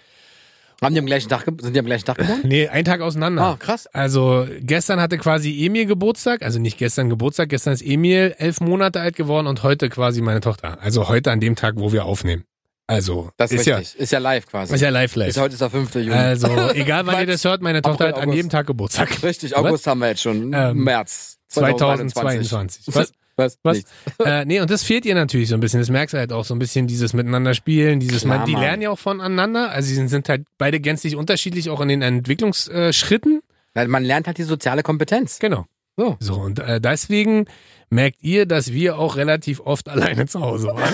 Haben 0.83 0.95
die 0.95 0.99
am 1.01 1.07
gleichen 1.07 1.29
Tag, 1.29 1.45
sind 1.61 1.75
die 1.77 1.79
am 1.79 1.87
gleichen 1.87 2.05
Tag 2.07 2.19
geboren? 2.19 2.41
Nee, 2.43 2.67
einen 2.67 2.85
Tag 2.85 3.01
auseinander. 3.03 3.43
Ah, 3.43 3.57
krass. 3.57 3.87
Also 3.87 4.49
gestern 4.61 5.01
hatte 5.01 5.17
quasi 5.17 5.65
Emil 5.65 5.87
Geburtstag, 5.87 6.43
also 6.43 6.59
nicht 6.59 6.77
gestern 6.77 7.09
Geburtstag, 7.09 7.51
gestern 7.51 7.73
ist 7.75 7.83
Emil 7.83 8.35
elf 8.37 8.61
Monate 8.61 9.01
alt 9.01 9.15
geworden 9.15 9.47
und 9.47 9.63
heute 9.63 9.89
quasi 9.89 10.23
meine 10.23 10.41
Tochter. 10.41 10.79
Also 10.83 11.09
heute 11.09 11.31
an 11.31 11.39
dem 11.39 11.55
Tag, 11.55 11.75
wo 11.77 11.93
wir 11.93 12.05
aufnehmen. 12.05 12.43
Also 12.87 13.31
Das 13.37 13.53
ist, 13.53 13.61
ist 13.61 13.67
ja, 13.67 13.77
richtig. 13.77 14.01
ist 14.01 14.13
ja 14.13 14.19
live 14.19 14.47
quasi. 14.47 14.75
ist 14.75 14.81
ja 14.81 14.91
live 14.91 15.15
live. 15.17 15.29
Ist 15.29 15.41
heute 15.41 15.53
ist 15.55 15.61
der 15.61 15.71
5. 15.71 15.95
Juni. 15.95 16.13
Also 16.13 16.49
egal 16.75 17.07
wann 17.07 17.21
ihr 17.21 17.27
das 17.33 17.45
hört, 17.45 17.63
meine 17.63 17.81
Tochter 17.81 18.09
April, 18.09 18.21
hat 18.23 18.29
an 18.29 18.33
jedem 18.33 18.51
Tag 18.51 18.67
Geburtstag. 18.67 19.23
Richtig, 19.23 19.57
August 19.57 19.87
haben 19.87 20.01
wir 20.01 20.09
jetzt 20.09 20.23
schon. 20.23 20.53
Ähm, 20.53 20.85
März 20.85 21.39
2022. 21.49 22.85
Was? 22.89 23.13
Was? 23.37 23.59
Was? 23.63 23.77
Nichts. 23.77 23.91
äh, 24.25 24.45
nee, 24.45 24.61
und 24.61 24.71
das 24.71 24.83
fehlt 24.83 25.07
ihr 25.07 25.15
natürlich 25.15 25.49
so 25.49 25.55
ein 25.55 25.61
bisschen. 25.61 25.81
Das 25.81 25.89
merkst 25.89 26.13
du 26.13 26.19
halt 26.19 26.33
auch 26.33 26.45
so 26.45 26.55
ein 26.55 26.59
bisschen, 26.59 26.87
dieses 26.87 27.15
Miteinander 27.15 27.55
spielen, 27.55 27.99
dieses, 28.01 28.23
Klar, 28.23 28.39
man, 28.39 28.47
die 28.47 28.53
Mann. 28.53 28.61
lernen 28.63 28.83
ja 28.83 28.91
auch 28.91 28.99
voneinander. 28.99 29.71
Also 29.71 29.89
sie 29.89 29.95
sind, 29.95 30.09
sind 30.09 30.29
halt 30.29 30.45
beide 30.59 30.81
gänzlich 30.81 31.17
unterschiedlich, 31.17 31.71
auch 31.71 31.81
in 31.81 31.89
den 31.89 32.03
Entwicklungsschritten. 32.03 33.41
Man 33.75 34.05
lernt 34.05 34.27
halt 34.27 34.37
die 34.37 34.43
soziale 34.43 34.83
Kompetenz. 34.83 35.39
Genau. 35.39 35.65
So. 35.97 36.17
So, 36.21 36.35
und 36.35 36.59
äh, 36.59 36.81
deswegen 36.81 37.47
merkt 37.89 38.23
ihr, 38.23 38.45
dass 38.47 38.73
wir 38.73 38.99
auch 38.99 39.17
relativ 39.17 39.61
oft 39.61 39.89
alleine 39.89 40.27
zu 40.27 40.41
Hause 40.41 40.69
waren. 40.69 40.93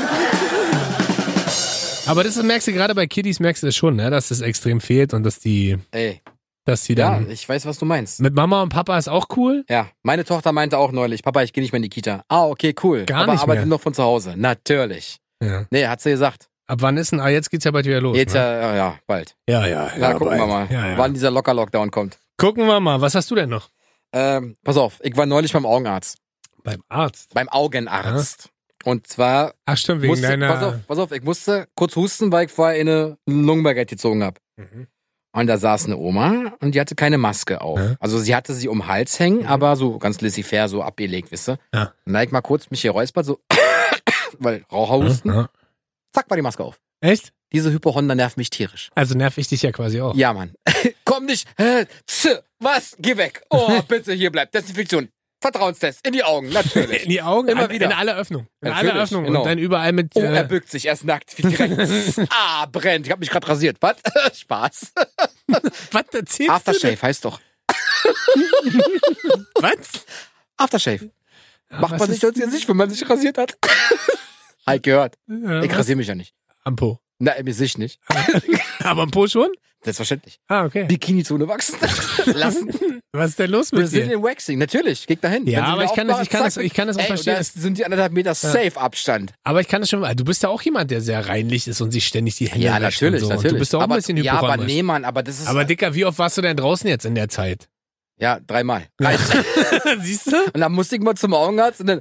Aber 2.09 2.25
das 2.25 2.43
merkst 2.43 2.69
du 2.69 2.73
gerade 2.73 2.95
bei 2.95 3.07
Kiddies, 3.07 3.41
merkst 3.41 3.63
du 3.63 3.67
das 3.69 3.77
schon, 3.77 3.97
ne? 3.97 4.11
dass 4.11 4.29
das 4.29 4.41
extrem 4.41 4.81
fehlt 4.81 5.15
und 5.15 5.23
dass 5.25 5.39
die, 5.39 5.79
Ey, 5.91 6.21
dass 6.65 6.83
die 6.85 6.95
ja, 6.95 7.11
dann 7.13 7.31
ich 7.31 7.49
weiß, 7.49 7.67
was 7.67 7.79
du 7.79 7.85
meinst. 7.85 8.21
mit 8.21 8.35
Mama 8.35 8.63
und 8.63 8.71
Papa 8.71 8.99
ist 8.99 9.09
auch 9.09 9.27
cool. 9.37 9.65
Ja, 9.69 9.89
meine 10.03 10.25
Tochter 10.25 10.53
meinte 10.53 10.79
auch 10.79 10.93
neulich, 10.93 11.23
Papa, 11.23 11.43
ich 11.43 11.53
gehe 11.53 11.63
nicht 11.63 11.73
mehr 11.73 11.79
in 11.79 11.83
die 11.85 11.89
Kita. 11.89 12.25
Ah, 12.29 12.45
okay, 12.47 12.75
cool. 12.83 13.05
Gar 13.05 13.23
Aber 13.25 13.33
nicht 13.33 13.43
arbeitet 13.43 13.65
mehr. 13.67 13.69
noch 13.77 13.81
von 13.81 13.95
zu 13.95 14.03
Hause. 14.03 14.35
Natürlich. 14.37 15.19
Ja. 15.43 15.67
Nee, 15.71 15.87
hat 15.87 16.01
sie 16.01 16.11
gesagt. 16.11 16.49
Ab 16.67 16.79
wann 16.83 16.97
ist 16.99 17.13
denn, 17.13 17.21
ah, 17.21 17.29
jetzt 17.31 17.51
geht's 17.51 17.65
ja 17.65 17.71
bald 17.71 17.87
wieder 17.87 18.01
los. 18.03 18.17
Jetzt 18.17 18.35
ne? 18.35 18.41
ja, 18.41 18.61
ja, 18.61 18.77
ja, 18.77 18.99
bald. 19.07 19.35
ja, 19.49 19.67
ja, 19.67 19.91
Na, 19.97 20.11
ja, 20.11 20.13
gucken 20.15 20.37
bald. 20.37 20.41
wir 20.41 20.47
mal, 20.47 20.67
Ja, 20.71 20.87
ja. 20.89 20.99
wann 20.99 21.15
dieser 21.15 21.31
Locker-Lockdown 21.31 21.91
kommt. 21.91 22.19
Gucken 22.37 22.67
wir 22.67 22.79
mal, 22.81 23.01
was 23.01 23.15
hast 23.15 23.31
du 23.31 23.35
denn 23.35 23.49
noch? 23.49 23.71
Ähm, 24.13 24.57
pass 24.65 24.77
auf, 24.77 24.99
ich 25.03 25.17
war 25.17 25.25
neulich 25.27 25.53
beim 25.53 25.65
Augenarzt. 25.65 26.19
Beim 26.65 26.83
Arzt. 26.89 27.33
Beim 27.33 27.49
Augenarzt. 27.49 28.51
Und 28.85 29.07
zwar 29.07 29.55
Ach 29.67 29.77
stimmt, 29.77 30.03
wegen 30.03 30.13
musste, 30.13 30.29
deiner... 30.29 30.49
pass 30.49 30.63
auf, 30.63 30.75
pass 30.87 30.99
auf, 30.99 31.13
ich 31.13 31.23
musste 31.23 31.69
kurz 31.75 31.97
husten, 31.97 32.31
weil 32.33 32.47
ich 32.47 32.53
vorher 32.53 32.81
eine 32.81 33.19
Lungenbaguette 33.27 33.97
gezogen 33.97 34.23
habe. 34.23 34.41
Mhm. 34.57 34.87
Und 35.33 35.47
da 35.47 35.59
saß 35.59 35.87
eine 35.87 35.97
Oma 35.99 36.55
und 36.61 36.75
die 36.75 36.81
hatte 36.81 36.95
keine 36.95 37.19
Maske 37.19 37.61
auf. 37.61 37.79
Ja. 37.79 37.97
Also 38.01 38.19
sie 38.19 38.35
hatte 38.35 38.55
sie 38.55 38.69
um 38.69 38.79
den 38.79 38.89
Hals 38.89 39.19
hängen, 39.21 39.47
aber 39.47 39.77
so 39.77 39.99
ganz 39.99 40.21
laissez-faire, 40.21 40.69
so 40.69 40.83
abgelegt, 40.83 41.31
wisst 41.31 41.49
ihr? 41.51 41.59
Ja. 41.75 41.93
Und 42.07 42.15
da 42.15 42.23
ich 42.23 42.31
mal 42.31 42.41
kurz 42.41 42.71
mich 42.71 42.81
hier 42.81 42.93
räuspert, 42.93 43.27
so, 43.27 43.39
weil 44.39 44.65
Raucherhusten, 44.73 45.33
Ja. 45.33 45.51
zack, 46.15 46.31
war 46.31 46.37
die 46.37 46.43
Maske 46.43 46.65
auf. 46.65 46.81
Echt? 47.01 47.33
Diese 47.53 47.73
Hypochonder 47.73 48.15
nervt 48.15 48.37
mich 48.37 48.51
tierisch. 48.51 48.91
Also 48.95 49.17
nerv 49.17 49.39
ich 49.39 49.49
dich 49.49 49.63
ja 49.63 49.73
quasi 49.73 50.01
auch. 50.01 50.15
Ja, 50.15 50.33
Mann. 50.33 50.55
Komm 51.05 51.27
nicht. 51.27 51.49
Was? 52.61 52.97
Geh 52.99 53.17
weg. 53.17 53.43
Oh, 53.51 53.81
bitte, 53.89 54.13
hier 54.15 54.31
bleibt. 54.33 54.55
Desinfektion. 54.55 55.09
Vertrauenstest. 55.41 56.05
In 56.07 56.13
die 56.13 56.25
Augen, 56.25 56.49
natürlich. 56.51 57.03
In 57.05 57.11
die 57.11 57.23
Augen, 57.23 57.49
Immer 57.49 57.65
an, 57.65 57.71
wieder. 57.71 57.87
in 57.87 57.93
alle 57.93 58.17
Öffnungen. 58.17 58.49
In 58.61 58.69
Natürlich, 58.71 58.93
alle 58.93 59.03
Öffnungen. 59.03 59.27
genau. 59.27 59.41
Und 59.43 59.47
dann 59.47 59.59
überall 59.59 59.93
mit... 59.93 60.11
Oh, 60.17 60.21
er 60.21 60.41
äh, 60.41 60.45
bückt 60.49 60.69
sich. 60.71 60.87
Er 60.87 60.95
ist 60.95 61.05
nackt. 61.05 61.39
Wie 61.39 61.43
direkt. 61.43 61.79
ah, 62.31 62.67
brennt. 62.67 63.07
Ich 63.07 63.13
hab 63.13 63.21
mich 63.21 63.31
gerade 63.31 63.47
rasiert. 63.47 63.77
Was? 63.81 63.97
Spaß. 64.41 64.93
was 65.93 66.05
erzählst 66.13 66.51
Aftershave 66.51 67.01
heißt 67.01 67.25
doch. 67.25 67.39
du? 67.39 67.45
Was? 69.61 70.05
Aftershave. 70.57 71.11
Ja, 71.71 71.81
Macht 71.81 71.99
man 71.99 72.11
sich 72.11 72.21
das 72.21 72.33
jetzt 72.37 72.53
nicht, 72.53 72.69
wenn 72.69 72.77
man 72.77 72.91
sich 72.91 73.09
rasiert 73.09 73.39
hat? 73.39 73.57
halt 74.67 74.83
gehört. 74.83 75.15
Ja, 75.29 75.63
Ich 75.63 75.73
rasiere 75.77 75.97
mich 75.97 76.09
ja 76.09 76.15
nicht. 76.15 76.35
Am 76.65 76.77
Po. 76.77 76.99
Na, 77.19 77.33
im 77.33 77.47
Gesicht 77.47 77.79
nicht. 77.79 78.01
Aber 78.81 79.03
am 79.03 79.11
Po 79.11 79.27
schon? 79.27 79.51
Selbstverständlich. 79.85 80.41
Ah, 80.49 80.65
okay. 80.65 80.85
Bikini-Zone 80.85 81.47
wachsen 81.47 81.77
lassen. 82.35 82.69
Was 83.13 83.31
ist 83.31 83.39
denn 83.39 83.51
los 83.51 83.71
mit 83.73 83.81
dir? 83.81 83.85
Brazilian 83.85 84.23
Waxing. 84.23 84.59
Natürlich. 84.59 85.07
Geht 85.07 85.23
dahin. 85.23 85.47
Ja, 85.47 85.65
aber 85.65 85.85
ich 85.85 85.93
kann 85.95 86.09
das- 86.09 86.21
ich 86.23 86.29
kann 86.29 86.43
das- 86.43 86.57
ich 86.57 86.75
kann 86.75 86.89
das 86.89 86.97
auch 86.97 87.01
Ey, 87.03 87.07
verstehen. 87.07 87.37
Da 87.37 87.43
sind 87.45 87.79
die 87.79 87.85
anderthalb 87.85 88.13
Meter 88.13 88.35
safe 88.35 88.77
Abstand. 88.77 89.33
Aber 89.45 89.61
ich 89.61 89.69
kann 89.69 89.81
das 89.81 89.89
schon, 89.91 90.03
du 90.17 90.25
bist 90.25 90.43
ja 90.43 90.49
auch 90.49 90.61
jemand, 90.63 90.91
der 90.91 91.01
sehr 91.01 91.27
reinlich 91.29 91.69
ist 91.69 91.81
und 91.81 91.93
sich 91.93 92.07
ständig 92.07 92.37
die 92.37 92.49
Hände 92.49 92.67
Ja, 92.67 92.79
natürlich, 92.81 93.21
so. 93.23 93.29
natürlich. 93.29 93.53
Du 93.53 93.59
bist 93.61 93.75
auch 93.75 93.81
aber, 93.83 93.95
ein 93.95 93.99
bisschen 93.99 94.17
ja, 94.19 94.35
aber 94.35 94.57
nee, 94.57 94.83
Mann, 94.83 95.05
aber 95.05 95.23
das 95.23 95.39
ist. 95.41 95.47
Aber 95.47 95.65
Dicker, 95.65 95.95
wie 95.95 96.05
oft 96.05 96.19
warst 96.19 96.37
du 96.37 96.43
denn 96.43 96.57
draußen 96.57 96.89
jetzt 96.89 97.05
in 97.07 97.15
der 97.15 97.29
Zeit? 97.29 97.69
ja, 98.21 98.41
dreimal. 98.45 98.85
Siehst 100.01 100.27
du? 100.33 100.37
Und 100.53 100.59
dann 100.61 100.73
musste 100.73 100.97
ich 100.97 101.03
mal 101.03 101.15
zum 101.15 101.35
Augenarzt 101.35 101.81
und 101.81 101.87
dann, 101.87 101.99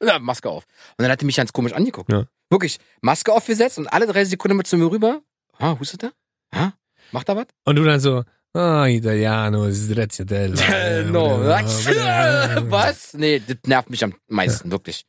und 0.00 0.06
dann 0.08 0.20
Maske 0.22 0.48
auf. 0.50 0.64
Und 0.98 1.02
dann 1.04 1.10
hat 1.12 1.20
die 1.20 1.26
mich 1.26 1.36
ganz 1.36 1.52
komisch 1.52 1.72
angeguckt. 1.72 2.10
Ja. 2.12 2.24
Wirklich, 2.50 2.78
Maske 3.02 3.32
aufgesetzt 3.32 3.78
und 3.78 3.86
alle 3.86 4.06
drei 4.08 4.24
Sekunden 4.24 4.56
mit 4.56 4.66
zu 4.66 4.76
mir 4.76 4.90
rüber. 4.90 5.20
Ah, 5.58 5.76
hustet 5.78 6.02
er? 6.02 6.12
Ah, 6.52 6.72
macht 7.10 7.28
er 7.28 7.36
was? 7.36 7.46
Und 7.64 7.76
du 7.76 7.84
dann 7.84 8.00
so, 8.00 8.24
ah, 8.54 8.86
Italiano, 8.86 9.70
stracciatella. 9.72 11.02
no. 11.10 11.40
Was? 12.70 13.14
Nee, 13.14 13.40
das 13.46 13.56
nervt 13.66 13.90
mich 13.90 14.04
am 14.04 14.14
meisten, 14.28 14.70
wirklich. 14.70 15.04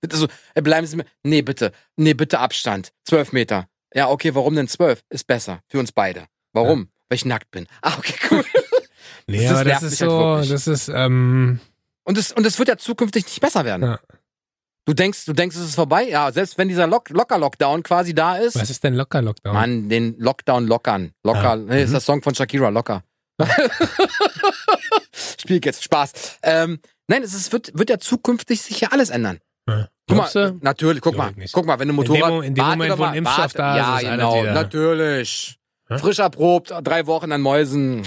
Das 0.00 0.20
so, 0.20 0.28
äh, 0.54 0.62
bleiben 0.62 0.86
Sie 0.86 0.96
mir. 0.96 1.04
Nee, 1.22 1.42
bitte. 1.42 1.72
Nee, 1.96 2.14
bitte 2.14 2.38
Abstand. 2.38 2.92
Zwölf 3.04 3.32
Meter. 3.32 3.68
Ja, 3.94 4.08
okay, 4.08 4.34
warum 4.34 4.54
denn 4.54 4.68
zwölf? 4.68 5.02
Ist 5.08 5.26
besser. 5.26 5.60
Für 5.68 5.78
uns 5.78 5.92
beide. 5.92 6.26
Warum? 6.52 6.88
Weil 7.08 7.16
ich 7.16 7.24
nackt 7.24 7.50
bin. 7.50 7.66
Ah, 7.82 7.96
okay, 7.98 8.14
cool. 8.30 8.44
Nee, 9.26 9.42
Das 9.48 9.52
aber 9.52 9.64
das 9.64 9.82
ist 9.82 10.00
halt 10.00 10.10
so, 10.10 10.18
wirklich. 10.18 10.50
das 10.50 10.66
ist, 10.66 10.88
ähm, 10.88 11.60
Und 12.04 12.18
es, 12.18 12.32
und 12.32 12.46
es 12.46 12.58
wird 12.58 12.68
ja 12.68 12.76
zukünftig 12.76 13.24
nicht 13.24 13.40
besser 13.40 13.64
werden. 13.64 13.82
Ja. 13.82 14.00
Du 14.88 14.94
denkst, 14.94 15.26
du 15.26 15.34
denkst, 15.34 15.54
es 15.54 15.62
ist 15.64 15.74
vorbei? 15.74 16.04
Ja, 16.08 16.32
selbst 16.32 16.56
wenn 16.56 16.68
dieser 16.68 16.86
Lock 16.86 17.10
Locker-Lockdown 17.10 17.82
quasi 17.82 18.14
da 18.14 18.36
ist. 18.36 18.58
was 18.58 18.70
ist 18.70 18.82
denn 18.82 18.94
locker 18.94 19.20
Lockdown? 19.20 19.52
Mann, 19.52 19.88
den 19.90 20.18
Lockdown 20.18 20.66
lockern. 20.66 21.12
Locker, 21.22 21.50
Ah, 21.50 21.56
nee, 21.56 21.82
ist 21.82 21.90
mhm. 21.90 21.92
der 21.92 22.00
Song 22.00 22.22
von 22.22 22.34
Shakira, 22.34 22.70
locker. 22.70 23.02
Spiel 25.38 25.60
jetzt, 25.62 25.84
Spaß. 25.84 26.38
Ähm, 26.42 26.80
nein, 27.06 27.22
es 27.22 27.34
ist, 27.34 27.52
wird, 27.52 27.70
wird 27.78 27.90
ja 27.90 27.98
zukünftig 27.98 28.62
sich 28.62 28.80
ja 28.80 28.88
alles 28.92 29.10
ändern. 29.10 29.40
Ja. 29.68 29.88
Guck 30.08 30.16
mal, 30.16 30.30
du? 30.32 30.58
natürlich, 30.62 31.02
guck 31.02 31.18
mal, 31.18 31.34
guck 31.52 31.66
mal, 31.66 31.78
wenn 31.78 31.88
du 31.88 31.92
dem 31.92 31.96
Motorrad, 31.96 32.30
Mo- 32.30 32.40
in 32.40 32.54
dem 32.54 32.64
warte 32.64 32.78
Moment, 32.78 32.92
doch 32.92 32.98
wo 32.98 33.02
ein 33.04 33.14
Impfstoff 33.14 33.38
warte, 33.40 33.58
da 33.58 33.96
ist, 33.98 34.02
ja, 34.04 34.10
genau, 34.12 34.42
natürlich. 34.44 35.57
Hä? 35.90 35.98
Frisch 35.98 36.18
erprobt, 36.18 36.72
drei 36.82 37.06
Wochen 37.06 37.32
an 37.32 37.40
Mäusen, 37.40 38.02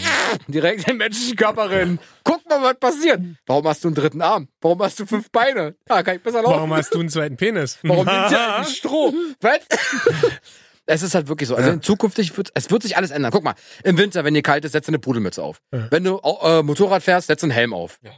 direkt 0.47 0.81
in 0.81 0.85
den 0.85 0.97
menschlichen 0.97 1.35
Körper 1.35 1.69
rein. 1.71 1.99
Guck 2.23 2.47
mal, 2.47 2.61
was 2.61 2.77
passiert. 2.79 3.21
Warum 3.47 3.67
hast 3.67 3.83
du 3.83 3.87
einen 3.87 3.95
dritten 3.95 4.21
Arm? 4.21 4.47
Warum 4.61 4.81
hast 4.83 4.99
du 4.99 5.05
fünf 5.05 5.31
Beine? 5.31 5.75
Ja, 5.89 6.03
kann 6.03 6.17
ich 6.17 6.21
besser 6.23 6.41
laufen. 6.43 6.55
Warum 6.57 6.73
hast 6.73 6.93
du 6.93 6.99
einen 6.99 7.09
zweiten 7.09 7.37
Penis? 7.37 7.79
Warum 7.83 8.05
nimmst 8.05 8.31
du 8.31 8.37
ein 8.55 8.65
Stroh? 8.65 9.13
Was? 9.41 9.59
Es 10.87 11.03
ist 11.03 11.13
halt 11.15 11.27
wirklich 11.27 11.47
so. 11.47 11.55
Also 11.55 11.69
Ja. 11.69 11.75
in 11.75 11.81
zukünftig 11.81 12.35
wird, 12.37 12.49
es 12.55 12.69
wird 12.71 12.81
sich 12.83 12.97
alles 12.97 13.11
ändern. 13.11 13.31
Guck 13.31 13.43
mal, 13.43 13.53
im 13.83 13.97
Winter, 13.97 14.25
wenn 14.25 14.33
dir 14.33 14.41
kalt 14.41 14.65
ist, 14.65 14.71
setz 14.73 14.87
eine 14.89 14.99
Pudelmütze 14.99 15.41
auf. 15.41 15.61
Ja. 15.71 15.87
Wenn 15.89 16.03
du 16.03 16.17
äh, 16.17 16.63
Motorrad 16.63 17.03
fährst, 17.03 17.27
setz 17.27 17.43
einen 17.43 17.51
Helm 17.51 17.73
auf. 17.73 17.99
Ja. 18.03 18.11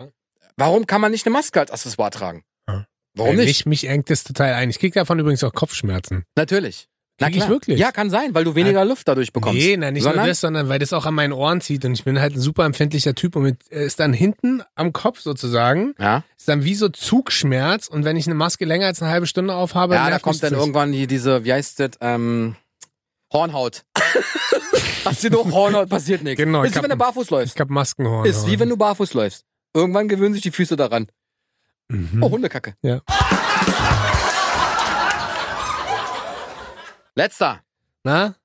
Warum 0.55 0.87
kann 0.87 1.01
man 1.01 1.11
nicht 1.11 1.25
eine 1.25 1.33
Maske 1.33 1.59
als 1.59 1.71
Accessoire 1.71 2.09
tragen? 2.09 2.43
Ja. 2.67 2.85
Warum 3.15 3.35
nicht? 3.35 3.47
Mich, 3.47 3.65
mich 3.65 3.87
engt 3.87 4.09
das 4.09 4.23
total 4.23 4.53
ein. 4.53 4.69
Ich 4.69 4.79
krieg 4.79 4.93
davon 4.93 5.19
übrigens 5.19 5.43
auch 5.43 5.53
Kopfschmerzen. 5.53 6.23
Natürlich. 6.35 6.87
Na 7.23 7.29
klar. 7.31 7.49
wirklich? 7.49 7.79
Ja, 7.79 7.91
kann 7.91 8.09
sein, 8.09 8.33
weil 8.33 8.43
du 8.43 8.55
weniger 8.55 8.83
Luft 8.85 9.07
dadurch 9.07 9.33
bekommst. 9.33 9.57
Nee, 9.57 9.77
nein, 9.77 9.93
nicht 9.93 10.03
Sondern- 10.03 10.19
nur 10.21 10.27
das, 10.27 10.41
sondern 10.41 10.69
weil 10.69 10.79
das 10.79 10.93
auch 10.93 11.05
an 11.05 11.13
meinen 11.15 11.33
Ohren 11.33 11.61
zieht 11.61 11.83
und 11.85 11.93
ich 11.93 12.03
bin 12.03 12.19
halt 12.19 12.35
ein 12.35 12.39
super 12.39 12.65
empfindlicher 12.65 13.15
Typ 13.15 13.35
und 13.35 13.43
mit, 13.43 13.71
äh, 13.71 13.85
ist 13.85 13.99
dann 13.99 14.13
hinten 14.13 14.61
am 14.75 14.93
Kopf 14.93 15.19
sozusagen, 15.19 15.95
Ja, 15.99 16.23
ist 16.37 16.47
dann 16.47 16.63
wie 16.63 16.75
so 16.75 16.89
Zugschmerz 16.89 17.87
und 17.87 18.05
wenn 18.05 18.15
ich 18.17 18.25
eine 18.27 18.35
Maske 18.35 18.65
länger 18.65 18.87
als 18.87 19.01
eine 19.01 19.11
halbe 19.11 19.27
Stunde 19.27 19.53
aufhabe, 19.55 19.95
ja 19.95 20.09
da 20.09 20.19
kommt 20.19 20.41
dann 20.43 20.53
irgendwann 20.53 20.91
die, 20.91 21.07
diese, 21.07 21.43
wie 21.45 21.53
heißt 21.53 21.79
das, 21.79 21.91
ähm, 22.01 22.55
Hornhaut. 23.31 23.83
Hast 25.05 25.23
du 25.23 25.29
doch 25.29 25.51
Hornhaut, 25.51 25.89
passiert 25.89 26.23
nichts. 26.23 26.37
Genau, 26.37 26.63
ist 26.63 26.75
wie 26.75 26.81
wenn 26.83 26.89
du 26.89 26.95
barfuß 26.97 27.29
läufst. 27.29 27.55
Ich 27.55 27.59
hab 27.61 27.69
Maskenhorn. 27.69 28.25
Ist 28.25 28.47
wie 28.47 28.59
wenn 28.59 28.69
du 28.69 28.77
barfuß 28.77 29.13
läufst. 29.15 29.43
Irgendwann 29.73 30.07
gewöhnen 30.07 30.33
sich 30.33 30.43
die 30.43 30.51
Füße 30.51 30.75
daran. 30.75 31.07
Mhm. 31.89 32.21
Oh, 32.23 32.29
Hundekacke. 32.29 32.75
Ja. 32.83 33.01
Letzter. 37.15 37.61
Na? 38.03 38.35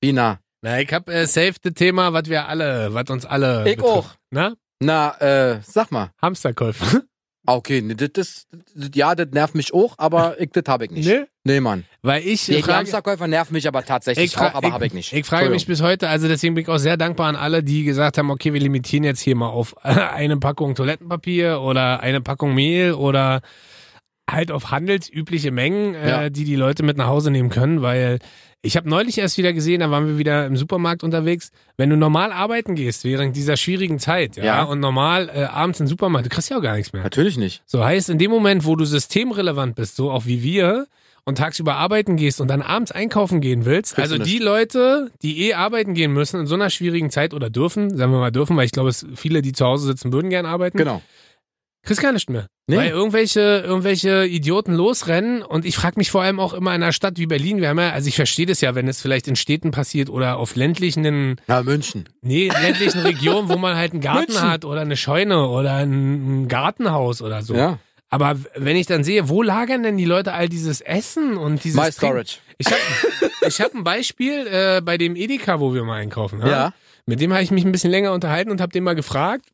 Bina. 0.00 0.40
Na, 0.62 0.80
ich 0.80 0.92
hab 0.92 1.08
äh, 1.08 1.26
safe 1.26 1.54
das 1.62 1.74
Thema, 1.74 2.12
was 2.12 2.26
wir 2.26 2.48
alle, 2.48 2.92
was 2.94 3.08
uns 3.10 3.24
alle 3.24 3.68
Ich 3.68 3.76
betrifft. 3.76 3.92
auch. 3.92 4.10
Na? 4.30 4.54
Na, 4.80 5.10
äh, 5.20 5.60
sag 5.62 5.90
mal. 5.90 6.10
Hamsterkäufe. 6.20 7.02
Ah, 7.46 7.54
Okay, 7.54 7.80
ne, 7.80 7.94
das, 7.96 8.10
das, 8.12 8.46
ja, 8.94 9.14
das 9.14 9.28
nervt 9.32 9.54
mich 9.54 9.72
auch, 9.72 9.94
aber 9.96 10.38
ich, 10.40 10.50
das 10.50 10.64
habe 10.66 10.84
ich 10.84 10.90
nicht. 10.90 11.08
Ne? 11.08 11.28
Nee, 11.44 11.60
Mann. 11.60 11.86
Weil 12.02 12.26
ich 12.26 12.44
die 12.44 12.60
frage, 12.60 12.80
Hamsterkäufer 12.80 13.26
nerven 13.26 13.54
mich 13.54 13.66
aber 13.66 13.82
tatsächlich 13.86 14.36
auch, 14.36 14.52
aber 14.52 14.70
habe 14.70 14.84
ich 14.86 14.92
nicht. 14.92 15.14
Ich 15.14 15.24
frage 15.24 15.48
mich 15.48 15.66
bis 15.66 15.80
heute, 15.80 16.10
also 16.10 16.28
deswegen 16.28 16.54
bin 16.54 16.64
ich 16.64 16.68
auch 16.68 16.76
sehr 16.76 16.98
dankbar 16.98 17.26
an 17.28 17.36
alle, 17.36 17.62
die 17.62 17.84
gesagt 17.84 18.18
haben, 18.18 18.30
okay, 18.30 18.52
wir 18.52 18.60
limitieren 18.60 19.02
jetzt 19.04 19.20
hier 19.20 19.34
mal 19.34 19.48
auf 19.48 19.74
eine 19.82 20.36
Packung 20.36 20.74
Toilettenpapier 20.74 21.62
oder 21.62 22.00
eine 22.00 22.20
Packung 22.20 22.54
Mehl 22.54 22.92
oder 22.92 23.40
halt 24.28 24.50
auf 24.52 24.70
handelsübliche 24.70 25.50
Mengen, 25.50 25.94
Ja. 25.94 26.24
äh, 26.24 26.30
die 26.30 26.44
die 26.44 26.56
Leute 26.56 26.82
mit 26.82 26.96
nach 26.96 27.06
Hause 27.06 27.30
nehmen 27.30 27.48
können, 27.50 27.82
weil 27.82 28.18
ich 28.60 28.76
habe 28.76 28.88
neulich 28.88 29.18
erst 29.18 29.38
wieder 29.38 29.52
gesehen, 29.52 29.80
da 29.80 29.90
waren 29.90 30.06
wir 30.08 30.18
wieder 30.18 30.44
im 30.46 30.56
Supermarkt 30.56 31.04
unterwegs, 31.04 31.50
wenn 31.76 31.90
du 31.90 31.96
normal 31.96 32.32
arbeiten 32.32 32.74
gehst 32.74 33.04
während 33.04 33.36
dieser 33.36 33.56
schwierigen 33.56 33.98
Zeit, 34.00 34.36
ja, 34.36 34.44
Ja. 34.44 34.62
und 34.64 34.80
normal 34.80 35.30
äh, 35.32 35.44
abends 35.44 35.78
in 35.80 35.84
den 35.86 35.90
Supermarkt, 35.90 36.26
du 36.26 36.30
kriegst 36.30 36.50
ja 36.50 36.58
auch 36.58 36.62
gar 36.62 36.76
nichts 36.76 36.92
mehr. 36.92 37.02
Natürlich 37.02 37.38
nicht. 37.38 37.62
So 37.66 37.84
heißt, 37.84 38.10
in 38.10 38.18
dem 38.18 38.30
Moment, 38.30 38.64
wo 38.64 38.74
du 38.76 38.84
systemrelevant 38.84 39.76
bist, 39.76 39.96
so 39.96 40.10
auch 40.10 40.26
wie 40.26 40.42
wir, 40.42 40.86
und 41.24 41.36
tagsüber 41.36 41.76
arbeiten 41.76 42.16
gehst 42.16 42.40
und 42.40 42.48
dann 42.48 42.62
abends 42.62 42.90
einkaufen 42.90 43.42
gehen 43.42 43.66
willst, 43.66 43.94
Kriegst 43.96 44.12
also 44.12 44.24
die 44.24 44.38
Leute, 44.38 45.10
die 45.20 45.46
eh 45.46 45.52
arbeiten 45.54 45.92
gehen 45.92 46.10
müssen 46.12 46.40
in 46.40 46.46
so 46.46 46.54
einer 46.54 46.70
schwierigen 46.70 47.10
Zeit 47.10 47.34
oder 47.34 47.50
dürfen, 47.50 47.94
sagen 47.96 48.12
wir 48.12 48.18
mal 48.18 48.32
dürfen, 48.32 48.56
weil 48.56 48.64
ich 48.64 48.72
glaube, 48.72 48.88
es 48.88 49.04
viele, 49.14 49.42
die 49.42 49.52
zu 49.52 49.66
Hause 49.66 49.86
sitzen, 49.86 50.10
würden 50.12 50.30
gern 50.30 50.46
arbeiten, 50.46 50.78
Genau. 50.78 51.02
Kriegst 51.88 52.00
gar 52.02 52.12
nicht 52.12 52.30
mehr. 52.30 52.46
Nee. 52.68 52.76
Weil 52.76 52.88
irgendwelche, 52.90 53.40
irgendwelche 53.66 54.26
Idioten 54.26 54.74
losrennen 54.74 55.42
und 55.42 55.64
ich 55.64 55.74
frage 55.74 55.94
mich 55.96 56.10
vor 56.10 56.22
allem 56.22 56.38
auch 56.38 56.52
immer 56.52 56.74
in 56.74 56.82
einer 56.82 56.92
Stadt 56.92 57.18
wie 57.18 57.26
Berlin, 57.26 57.60
wir 57.60 57.70
haben 57.70 57.78
ja, 57.78 57.90
also 57.90 58.06
ich 58.08 58.14
verstehe 58.16 58.46
das 58.46 58.60
ja, 58.60 58.74
wenn 58.74 58.86
es 58.86 59.00
vielleicht 59.02 59.26
in 59.26 59.36
Städten 59.36 59.70
passiert 59.70 60.10
oder 60.10 60.36
auf 60.36 60.54
ländlichen, 60.54 61.40
Ja, 61.48 61.62
München. 61.62 62.08
nee, 62.20 62.48
ländlichen 62.62 63.00
Regionen, 63.00 63.48
wo 63.48 63.56
man 63.56 63.74
halt 63.76 63.92
einen 63.92 64.02
Garten 64.02 64.32
München. 64.32 64.48
hat 64.50 64.64
oder 64.64 64.82
eine 64.82 64.96
Scheune 64.96 65.48
oder 65.48 65.74
ein, 65.76 66.46
Gartenhaus 66.48 67.22
oder 67.22 67.42
so. 67.42 67.54
Ja. 67.54 67.78
Aber 68.10 68.36
wenn 68.54 68.76
ich 68.76 68.86
dann 68.86 69.02
sehe, 69.04 69.28
wo 69.28 69.42
lagern 69.42 69.82
denn 69.82 69.96
die 69.96 70.04
Leute 70.04 70.32
all 70.32 70.48
dieses 70.48 70.80
Essen 70.80 71.36
und 71.36 71.64
dieses 71.64 71.76
My 71.76 71.90
Trinken? 71.90 72.24
Storage. 72.26 72.38
Ich 72.58 72.66
habe 72.66 72.80
ich 73.46 73.60
hab 73.60 73.74
ein 73.74 73.84
Beispiel 73.84 74.46
äh, 74.46 74.80
bei 74.82 74.98
dem 74.98 75.16
Edeka, 75.16 75.58
wo 75.60 75.74
wir 75.74 75.84
mal 75.84 75.96
einkaufen. 76.00 76.40
Ja. 76.46 76.72
Mit 77.06 77.20
dem 77.20 77.32
habe 77.32 77.42
ich 77.42 77.50
mich 77.50 77.64
ein 77.64 77.72
bisschen 77.72 77.90
länger 77.90 78.12
unterhalten 78.12 78.50
und 78.50 78.60
habe 78.60 78.72
den 78.72 78.84
mal 78.84 78.94
gefragt, 78.94 79.46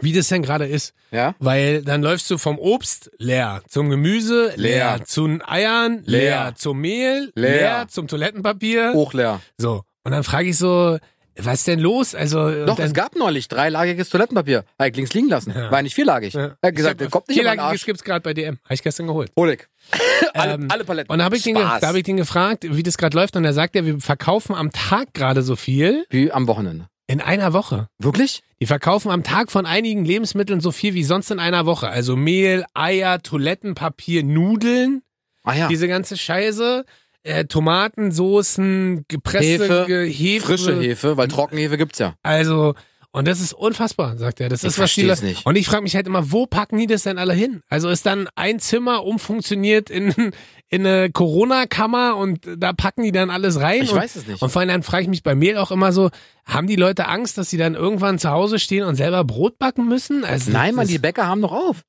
wie 0.00 0.12
das 0.12 0.28
denn 0.28 0.42
gerade 0.42 0.66
ist. 0.66 0.94
Ja. 1.10 1.34
Weil 1.38 1.82
dann 1.82 2.02
läufst 2.02 2.30
du 2.30 2.38
vom 2.38 2.58
Obst 2.58 3.10
leer, 3.18 3.62
zum 3.68 3.90
Gemüse 3.90 4.52
leer, 4.56 4.96
Leer. 4.96 5.04
zu 5.04 5.26
den 5.26 5.42
Eiern 5.46 6.02
leer, 6.06 6.20
Leer. 6.20 6.52
zum 6.56 6.80
Mehl 6.80 7.30
Leer. 7.34 7.50
leer, 7.50 7.86
zum 7.88 8.08
Toilettenpapier. 8.08 8.92
Hochleer. 8.94 9.40
So. 9.58 9.82
Und 10.04 10.12
dann 10.12 10.24
frage 10.24 10.48
ich 10.48 10.56
so, 10.58 10.98
was 11.36 11.60
ist 11.60 11.66
denn 11.66 11.78
los? 11.78 12.14
Also 12.14 12.66
Doch, 12.66 12.76
dann, 12.76 12.86
es 12.86 12.92
gab 12.92 13.16
neulich 13.16 13.48
dreilagiges 13.48 14.10
Toilettenpapier. 14.10 14.64
Habe 14.78 14.90
ich 14.90 14.96
links 14.96 15.14
liegen 15.14 15.28
lassen. 15.28 15.52
Ja. 15.56 15.70
War 15.70 15.80
nicht 15.82 15.94
vierlagig. 15.94 16.34
Ja. 16.34 16.56
Er 16.60 16.68
hat 16.68 16.74
gesagt, 16.76 17.00
der 17.00 17.08
kommt 17.08 17.28
nicht 17.28 17.36
Vierlagiges 17.38 17.64
Arsch. 17.64 17.86
gibt's 17.86 18.04
gerade 18.04 18.20
bei 18.20 18.34
DM. 18.34 18.58
Habe 18.64 18.74
ich 18.74 18.82
gestern 18.82 19.06
geholt. 19.06 19.30
Hol 19.38 19.50
ich. 19.50 19.66
alle, 20.34 20.54
Ähm, 20.54 20.68
alle 20.70 20.84
Paletten. 20.84 21.10
Und 21.10 21.18
da 21.20 21.24
habe 21.24 21.36
ich, 21.36 21.42
den 21.42 21.54
da 21.54 21.80
hab 21.80 21.94
ich 21.94 22.02
den 22.02 22.18
gefragt, 22.18 22.64
wie 22.68 22.82
das 22.82 22.98
gerade 22.98 23.16
läuft. 23.16 23.34
Und 23.36 23.44
er 23.46 23.54
sagt 23.54 23.74
ja, 23.76 23.84
wir 23.86 23.98
verkaufen 24.00 24.54
am 24.54 24.72
Tag 24.72 25.14
gerade 25.14 25.42
so 25.42 25.56
viel 25.56 26.04
Wie 26.10 26.30
am 26.32 26.46
Wochenende. 26.48 26.88
In 27.12 27.20
einer 27.20 27.52
Woche. 27.52 27.88
Wirklich? 27.98 28.42
Die 28.60 28.66
verkaufen 28.66 29.10
am 29.10 29.22
Tag 29.22 29.50
von 29.52 29.66
einigen 29.66 30.04
Lebensmitteln 30.04 30.60
so 30.60 30.72
viel 30.72 30.94
wie 30.94 31.04
sonst 31.04 31.30
in 31.30 31.38
einer 31.38 31.66
Woche. 31.66 31.88
Also 31.88 32.16
Mehl, 32.16 32.64
Eier, 32.74 33.20
Toilettenpapier, 33.22 34.22
Nudeln, 34.24 35.02
Ah 35.44 35.54
ja. 35.54 35.68
diese 35.68 35.88
ganze 35.88 36.16
Scheiße. 36.16 36.84
Äh, 37.24 37.44
Tomaten, 37.44 38.10
Soßen, 38.10 39.04
gepresste 39.06 39.46
Hefe, 39.64 39.84
Ge- 39.86 40.10
Hefe. 40.10 40.46
Frische 40.46 40.80
Hefe, 40.80 41.16
weil 41.16 41.28
Trockenhefe 41.28 41.76
gibt's 41.76 42.00
ja. 42.00 42.14
Also, 42.24 42.74
und 43.14 43.28
das 43.28 43.40
ist 43.40 43.52
unfassbar, 43.52 44.16
sagt 44.16 44.40
er. 44.40 44.48
Das 44.48 44.62
Ich 44.62 44.68
ist 44.68 44.78
was 44.78 44.94
die 44.94 45.04
nicht. 45.04 45.44
Und 45.44 45.56
ich 45.56 45.66
frage 45.66 45.82
mich 45.82 45.94
halt 45.94 46.06
immer, 46.06 46.32
wo 46.32 46.46
packen 46.46 46.78
die 46.78 46.86
das 46.86 47.02
denn 47.02 47.18
alle 47.18 47.34
hin? 47.34 47.60
Also 47.68 47.90
ist 47.90 48.06
dann 48.06 48.26
ein 48.36 48.58
Zimmer 48.58 49.04
umfunktioniert 49.04 49.90
in, 49.90 50.32
in 50.70 50.86
eine 50.86 51.10
Corona-Kammer 51.10 52.16
und 52.16 52.48
da 52.56 52.72
packen 52.72 53.02
die 53.02 53.12
dann 53.12 53.28
alles 53.28 53.60
rein? 53.60 53.82
Ich 53.82 53.92
und, 53.92 53.98
weiß 53.98 54.16
es 54.16 54.26
nicht. 54.26 54.40
Und 54.40 54.48
vor 54.48 54.60
allem 54.60 54.70
dann 54.70 54.82
frage 54.82 55.02
ich 55.02 55.08
mich 55.10 55.22
bei 55.22 55.34
Mehl 55.34 55.58
auch 55.58 55.70
immer 55.70 55.92
so, 55.92 56.08
haben 56.46 56.66
die 56.66 56.76
Leute 56.76 57.06
Angst, 57.06 57.36
dass 57.36 57.50
sie 57.50 57.58
dann 57.58 57.74
irgendwann 57.74 58.18
zu 58.18 58.30
Hause 58.30 58.58
stehen 58.58 58.84
und 58.84 58.96
selber 58.96 59.24
Brot 59.24 59.58
backen 59.58 59.86
müssen? 59.88 60.24
Also 60.24 60.50
Nein, 60.50 60.74
das, 60.74 60.88
die 60.88 60.98
Bäcker 60.98 61.26
haben 61.26 61.40
noch 61.40 61.52
auf. 61.52 61.82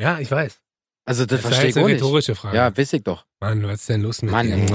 Ja, 0.00 0.18
ich 0.18 0.30
weiß. 0.30 0.60
Also 1.04 1.26
das, 1.26 1.42
Das 1.42 1.50
ist 1.50 1.56
verstehe 1.58 1.70
ich 1.70 1.76
auch 1.76 1.84
eine 1.84 1.94
rhetorische 1.94 2.34
Frage. 2.34 2.56
Ja, 2.56 2.74
weiß 2.74 2.94
ich 2.94 3.02
doch. 3.02 3.26
Mann, 3.40 3.62
was 3.64 3.80
ist 3.80 3.88
denn 3.90 4.00
los 4.00 4.22
mit 4.22 4.30
Mann, 4.30 4.46
dir? 4.46 4.66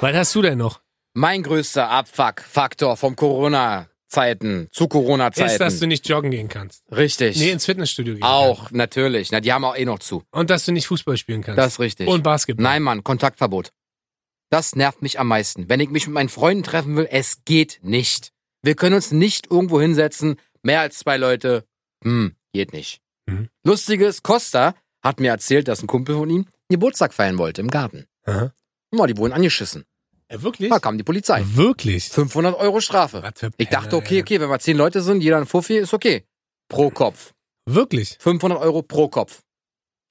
Was 0.00 0.14
hast 0.14 0.34
du 0.34 0.42
denn 0.42 0.58
noch? 0.58 0.81
Mein 1.14 1.42
größter 1.42 1.88
Abfuck-Faktor 1.90 2.96
vom 2.96 3.16
Corona-Zeiten 3.16 4.68
zu 4.72 4.88
Corona-Zeiten. 4.88 5.50
Ist, 5.50 5.60
dass 5.60 5.78
du 5.78 5.86
nicht 5.86 6.08
joggen 6.08 6.30
gehen 6.30 6.48
kannst. 6.48 6.82
richtig. 6.90 7.36
Nee, 7.36 7.50
ins 7.50 7.66
Fitnessstudio 7.66 8.14
gehen 8.14 8.22
auch, 8.22 8.70
natürlich. 8.70 9.30
Na, 9.30 9.40
die 9.40 9.52
haben 9.52 9.64
auch 9.64 9.76
eh 9.76 9.84
noch 9.84 9.98
zu. 9.98 10.22
Und 10.30 10.50
dass 10.50 10.64
du 10.64 10.72
nicht 10.72 10.86
Fußball 10.86 11.16
spielen 11.16 11.42
kannst. 11.42 11.58
Das 11.58 11.74
ist 11.74 11.80
richtig. 11.80 12.08
Und 12.08 12.22
Basketball. 12.22 12.62
Nein, 12.62 12.82
Mann, 12.82 13.04
Kontaktverbot. 13.04 13.72
Das 14.50 14.74
nervt 14.76 15.02
mich 15.02 15.18
am 15.18 15.28
meisten. 15.28 15.68
Wenn 15.68 15.80
ich 15.80 15.90
mich 15.90 16.06
mit 16.06 16.14
meinen 16.14 16.28
Freunden 16.28 16.62
treffen 16.62 16.96
will, 16.96 17.08
es 17.10 17.44
geht 17.44 17.80
nicht. 17.82 18.32
Wir 18.62 18.74
können 18.74 18.94
uns 18.94 19.10
nicht 19.10 19.50
irgendwo 19.50 19.80
hinsetzen, 19.80 20.36
mehr 20.62 20.80
als 20.80 20.98
zwei 20.98 21.16
Leute. 21.16 21.64
Hm, 22.04 22.36
geht 22.52 22.72
nicht. 22.72 23.00
Mhm. 23.26 23.48
Lustiges, 23.64 24.22
Costa 24.22 24.74
hat 25.02 25.20
mir 25.20 25.30
erzählt, 25.30 25.68
dass 25.68 25.82
ein 25.82 25.86
Kumpel 25.86 26.16
von 26.16 26.30
ihm 26.30 26.46
Geburtstag 26.68 27.12
feiern 27.12 27.38
wollte 27.38 27.60
im 27.60 27.68
Garten. 27.68 28.06
Aha. 28.24 28.52
Ja, 28.94 29.06
die 29.06 29.16
wurden 29.16 29.32
angeschissen. 29.32 29.84
Ja, 30.32 30.42
wirklich? 30.42 30.70
Da 30.70 30.78
kam 30.78 30.96
die 30.96 31.04
Polizei. 31.04 31.42
Wirklich? 31.44 32.08
500 32.08 32.58
Euro 32.58 32.80
Strafe. 32.80 33.22
Ich 33.58 33.68
dachte, 33.68 33.96
okay, 33.96 34.22
okay, 34.22 34.40
wenn 34.40 34.48
wir 34.48 34.58
zehn 34.58 34.76
Leute 34.76 35.02
sind, 35.02 35.22
jeder 35.22 35.36
ein 35.36 35.46
Fuffi, 35.46 35.76
ist 35.76 35.92
okay. 35.92 36.24
Pro 36.68 36.90
Kopf. 36.90 37.34
Wirklich? 37.66 38.16
500 38.18 38.58
Euro 38.58 38.82
pro 38.82 39.08
Kopf. 39.08 39.42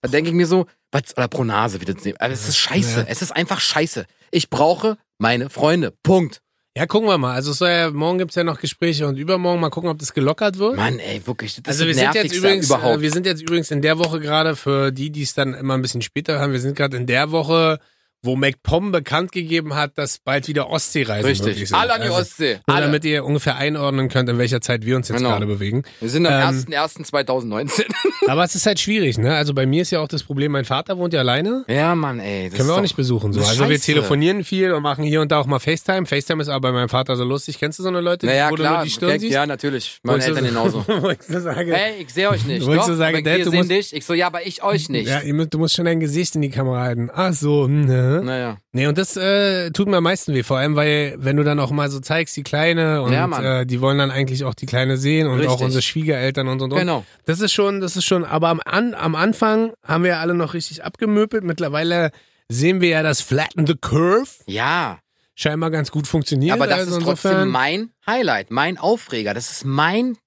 Da 0.01 0.09
denke 0.09 0.29
ich 0.29 0.35
mir 0.35 0.45
so, 0.45 0.67
was, 0.91 1.17
oder 1.17 1.27
pro 1.27 1.43
Nase, 1.43 1.81
wie 1.81 1.85
das 1.85 2.03
nehmen. 2.05 2.17
Aber 2.19 2.31
es 2.31 2.47
ist 2.47 2.57
scheiße. 2.57 3.01
Ja. 3.01 3.05
Es 3.07 3.21
ist 3.21 3.31
einfach 3.31 3.59
scheiße. 3.59 4.05
Ich 4.29 4.49
brauche 4.49 4.97
meine 5.17 5.49
Freunde. 5.49 5.93
Punkt. 6.03 6.41
Ja, 6.77 6.85
gucken 6.85 7.09
wir 7.09 7.17
mal. 7.17 7.33
Also 7.33 7.51
es 7.51 7.59
ja, 7.59 7.89
morgen 7.91 8.19
gibt's 8.19 8.35
ja 8.35 8.43
noch 8.43 8.59
Gespräche 8.59 9.07
und 9.07 9.17
übermorgen 9.17 9.59
mal 9.59 9.69
gucken, 9.69 9.89
ob 9.89 9.99
das 9.99 10.13
gelockert 10.13 10.57
wird. 10.57 10.77
Mann, 10.77 10.99
ey, 10.99 11.25
wirklich. 11.25 11.55
Das 11.55 11.75
also 11.75 11.87
wir 11.87 11.95
sind 11.95 12.13
jetzt 12.13 12.33
übrigens, 12.33 12.67
überhaupt. 12.67 12.99
äh, 12.99 13.01
wir 13.01 13.11
sind 13.11 13.25
jetzt 13.25 13.41
übrigens 13.41 13.71
in 13.71 13.81
der 13.81 13.97
Woche 13.97 14.19
gerade 14.19 14.55
für 14.55 14.91
die, 14.91 15.09
die 15.09 15.23
es 15.23 15.33
dann 15.33 15.53
immer 15.53 15.73
ein 15.73 15.81
bisschen 15.81 16.01
später 16.01 16.39
haben. 16.39 16.53
Wir 16.53 16.61
sind 16.61 16.77
gerade 16.77 16.95
in 16.95 17.07
der 17.07 17.31
Woche, 17.31 17.79
wo 18.23 18.35
MacPom 18.35 18.91
bekannt 18.91 19.31
gegeben 19.31 19.73
hat, 19.75 19.97
dass 19.97 20.19
bald 20.19 20.47
wieder 20.47 20.69
Ostseereisen 20.69 21.27
möglich 21.27 21.45
Richtig. 21.45 21.69
sind. 21.69 21.77
Alle 21.77 21.93
an 21.93 22.01
die 22.01 22.07
Also, 22.07 22.19
Ostsee. 22.21 22.59
Nur 22.67 22.75
Alle. 22.75 22.85
damit 22.85 23.03
ihr 23.05 23.25
ungefähr 23.25 23.55
einordnen 23.55 24.09
könnt, 24.09 24.29
in 24.29 24.37
welcher 24.37 24.61
Zeit 24.61 24.85
wir 24.85 24.95
uns 24.95 25.07
jetzt 25.07 25.17
Genau. 25.17 25.29
gerade 25.31 25.47
bewegen. 25.47 25.83
Wir 25.99 26.09
sind 26.09 26.25
am 26.27 26.33
Ähm, 26.33 26.65
1.1.2019. 26.67 27.83
Aber 28.27 28.43
es 28.43 28.53
ist 28.55 28.65
halt 28.65 28.79
schwierig, 28.79 29.17
ne? 29.17 29.35
Also 29.35 29.53
bei 29.53 29.65
mir 29.65 29.81
ist 29.81 29.91
ja 29.91 29.99
auch 29.99 30.07
das 30.07 30.23
Problem, 30.23 30.51
mein 30.51 30.65
Vater 30.65 30.97
wohnt 30.97 31.13
ja 31.13 31.19
alleine. 31.21 31.65
ja, 31.67 31.95
Mann, 31.95 32.19
ey. 32.19 32.49
Das 32.49 32.57
Können 32.57 32.69
wir 32.69 32.75
auch 32.75 32.81
nicht 32.81 32.95
besuchen. 32.95 33.33
So. 33.33 33.39
Also 33.41 33.63
wir 33.67 33.75
scheiße. 33.75 33.85
telefonieren 33.85 34.43
viel 34.43 34.71
und 34.73 34.83
machen 34.83 35.03
hier 35.03 35.21
und 35.21 35.31
da 35.31 35.39
auch 35.39 35.47
mal 35.47 35.59
FaceTime. 35.59 36.05
FaceTime 36.05 36.41
ist 36.41 36.49
aber 36.49 36.59
bei 36.61 36.71
meinem 36.71 36.89
Vater 36.89 37.15
so 37.15 37.23
lustig. 37.23 37.57
Kennst 37.59 37.79
du 37.79 37.83
so 37.83 37.89
eine 37.89 38.01
Leute, 38.01 38.27
Naja, 38.27 38.49
wo 38.51 38.55
du 38.55 38.61
nur 38.63 38.71
klar. 38.71 38.83
die 38.83 38.89
Stirn 38.91 39.19
siehst? 39.19 39.33
ja, 39.33 39.45
natürlich. 39.45 39.99
Wo 40.03 40.11
Meine 40.11 40.19
ich 40.19 40.25
so- 40.25 40.31
Eltern 40.35 40.45
genauso. 40.49 40.85
wo 40.87 41.09
ich 41.09 41.21
so 41.27 41.39
sage, 41.39 41.73
Hey, 41.73 42.01
ich 42.03 42.13
sehe 42.13 42.29
euch 42.29 42.45
nicht. 42.45 42.61
Doch, 42.67 42.85
du 42.87 42.93
sagen, 42.95 43.15
aber 43.17 43.23
Dad, 43.23 43.37
wir 43.39 43.45
du 43.45 43.51
musst- 43.53 43.71
dich. 43.71 43.93
Ich 43.95 44.05
so, 44.05 44.13
ja, 44.13 44.27
aber 44.27 44.45
ich 44.45 44.61
euch 44.63 44.89
nicht. 44.89 45.07
Ja, 45.07 45.21
du 45.21 45.57
musst 45.57 45.75
schon 45.75 45.85
dein 45.85 45.99
Gesicht 45.99 46.35
in 46.35 46.41
die 46.41 46.49
Kamera 46.51 46.81
halten. 46.81 47.09
Ach 47.13 47.33
so, 47.33 47.67
ne? 47.67 48.10
Naja. 48.19 48.57
Nee, 48.73 48.87
und 48.87 48.97
das 48.97 49.15
äh, 49.15 49.71
tut 49.71 49.87
mir 49.87 49.97
am 49.97 50.03
meisten 50.03 50.33
weh. 50.33 50.43
Vor 50.43 50.57
allem, 50.57 50.75
weil, 50.75 51.15
wenn 51.17 51.37
du 51.37 51.43
dann 51.43 51.59
auch 51.59 51.71
mal 51.71 51.89
so 51.89 51.99
zeigst, 52.01 52.35
die 52.35 52.43
Kleine 52.43 53.01
und 53.03 53.13
Ja, 53.13 53.61
äh, 53.61 53.65
die 53.65 53.79
wollen 53.79 53.97
dann 53.97 54.11
eigentlich 54.11 54.43
auch 54.43 54.53
die 54.53 54.65
Kleine 54.65 54.97
sehen 54.97 55.27
und 55.27 55.39
auch 55.39 55.51
Richtig. 55.51 55.65
unsere 55.65 55.81
Schwiegereltern 55.81 56.47
und 56.49 56.61
und 56.61 56.73
und. 56.73 56.79
Genau. 56.79 57.05
Das 57.25 57.39
ist 57.39 57.53
schon, 57.53 57.79
das 57.79 57.95
ist 57.95 58.05
schon, 58.05 58.25
aber 58.25 58.49
am, 58.49 58.59
an, 58.65 58.93
am 58.93 59.15
Anfang 59.15 59.71
haben 59.85 60.03
wir 60.03 60.19
alle 60.19 60.33
noch 60.33 60.53
richtig 60.53 60.83
abgemöbelt. 60.83 61.43
Mittlerweile 61.43 62.11
sehen 62.49 62.81
wir 62.81 62.89
ja 62.89 63.03
das 63.03 63.21
Flatten 63.21 63.65
the 63.65 63.75
Curve 63.79 64.27
Ja. 64.45 64.99
scheinbar 65.35 65.71
ganz 65.71 65.89
gut 65.91 66.07
funktioniert. 66.07 66.53
Aber 66.53 66.67
das 66.67 66.79
also 66.79 66.97
ist 66.97 67.03
trotzdem 67.05 67.31
insofern, 67.31 67.49
mein 67.49 67.91
Highlight, 68.05 68.51
mein 68.51 68.77
Aufreger. 68.77 69.33
Das 69.33 69.51
ist 69.51 69.63
mein 69.63 70.17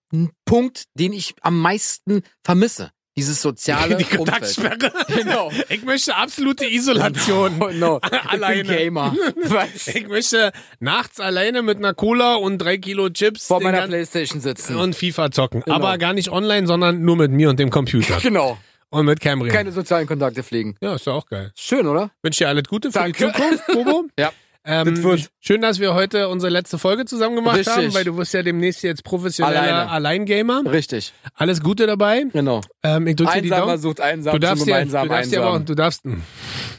Punkt, 0.44 0.84
den 0.94 1.12
ich 1.12 1.34
am 1.42 1.60
meisten 1.60 2.22
vermisse. 2.44 2.90
Dieses 3.16 3.40
soziale 3.40 3.96
die. 3.96 4.04
Kontaktsperre. 4.04 4.92
Genau. 5.14 5.50
Ich 5.68 5.84
möchte 5.84 6.16
absolute 6.16 6.66
Isolation. 6.66 7.60
Oh, 7.60 7.70
no. 7.72 8.00
Alleine. 8.28 8.62
Ich 8.62 8.68
bin 8.68 8.76
Gamer. 8.76 9.14
Was? 9.44 9.88
Ich 9.88 10.08
möchte 10.08 10.52
nachts 10.80 11.20
alleine 11.20 11.62
mit 11.62 11.78
einer 11.78 11.94
Cola 11.94 12.34
und 12.34 12.58
drei 12.58 12.78
Kilo 12.78 13.08
Chips 13.10 13.46
Vor 13.46 13.60
meiner 13.62 13.86
Playstation 13.86 14.40
sitzen. 14.40 14.76
und 14.76 14.96
FIFA 14.96 15.30
zocken. 15.30 15.60
Genau. 15.62 15.76
Aber 15.76 15.96
gar 15.98 16.12
nicht 16.12 16.30
online, 16.30 16.66
sondern 16.66 17.02
nur 17.04 17.16
mit 17.16 17.30
mir 17.30 17.50
und 17.50 17.58
dem 17.60 17.70
Computer. 17.70 18.18
genau. 18.22 18.58
und 18.90 19.06
mit 19.06 19.20
Cam 19.20 19.40
reden. 19.42 19.54
Keine 19.54 19.72
sozialen 19.72 20.06
Kontakte 20.06 20.42
pflegen. 20.42 20.76
Ja, 20.80 20.94
ist 20.96 21.06
doch 21.06 21.14
auch 21.14 21.26
geil. 21.26 21.52
Schön, 21.56 21.86
oder? 21.86 22.10
Wünsche 22.22 22.44
dir 22.44 22.48
alles 22.48 22.64
Gute 22.64 22.90
für 22.90 22.98
die 23.04 23.12
Danke. 23.12 23.32
Zukunft, 23.32 23.66
Bobo. 23.68 24.04
Ja. 24.18 24.32
Ähm, 24.66 25.02
Das 25.02 25.30
schön, 25.40 25.60
dass 25.60 25.78
wir 25.78 25.92
heute 25.94 26.28
unsere 26.28 26.50
letzte 26.50 26.78
Folge 26.78 27.04
zusammen 27.04 27.36
gemacht 27.36 27.58
Richtig. 27.58 27.74
haben, 27.76 27.94
weil 27.94 28.04
du 28.04 28.16
wirst 28.16 28.32
ja 28.32 28.42
demnächst 28.42 28.82
jetzt 28.82 29.04
professioneller. 29.04 29.90
Alleingamer. 29.90 30.62
Richtig. 30.72 31.12
Alles 31.34 31.60
Gute 31.62 31.86
dabei. 31.86 32.24
Genau. 32.32 32.62
Ähm, 32.82 33.06
ich 33.06 33.16
die 33.16 33.26
Einsamer 33.26 33.66
Daumen. 33.66 33.78
sucht 33.78 34.00
einsam 34.00 34.32
Du 34.32 34.38
darfst, 34.38 34.66
ja, 34.66 34.76
gemeinsam 34.78 35.02
du 35.08 35.14
darfst 35.14 35.32
ja 35.32 35.40
aber 35.40 35.50
auch, 35.50 35.54
einsam. 35.54 35.66
du 35.66 35.74
darfst, 35.74 36.02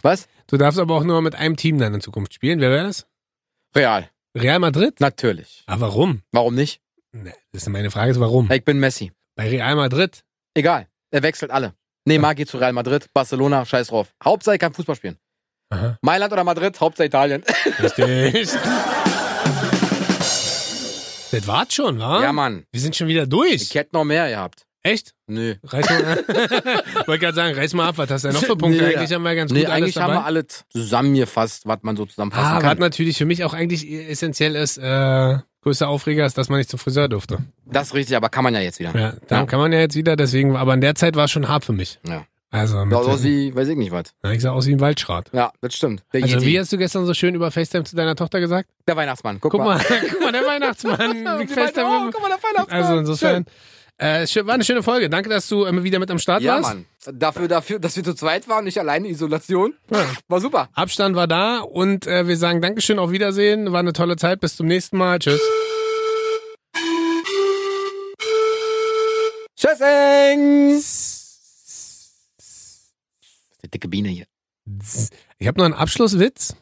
Was? 0.02 0.28
du 0.48 0.58
darfst 0.58 0.80
aber 0.80 0.96
auch 0.96 1.04
nur 1.04 1.22
mit 1.22 1.36
einem 1.36 1.56
Team 1.58 1.78
dann 1.78 1.94
in 1.94 2.02
Zukunft 2.02 2.34
spielen. 2.34 2.60
Wer 2.60 2.72
wäre 2.72 2.86
das? 2.86 3.06
Real. 3.76 4.10
Real 4.36 4.60
Madrid? 4.60 5.00
Natürlich. 5.00 5.64
Aber 5.68 5.82
warum? 5.82 6.22
Warum 6.32 6.56
nicht? 6.56 6.82
Ne, 7.12 7.34
das 7.52 7.62
ist 7.64 7.70
meine 7.70 7.92
Frage, 7.92 8.12
ist 8.12 8.20
warum? 8.20 8.50
Ich 8.52 8.66
bin 8.66 8.80
Messi. 8.80 9.12
Bei 9.36 9.48
Real 9.48 9.76
Madrid. 9.76 10.24
Egal. 10.56 10.88
Er 11.12 11.22
wechselt 11.24 11.52
alle. 11.52 11.74
Neymar 12.06 12.36
geht 12.36 12.50
zu 12.50 12.58
Real 12.58 12.74
Madrid, 12.74 13.08
Barcelona, 13.14 13.64
scheiß 13.66 13.88
drauf. 13.88 14.14
Hauptsache 14.24 14.56
er 14.56 14.60
kann 14.60 14.74
Fußball 14.74 14.96
spielen. 14.96 15.18
Aha. 15.70 15.98
Mailand 16.02 16.32
oder 16.34 16.44
Madrid, 16.44 16.80
Hauptsache 16.80 17.08
Italien. 17.08 17.44
Richtig. 17.82 18.50
das 21.32 21.48
war's 21.48 21.74
schon, 21.74 22.00
wa? 22.00 22.22
ja, 22.22 22.32
Mann. 22.32 22.66
Wir 22.72 22.82
sind 22.82 22.96
schon 22.96 23.08
wieder 23.08 23.26
durch. 23.28 23.62
Ich 23.62 23.76
hätte 23.76 23.90
noch 23.94 24.04
mehr 24.06 24.30
gehabt. 24.30 24.64
Echt? 24.84 25.14
Nö. 25.26 25.56
Reiß 25.64 25.90
mal, 25.90 26.18
wollte 27.08 27.20
gerade 27.26 27.34
sagen, 27.36 27.56
reiß 27.56 27.74
mal 27.74 27.88
ab, 27.90 27.98
was 27.98 28.10
hast 28.12 28.24
du 28.24 28.28
denn 28.28 28.36
noch 28.36 28.44
für 28.44 28.56
Punkte? 28.56 28.84
Nee, 28.84 28.96
eigentlich 28.96 29.12
haben 29.14 29.24
wir 29.24 29.36
ganz 29.36 29.52
Nee, 29.52 29.62
gut 29.62 29.70
alles 29.70 29.84
eigentlich 29.84 29.98
haben 29.98 30.14
wir 30.14 30.26
alles 30.26 30.46
zusammengefasst, 30.70 31.64
was 31.66 31.80
man 31.82 31.98
so 31.98 32.06
zusammenfassen 32.06 32.46
ah, 32.46 32.56
was 32.58 32.64
kann. 32.64 32.78
natürlich 32.78 33.18
für 33.18 33.26
mich 33.26 33.44
auch 33.44 33.56
eigentlich 33.56 33.90
essentiell 33.92 34.56
ist, 34.56 34.78
äh, 34.78 35.38
größter 35.64 35.88
Aufreger 35.90 36.24
ist, 36.28 36.38
dass 36.38 36.50
man 36.50 36.60
nicht 36.60 36.70
zum 36.70 36.78
Friseur 36.78 37.08
durfte. 37.10 37.40
Das 37.66 37.88
ist 37.88 37.94
richtig, 37.96 38.16
aber 38.16 38.30
kann 38.30 38.44
man 38.44 38.54
ja 38.54 38.60
jetzt 38.62 38.78
wieder. 38.80 38.96
Ja, 38.96 39.14
dann 39.28 39.40
Ja. 39.40 39.46
kann 39.48 39.60
man 39.60 39.74
ja 39.74 39.80
jetzt 39.80 39.96
wieder, 39.96 40.16
deswegen, 40.16 40.56
aber 40.56 40.76
in 40.76 40.82
der 40.82 40.94
Zeit 40.94 41.16
war 41.16 41.26
es 41.26 41.32
schon 41.32 41.48
hart 41.48 41.66
für 41.66 41.74
mich. 41.74 42.00
Ja. 42.08 42.24
Also, 42.56 42.86
mit, 42.86 42.94
aus 42.96 43.24
wie, 43.24 43.56
weiß 43.56 43.68
ich 43.68 43.78
nicht 43.78 43.92
was. 43.92 44.14
ja, 44.24 44.32
ich 44.32 44.42
sah 44.42 44.52
aus 44.52 44.66
wie 44.68 44.74
ein 44.74 44.80
Waldschrat. 44.80 45.30
Ja, 45.34 45.52
das 45.62 45.76
stimmt. 45.76 46.04
Der, 46.14 46.24
Also, 46.24 46.36
Yeti. 46.38 46.46
wie 46.48 46.60
hast 46.60 46.72
du 46.72 46.78
gestern 46.78 47.06
so 47.06 47.14
schön 47.14 47.36
über 47.36 47.52
FaceTime 47.52 47.84
zu 47.84 47.96
deiner 47.96 48.16
Tochter 48.16 48.40
gesagt? 48.40 48.70
der 48.88 48.96
Weihnachtsmann. 48.96 49.40
Guck, 49.42 49.52
Guck 49.52 49.62
mal, 49.64 49.80
guck 50.12 50.20
mal, 50.22 50.32
der 50.32 50.46
Weihnachtsmann. 50.46 51.00
Ja, 51.26 51.38
die 51.38 51.46
meinte, 51.46 51.54
FaceTime- 51.54 52.08
oh, 52.08 52.12
guck 52.12 52.22
mal, 52.22 52.30
der 52.30 52.38
Weihnachtsmann. 52.44 52.82
Also 52.84 52.98
insofern, 52.98 53.46
äh, 53.98 54.28
war 54.46 54.54
eine 54.56 54.64
schöne 54.66 54.84
Folge. 54.84 55.10
Danke, 55.10 55.30
dass 55.30 55.48
du 55.48 55.66
ähm, 55.66 55.84
wieder 55.84 56.00
mit 56.00 56.12
am 56.12 56.20
Start 56.20 56.42
Ja, 56.42 56.56
warst. 56.56 56.70
Mann. 56.74 56.86
Dafür, 57.14 57.48
dafür, 57.48 57.80
dass 57.80 57.96
wir 57.96 58.04
zu 58.04 58.14
zweit 58.14 58.48
waren, 58.50 58.66
nicht 58.66 58.78
alleine 58.80 59.08
Isolation. 59.08 59.74
Ja. 59.92 60.06
War 60.28 60.42
super. 60.42 60.68
Abstand 60.74 61.16
war 61.16 61.28
da 61.28 61.60
und 61.60 62.06
äh, 62.08 62.28
wir 62.28 62.36
sagen 62.38 62.62
Dankeschön, 62.62 63.00
auf 63.00 63.12
Wiedersehen. 63.12 63.72
War 63.72 63.80
eine 63.80 63.94
tolle 63.94 64.16
Zeit. 64.18 64.40
Bis 64.42 64.56
zum 64.58 64.68
nächsten 64.68 64.98
Mal. 64.98 65.20
Tschüss. 65.20 65.42
Tschüssing! 69.58 70.82
Die 73.76 73.80
dicke 73.80 73.90
Biene 73.90 74.08
hier. 74.08 74.26
Ich 75.38 75.48
habe 75.48 75.58
noch 75.58 75.66
einen 75.66 75.74
Abschlusswitz. 75.74 76.56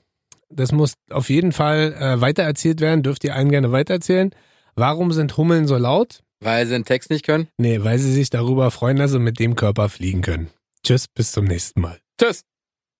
Das 0.49 0.71
muss 0.71 0.95
auf 1.11 1.29
jeden 1.29 1.51
Fall 1.51 1.93
äh, 1.93 2.21
weitererzählt 2.21 2.81
werden. 2.81 3.03
Dürft 3.03 3.23
ihr 3.23 3.35
allen 3.35 3.51
gerne 3.51 3.71
weitererzählen. 3.71 4.31
Warum 4.73 5.11
sind 5.11 5.37
Hummeln 5.37 5.67
so 5.67 5.77
laut? 5.77 6.23
Weil 6.39 6.65
sie 6.65 6.73
den 6.73 6.85
Text 6.85 7.11
nicht 7.11 7.23
können. 7.23 7.49
Nee, 7.57 7.83
weil 7.83 7.99
sie 7.99 8.11
sich 8.11 8.31
darüber 8.31 8.71
freuen, 8.71 8.97
dass 8.97 9.11
sie 9.11 9.19
mit 9.19 9.37
dem 9.37 9.55
Körper 9.55 9.89
fliegen 9.89 10.23
können. 10.23 10.49
Tschüss, 10.83 11.07
bis 11.07 11.31
zum 11.31 11.45
nächsten 11.45 11.81
Mal. 11.81 11.99
Tschüss. 12.19 12.41